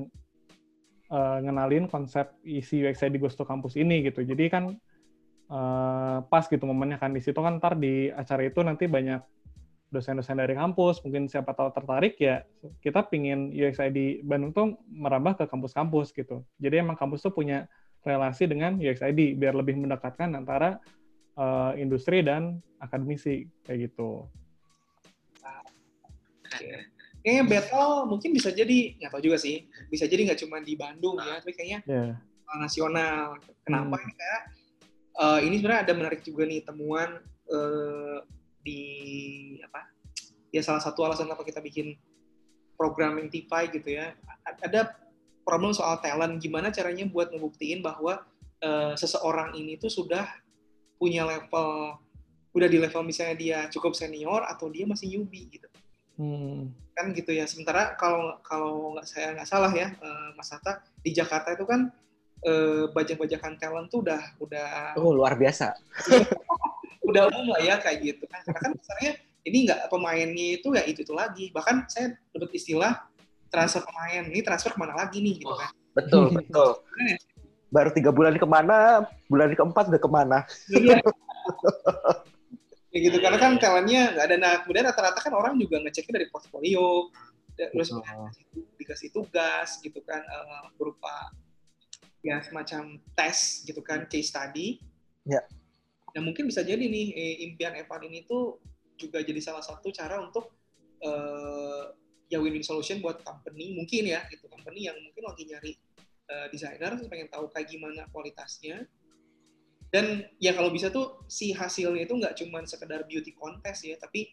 [1.10, 4.22] eh, ngenalin konsep isi UXID Ghost to Kampus ini gitu.
[4.28, 4.76] Jadi kan
[5.50, 9.24] eh, pas gitu momennya kan di situ kan ntar di acara itu nanti banyak
[9.90, 12.46] dosen-dosen dari kampus mungkin siapa tahu tertarik ya
[12.82, 16.46] kita pingin UXID Bandung tuh merambah ke kampus-kampus gitu.
[16.62, 17.66] Jadi emang kampus tuh punya
[18.06, 20.78] relasi dengan UXID biar lebih mendekatkan antara
[21.36, 24.30] eh, industri dan akademisi kayak gitu.
[27.20, 29.68] Kayaknya battle mungkin bisa jadi nggak tahu juga sih.
[29.92, 32.06] Bisa jadi nggak cuma di Bandung ya, tapi kayaknya Ya.
[32.56, 33.38] nasional.
[33.68, 34.00] Kenapa?
[34.00, 34.08] Hmm.
[34.08, 34.38] Karena
[35.20, 37.20] eh, ini sebenarnya ada menarik juga nih temuan
[37.52, 38.18] eh,
[38.70, 38.82] di
[39.65, 39.89] apa?
[40.53, 41.97] Ya salah satu alasan kenapa kita bikin
[42.78, 44.13] program Intify gitu ya.
[44.61, 44.93] Ada
[45.41, 46.38] problem soal talent.
[46.38, 48.22] Gimana caranya buat ngebuktiin bahwa
[48.61, 50.30] eh, seseorang ini tuh sudah
[50.99, 51.95] punya level,
[52.51, 55.65] udah di level misalnya dia cukup senior atau dia masih newbie gitu
[56.20, 56.76] Hmm.
[56.91, 57.47] kan gitu ya.
[57.47, 61.88] Sementara kalau kalau nggak saya nggak salah ya, eh, Mas Hatta di Jakarta itu kan
[62.43, 65.72] eh, bajak-bajakan talent tuh udah udah Oh, luar biasa.
[67.10, 68.41] udah umum lah ya kayak gitu kan.
[68.45, 69.12] Karena kan misalnya
[69.47, 71.45] ini nggak pemainnya itu ya itu itu lagi.
[71.49, 72.93] Bahkan saya dapat istilah
[73.49, 74.24] transfer pemain.
[74.30, 75.72] Ini transfer ke mana lagi nih gitu kan?
[75.97, 76.70] Betul, betul.
[77.70, 80.38] Baru tiga bulan ke mana, bulan keempat udah ke mana.
[80.70, 80.97] Iya.
[82.89, 84.36] ya gitu karena kan talentnya nggak ada.
[84.38, 87.14] Nah kemudian rata-rata kan orang juga ngeceknya dari portfolio,
[87.53, 87.93] terus
[88.80, 91.30] dikasih tugas gitu kan eh, berupa
[92.24, 94.80] ya semacam tes gitu kan case study.
[95.28, 95.43] Ya.
[96.16, 98.57] Nah mungkin bisa jadi nih eh, impian Evan ini tuh
[98.99, 100.51] juga jadi salah satu cara untuk
[101.01, 101.84] eh,
[102.30, 104.49] ya win-win solution buat company mungkin ya gitu.
[104.49, 105.72] Company yang mungkin lagi nyari
[106.30, 108.86] eh, desainer pengen tahu kayak gimana kualitasnya.
[109.89, 114.30] Dan ya kalau bisa tuh si hasilnya itu nggak cuma sekedar beauty contest ya tapi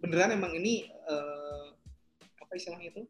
[0.00, 1.66] beneran emang ini eh,
[2.40, 3.04] apa istilahnya itu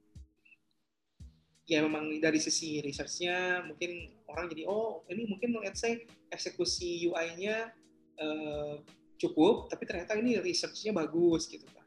[1.67, 7.75] ya memang dari sisi researchnya mungkin orang jadi oh ini mungkin let's say eksekusi UI-nya
[8.17, 8.75] eh,
[9.17, 11.85] cukup tapi ternyata ini researchnya bagus gitu kan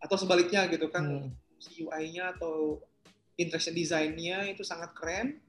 [0.00, 1.32] atau sebaliknya gitu kan Hmm.
[1.56, 2.84] si UI-nya atau
[3.34, 5.40] interaction design-nya itu sangat keren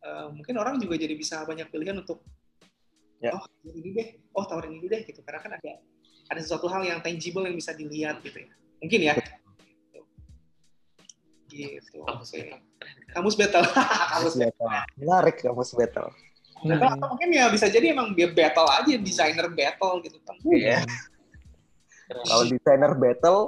[0.00, 2.22] eh, mungkin orang juga jadi bisa banyak pilihan untuk
[3.22, 3.32] Ya.
[3.32, 5.80] oh ini deh oh tawarin ini deh gitu karena kan ada
[6.28, 8.50] ada sesuatu hal yang tangible yang bisa dilihat gitu ya
[8.82, 9.14] mungkin ya
[11.48, 12.58] gitu battle.
[13.14, 14.68] kamus battle kamus Kamus battle.
[14.98, 16.10] Menarik kamus battle.
[16.64, 20.80] Battle atau mungkin ya bisa jadi emang dia battle aja designer battle gitu kan Iya.
[22.04, 23.40] Kalau desainer battle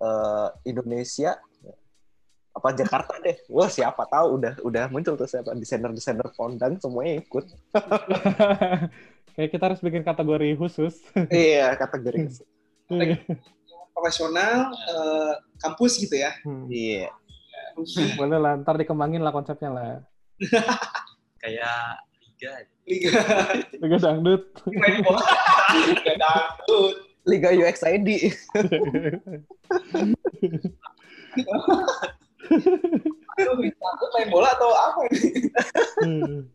[0.00, 1.36] eh, Indonesia
[2.50, 3.36] apa Jakarta deh.
[3.48, 7.44] Wah, siapa tahu udah udah muncul tuh siapa desainer-desainer fondant semuanya ikut.
[9.38, 10.98] Kayak kita harus bikin kategori khusus.
[11.30, 12.28] iya, kategori.
[13.94, 16.66] profesional eh, kampus gitu ya Hmm.
[16.66, 17.12] Iya.
[18.18, 19.92] Boleh lah, ntar dikembangin lah konsepnya lah.
[21.42, 22.02] Kayak
[22.40, 22.52] liga
[22.88, 23.20] liga
[23.76, 24.42] Liga dangdut.
[24.72, 25.20] main bola
[25.86, 26.96] liga dangdut
[27.28, 28.08] Liga UXID.
[33.38, 35.20] Dangdut main bola atau apa ini
[36.00, 36.48] Hmm.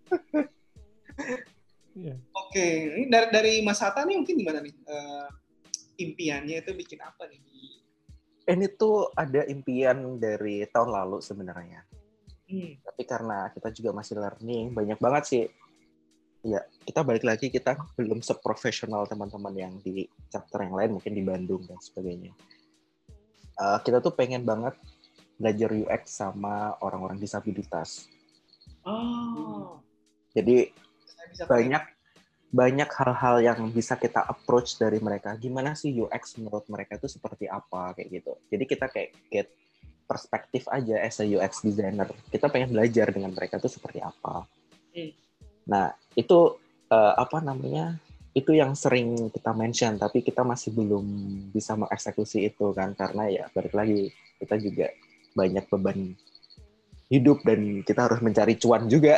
[1.95, 2.17] Iya.
[2.35, 2.65] oke
[2.97, 5.27] ini dari dari Mas Hatta nih mungkin gimana nih Eh,
[5.95, 7.39] impiannya itu bikin apa nih
[8.45, 11.81] Ini tuh ada impian dari tahun lalu sebenarnya.
[12.45, 12.83] hmm.
[12.83, 15.43] Tapi karena kita juga masih learning, banyak banget sih.
[16.45, 21.25] Ya, kita balik lagi kita belum seprofesional teman-teman yang di chapter yang lain, mungkin di
[21.25, 22.37] Bandung dan sebagainya.
[23.57, 24.77] Eh, kita tuh pengen banget
[25.41, 28.05] belajar UX sama orang-orang disabilitas.
[28.85, 29.81] oh
[30.37, 30.69] Jadi
[31.33, 31.83] bisa banyak
[32.53, 35.33] banyak hal-hal yang bisa kita approach dari mereka.
[35.41, 38.37] Gimana sih UX menurut mereka itu seperti apa kayak gitu.
[38.53, 39.49] Jadi kita kayak get
[40.05, 42.05] perspektif aja as a UX designer.
[42.29, 44.45] Kita pengen belajar dengan mereka itu seperti apa.
[44.93, 45.24] Hmm.
[45.65, 46.57] Nah, itu
[46.89, 47.97] eh, apa namanya?
[48.35, 51.07] itu yang sering kita mention tapi kita masih belum
[51.55, 54.11] bisa mengeksekusi itu kan karena ya balik lagi
[54.43, 54.91] kita juga
[55.31, 56.11] banyak beban
[57.07, 59.15] hidup dan kita harus mencari cuan juga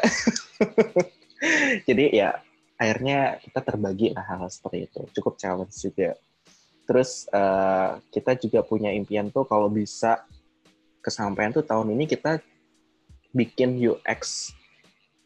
[1.90, 2.30] jadi ya
[2.78, 6.14] akhirnya kita terbagi lah hal, -hal seperti itu cukup challenge juga
[6.86, 10.30] terus uh, kita juga punya impian tuh kalau bisa
[11.02, 12.38] kesampaian tuh tahun ini kita
[13.34, 14.54] bikin UX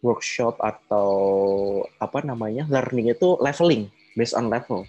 [0.02, 1.10] workshop atau
[2.02, 4.84] apa namanya learning itu leveling based on level.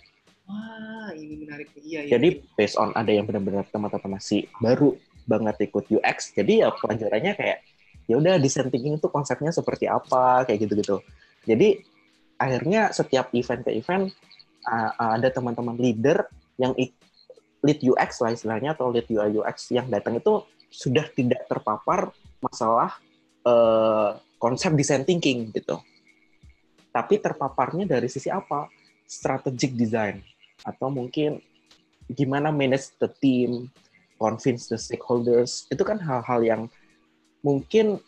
[0.49, 1.71] Wah, ini menarik.
[1.79, 2.11] Iya, iya.
[2.17, 4.97] Jadi based on ada yang benar-benar teman-teman masih baru
[5.29, 6.35] banget ikut UX.
[6.35, 7.59] Jadi ya pelajarannya kayak
[8.11, 10.99] ya udah design thinking itu konsepnya seperti apa kayak gitu-gitu.
[11.47, 11.85] Jadi
[12.41, 14.11] akhirnya setiap event ke event
[14.67, 16.27] uh, ada teman-teman leader
[16.59, 16.75] yang
[17.63, 22.11] lead UX lah istilahnya atau lead UI UX yang datang itu sudah tidak terpapar
[22.43, 22.99] masalah
[23.47, 25.79] uh, konsep design thinking gitu.
[26.91, 28.67] Tapi terpaparnya dari sisi apa?
[29.07, 30.19] Strategic design
[30.67, 31.39] atau mungkin
[32.11, 33.71] gimana manage the team,
[34.19, 35.71] convince the stakeholders.
[35.71, 36.63] Itu kan hal-hal yang
[37.47, 38.03] mungkin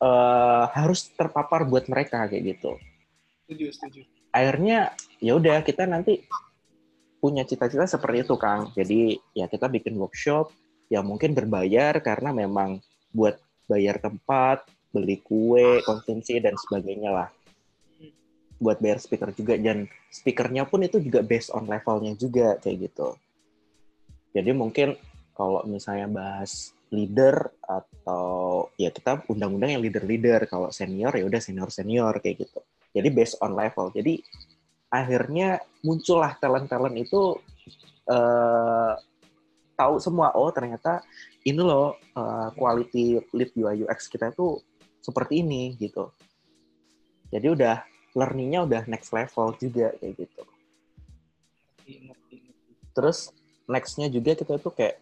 [0.00, 2.76] uh, harus terpapar buat mereka kayak gitu.
[3.48, 4.00] Setuju, setuju.
[4.30, 6.24] Akhirnya ya udah kita nanti
[7.20, 8.72] punya cita-cita seperti itu, Kang.
[8.72, 10.52] Jadi ya kita bikin workshop
[10.88, 12.80] yang mungkin berbayar karena memang
[13.10, 17.28] buat bayar tempat, beli kue, konsumsi dan sebagainya lah.
[18.60, 23.16] Buat bayar speaker juga dan speakernya pun itu juga based on levelnya juga kayak gitu.
[24.36, 24.98] Jadi mungkin
[25.32, 32.18] kalau misalnya bahas leader atau ya kita undang-undang yang leader-leader, kalau senior ya udah senior-senior
[32.18, 32.60] kayak gitu.
[32.90, 33.94] Jadi based on level.
[33.94, 34.18] Jadi
[34.90, 37.38] akhirnya muncullah talent-talent itu
[38.10, 38.92] uh,
[39.78, 41.00] tahu semua oh ternyata
[41.46, 44.60] ini loh uh, quality lead UI UX kita itu
[45.00, 46.12] seperti ini gitu.
[47.32, 47.82] Jadi udah
[48.14, 50.42] learningnya udah next level juga kayak gitu.
[52.94, 53.30] Terus
[53.70, 54.98] nextnya juga kita tuh kayak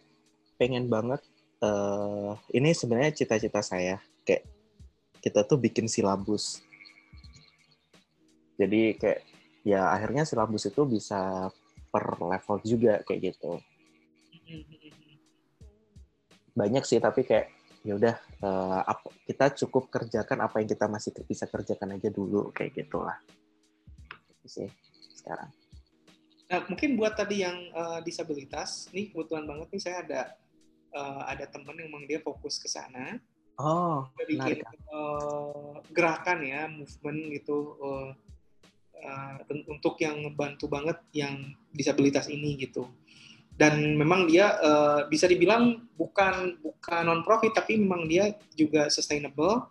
[0.61, 1.21] pengen banget
[1.63, 4.45] uh, ini sebenarnya cita-cita saya kayak
[5.19, 6.61] kita tuh bikin silabus.
[8.59, 9.23] Jadi kayak
[9.65, 11.49] ya akhirnya silabus itu bisa
[11.89, 13.57] per level juga kayak gitu.
[14.49, 15.17] Hmm, hmm, hmm,
[16.53, 18.81] Banyak sih tapi kayak ya udah uh,
[19.23, 23.15] kita cukup kerjakan apa yang kita masih bisa kerjakan aja dulu kayak gitulah.
[24.43, 24.67] Sih
[25.15, 25.49] sekarang.
[26.49, 30.21] Nah mungkin buat tadi yang uh, disabilitas nih kebetulan banget nih saya ada
[30.97, 33.21] uh, ada temen yang memang dia fokus ke sana.
[33.59, 38.11] Oh bikin uh, gerakan ya movement gitu uh,
[39.03, 39.35] uh,
[39.67, 42.87] untuk yang membantu banget yang disabilitas ini gitu
[43.59, 49.67] dan memang dia uh, bisa dibilang bukan bukan non profit tapi memang dia juga sustainable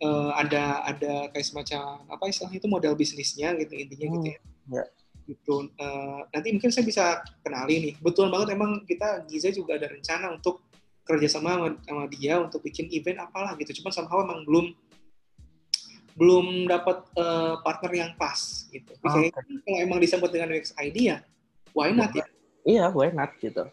[0.00, 4.40] uh, ada ada kayak semacam apa istilahnya itu model bisnisnya gitu intinya gitu ya.
[4.72, 4.88] Yeah.
[5.28, 5.54] Gitu.
[5.76, 7.04] Uh, nanti mungkin saya bisa
[7.44, 7.94] kenali nih.
[8.00, 10.64] Betul banget emang kita Giza juga ada rencana untuk
[11.04, 13.84] kerjasama sama, sama dia untuk bikin event apalah gitu.
[13.84, 14.72] Cuma somehow emang belum
[16.16, 18.96] belum dapat uh, partner yang pas gitu.
[19.04, 19.28] Oh, okay.
[19.28, 21.20] kalau emang disebut dengan UX ID ya,
[21.76, 22.24] why not ya?
[22.66, 23.70] Iya, why not gitu.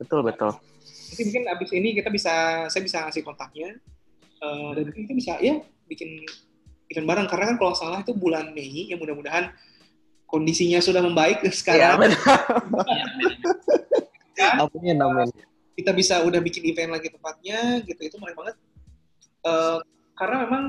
[0.00, 0.56] Betul betul.
[1.12, 3.76] Jadi mungkin abis ini kita bisa, saya bisa ngasih kontaknya
[4.40, 6.24] uh, dan kita bisa ya bikin
[6.88, 9.52] event bareng karena kan kalau salah itu bulan Mei yang mudah-mudahan
[10.24, 12.00] kondisinya sudah membaik sekarang.
[14.34, 14.98] Ya, amin.
[14.98, 15.30] amin,
[15.78, 18.56] Kita bisa udah bikin event lagi tempatnya gitu itu menarik banget.
[19.46, 19.78] Uh,
[20.18, 20.64] karena memang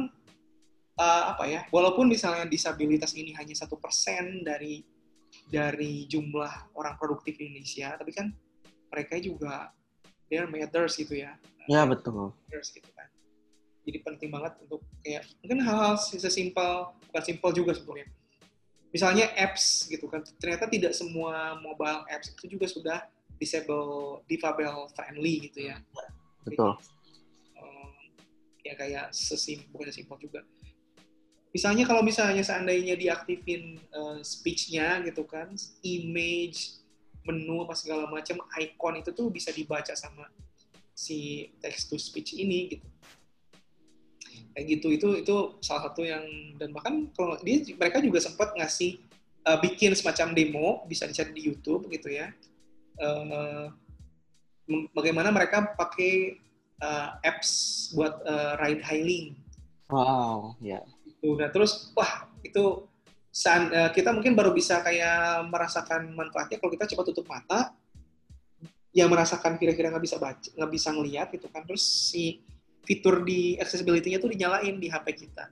[1.02, 4.86] uh, apa ya, walaupun misalnya disabilitas ini hanya satu persen dari
[5.46, 8.34] dari jumlah orang produktif di Indonesia, tapi kan
[8.90, 9.70] mereka juga
[10.30, 11.38] they're matters gitu ya.
[11.70, 12.34] Ya betul.
[12.50, 13.08] Matters gitu kan.
[13.86, 18.10] Jadi penting banget untuk kayak mungkin hal-hal sesimpel bukan simpel juga sebetulnya.
[18.90, 22.98] Misalnya apps gitu kan, ternyata tidak semua mobile apps itu juga sudah
[23.36, 25.78] disable, difabel friendly gitu ya.
[26.48, 26.80] Betul.
[26.80, 27.92] Jadi, um,
[28.64, 30.42] ya kayak sesimpel bukan sesimpel juga
[31.56, 35.56] misalnya kalau misalnya seandainya diaktifin uh, speech-nya gitu kan,
[35.88, 36.84] image,
[37.24, 40.28] menu apa segala macam, icon itu tuh bisa dibaca sama
[40.92, 42.88] si text to speech ini gitu.
[44.52, 46.24] Kayak gitu itu itu salah satu yang
[46.60, 49.00] dan bahkan kalau dia mereka juga sempat ngasih
[49.48, 52.36] uh, bikin semacam demo bisa dicari di YouTube gitu ya.
[53.00, 53.72] Uh,
[54.92, 56.40] bagaimana mereka pakai
[56.84, 59.40] uh, apps buat uh, ride hailing.
[59.88, 60.80] Wow, ya.
[60.80, 60.95] Yeah.
[61.34, 67.02] Nah terus wah itu uh, kita mungkin baru bisa kayak merasakan manfaatnya kalau kita coba
[67.10, 67.74] tutup mata,
[68.94, 71.66] yang merasakan kira-kira nggak bisa baca, nggak bisa ngelihat gitu kan.
[71.66, 72.46] Terus si
[72.86, 75.50] fitur di accessibility-nya tuh dinyalain di HP kita.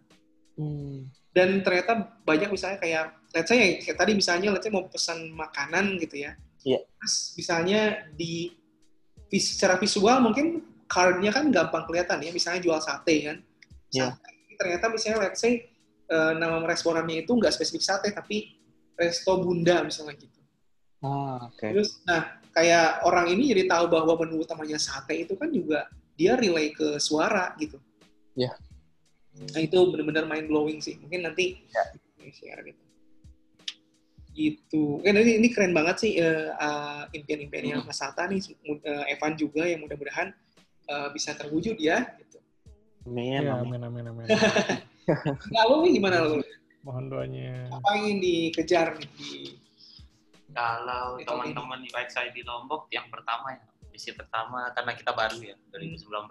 [0.54, 1.10] Hmm.
[1.34, 5.98] dan ternyata banyak misalnya kayak let's say kayak tadi misalnya let's say mau pesan makanan
[5.98, 6.86] gitu ya Iya.
[7.02, 8.54] terus misalnya di
[9.34, 13.38] secara visual mungkin cardnya kan gampang kelihatan ya misalnya jual sate kan
[13.90, 14.14] Iya.
[14.14, 14.33] Sate,
[14.64, 15.68] ternyata misalnya let's say
[16.08, 18.56] eh, nama restorannya itu nggak spesifik sate tapi
[18.96, 20.40] resto bunda misalnya gitu
[21.04, 21.68] Ah, oke.
[21.68, 25.84] terus nah kayak orang ini jadi tahu bahwa menu utamanya sate itu kan juga
[26.16, 27.76] dia relay ke suara gitu
[28.40, 28.56] Iya.
[29.52, 31.84] nah itu benar-benar mind blowing sih mungkin nanti Ya.
[32.32, 32.80] share gitu
[34.34, 37.86] gitu kan ini, ini keren banget sih eh, eh, impian-impiannya Hmm.
[37.86, 40.34] Mas Sata nih eh, Evan juga yang mudah-mudahan
[40.90, 42.02] eh, bisa terwujud ya.
[43.04, 43.80] Amin, Ya, amin.
[43.84, 44.28] amin, amin.
[45.52, 46.40] Lalu nih gimana lo?
[46.84, 47.52] Mohon doanya.
[47.72, 49.60] Apa yang ingin dikejar di
[50.54, 55.56] Kalau Di teman-teman UXI di Lombok, yang pertama ya, misi pertama karena kita baru ya,
[55.74, 56.30] 2019,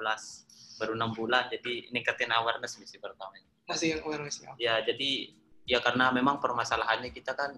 [0.79, 3.35] baru enam bulan, jadi ningkatin awareness misi pertama.
[3.67, 4.51] masih yang awareness ya?
[4.59, 5.33] Ya, jadi
[5.67, 7.55] ya karena memang permasalahannya kita kan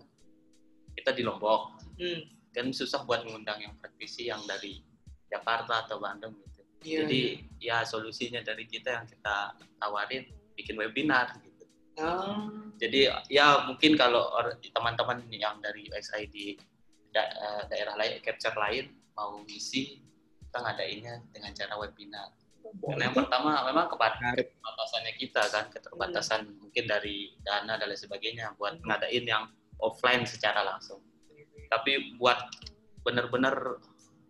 [0.94, 2.20] kita di Lombok, Hmm,
[2.50, 4.82] kan susah buat mengundang yang praktisi yang dari
[5.28, 6.53] Jakarta atau Bandung gitu.
[6.84, 7.22] Iya, Jadi
[7.58, 11.64] ya solusinya dari kita yang kita tawarin bikin webinar gitu.
[11.98, 15.88] Ah, Jadi ya mungkin kalau teman-teman yang dari
[16.28, 16.54] di
[17.14, 20.02] da- eh, daerah lain, capture lain mau ngisi,
[20.42, 22.28] kita ngadainnya dengan cara webinar.
[22.82, 23.86] Karena yang pertama memang
[24.34, 29.46] keterbatasannya kita kan, keterbatasan mungkin dari dana dan lain sebagainya buat ngadain yang
[29.78, 30.98] offline secara langsung.
[31.70, 32.50] Tapi buat
[33.06, 33.78] benar-benar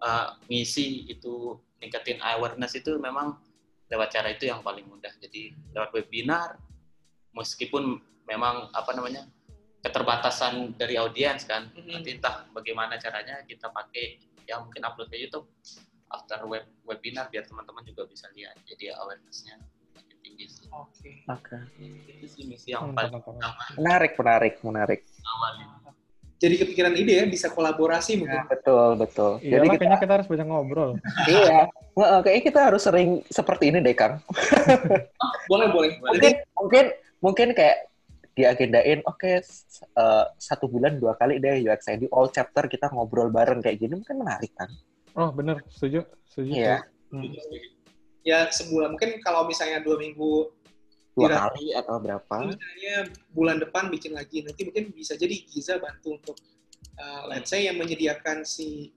[0.04, 3.36] eh, ngisi itu ningkatin awareness itu memang
[3.86, 5.12] lewat cara itu yang paling mudah.
[5.20, 6.56] Jadi lewat webinar,
[7.30, 9.28] meskipun memang apa namanya
[9.84, 11.92] keterbatasan dari audiens kan, Mhm.
[11.92, 14.16] nanti entah bagaimana caranya kita pakai
[14.48, 15.44] yang mungkin upload ke YouTube
[16.08, 18.56] after web webinar biar teman-teman juga bisa lihat.
[18.64, 19.60] Jadi awareness-nya
[19.92, 20.64] makin tinggi sih.
[20.72, 21.20] Oke.
[21.28, 21.56] Oke.
[22.08, 25.00] Itu sih misi yang Mantap, paling utama Menarik, menarik, menarik.
[25.22, 25.66] awal ini.
[26.42, 28.42] Jadi kepikiran ide ya bisa kolaborasi mungkin.
[28.42, 29.30] Ya, betul, betul.
[29.40, 30.90] Iya Jadi kita, kayaknya kita harus banyak ngobrol.
[31.30, 31.58] iya,
[31.94, 34.18] Heeh, kayaknya kita harus sering seperti ini deh, Kang.
[35.50, 35.94] Boleh, boleh.
[36.02, 36.84] Mungkin, mungkin,
[37.20, 37.86] mungkin kayak
[38.34, 43.62] diagendain, oke, s- eh, satu bulan dua kali deh UXID all chapter kita ngobrol bareng
[43.62, 44.66] kayak gini, mungkin menarik kan?
[45.14, 45.62] Oh, bener.
[45.70, 46.02] Setuju.
[46.26, 46.50] Setuju.
[46.50, 46.76] Iya.
[47.14, 47.30] Hmm.
[48.24, 50.50] Ya sebulan mungkin kalau misalnya dua minggu
[51.14, 52.34] Dua Kira- kali atau berapa?
[52.44, 52.96] misalnya
[53.30, 56.34] bulan depan bikin lagi nanti mungkin bisa jadi Giza bantu untuk
[56.98, 58.90] uh, let's say yang menyediakan si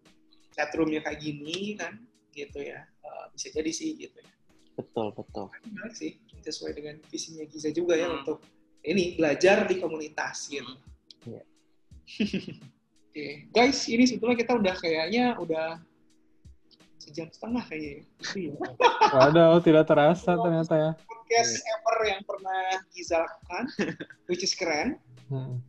[0.52, 1.94] chatroomnya kayak gini kan
[2.32, 4.28] gitu ya Uh, bisa jadi sih gitu ya
[4.76, 5.48] Betul, betul.
[5.64, 8.20] menarik sih sesuai dengan visinya Giza juga ya Hmm.
[8.20, 8.44] untuk
[8.82, 10.74] ini belajar di komunitas gitu
[11.24, 11.42] Iya.
[13.08, 15.80] Oke, guys ini sebetulnya kita udah kayaknya udah
[16.98, 18.04] sejam setengah kayaknya ya.
[18.34, 18.52] Iya.
[19.10, 20.92] Waduh, tidak terasa ternyata ya.
[21.28, 23.64] podcast ever yang pernah Giza lakukan
[24.32, 24.96] which is keren
[25.28, 25.60] Hmm.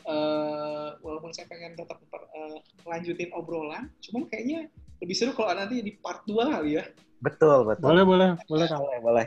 [0.00, 2.56] Eh walaupun saya pengen tetap per- eh,
[2.86, 6.86] lanjutin obrolan, cuman kayaknya lebih seru kalau nanti di part 2 kali ya.
[7.18, 7.90] Betul, betul.
[7.90, 8.78] Boleh, boleh, boleh, Kang.
[8.80, 9.26] boleh, boleh.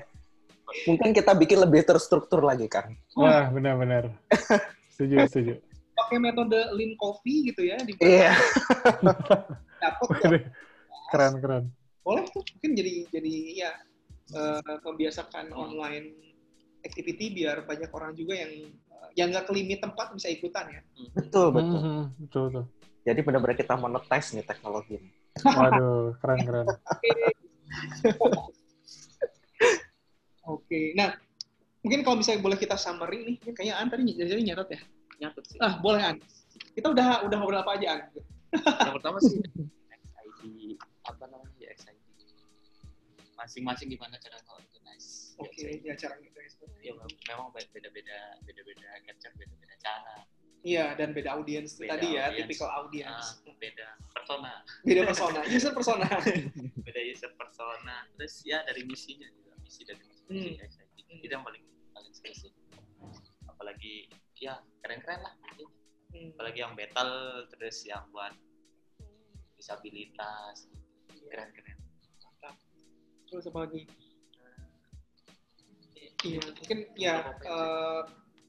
[0.88, 2.96] Mungkin kita bikin lebih terstruktur lagi, Kang.
[3.14, 4.16] Wah, benar-benar.
[4.90, 5.54] Setuju, setuju.
[5.94, 8.32] Pakai metode lean coffee gitu ya, di Iya.
[9.84, 10.42] dapat tuh.
[11.12, 11.64] Keren, keren.
[12.02, 13.72] boleh tuh mungkin jadi jadi ya
[14.34, 16.14] eh, membiasakan online
[16.84, 20.82] activity biar banyak orang juga yang eh, yang nggak ke limit tempat bisa ikutan ya.
[21.14, 21.80] Betul, betul.
[21.80, 22.66] Hmm, hmm, betul, betul.
[23.04, 25.12] Jadi benar-benar kita monetize nih teknologi ini.
[25.44, 26.68] Waduh, keren, keren.
[30.44, 31.16] Oke, nah
[31.84, 34.82] mungkin kalau misalnya boleh kita summary nih, kayaknya An tadi jadi nyatet ya.
[35.24, 35.60] Nyatut sih.
[35.60, 36.18] Ah boleh An.
[36.74, 38.02] Kita udah udah ngobrol apa aja An?
[38.54, 40.42] Yang pertama sih XID
[43.44, 45.36] Masing-masing gimana cara organize.
[45.36, 46.50] Oke, ya cara gitu ya.
[46.80, 50.16] Ya mem- memang beda-beda beda-beda capture beda-beda cara.
[50.64, 52.40] Iya, dan beda audiens tadi ya, audience.
[52.48, 53.26] tipikal Ah, audiens.
[53.60, 56.08] beda persona, Beda persona, user persona.
[56.88, 57.96] beda user persona.
[58.16, 60.56] Terus ya dari misinya juga, misi dari misi Hmm.
[60.56, 60.98] XID.
[61.20, 62.52] Itu yang paling paling seru sih.
[63.44, 64.08] Apalagi
[64.40, 65.36] ya keren-keren lah.
[66.16, 66.32] Hmm.
[66.32, 67.12] Apalagi yang battle
[67.52, 68.32] terus yang buat
[69.60, 70.72] disabilitas
[71.28, 71.76] keren-keren.
[73.34, 73.82] Terus apa lagi?
[76.22, 78.02] Iya, mungkin ya eh,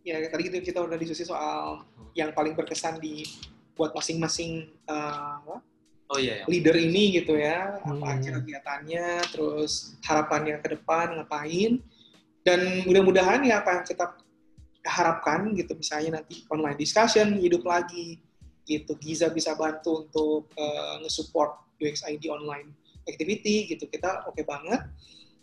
[0.04, 3.24] ya tadi gitu kita udah diskusi soal yang paling berkesan di
[3.72, 5.64] buat masing-masing eh, apa,
[6.12, 6.52] Oh iya, ya.
[6.52, 8.12] leader ini gitu ya, apa Hmm.
[8.12, 11.80] aja kegiatannya, terus harapannya ke depan ngapain,
[12.44, 14.12] dan mudah-mudahan ya apa yang kita
[14.84, 18.20] harapkan gitu, misalnya nanti online discussion hidup lagi,
[18.68, 24.80] gitu, Giza bisa bantu untuk eh, nge-support UXID online activity gitu, kita oke banget.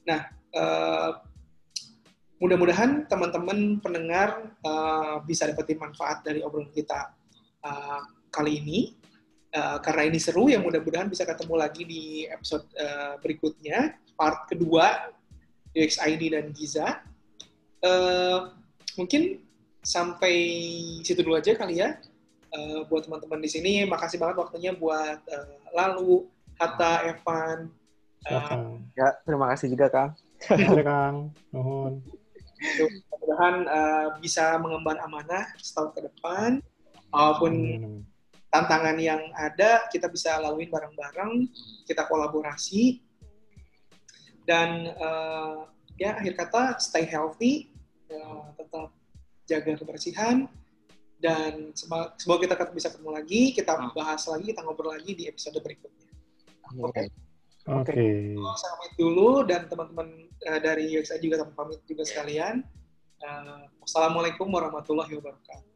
[0.06, 0.22] Nah,
[0.54, 1.12] eh,
[2.42, 7.14] mudah-mudahan teman-teman pendengar uh, bisa dapetin manfaat dari obrolan kita
[7.62, 8.02] uh,
[8.34, 8.80] kali ini.
[9.54, 15.14] Uh, karena ini seru, ya mudah-mudahan bisa ketemu lagi di episode uh, berikutnya, part kedua
[15.78, 17.06] UX ID dan Giza.
[17.84, 18.58] Uh,
[18.98, 19.44] mungkin
[19.86, 20.34] sampai
[21.06, 22.02] situ dulu aja kali ya.
[22.52, 26.28] Uh, buat teman-teman di sini, makasih banget waktunya buat uh, Lalu,
[26.62, 27.74] Hatta, Evan.
[28.30, 30.14] Uh, ya, terima kasih juga Kang.
[30.38, 31.34] Terima Kang.
[31.50, 32.06] Nuhun.
[32.62, 36.62] Mudah-mudahan uh, bisa mengemban amanah setahun ke depan,
[37.10, 37.54] maupun
[38.54, 41.50] tantangan yang ada kita bisa lalui bareng-bareng,
[41.90, 43.02] kita kolaborasi,
[44.46, 45.66] dan uh,
[45.98, 47.74] ya akhir kata stay healthy,
[48.14, 48.94] uh, tetap
[49.50, 50.46] jaga kebersihan,
[51.18, 56.01] dan semoga kita bisa ketemu lagi, kita bahas lagi, kita ngobrol lagi di episode berikutnya.
[56.80, 56.92] Oke.
[56.92, 57.08] Okay.
[57.70, 57.94] Oke.
[57.94, 58.34] Okay.
[58.58, 60.08] Saya pamit dulu dan teman-teman
[60.50, 62.64] uh, dari UXI juga pamit juga sekalian.
[63.22, 65.70] Uh, wassalamualaikum warahmatullahi wabarakatuh.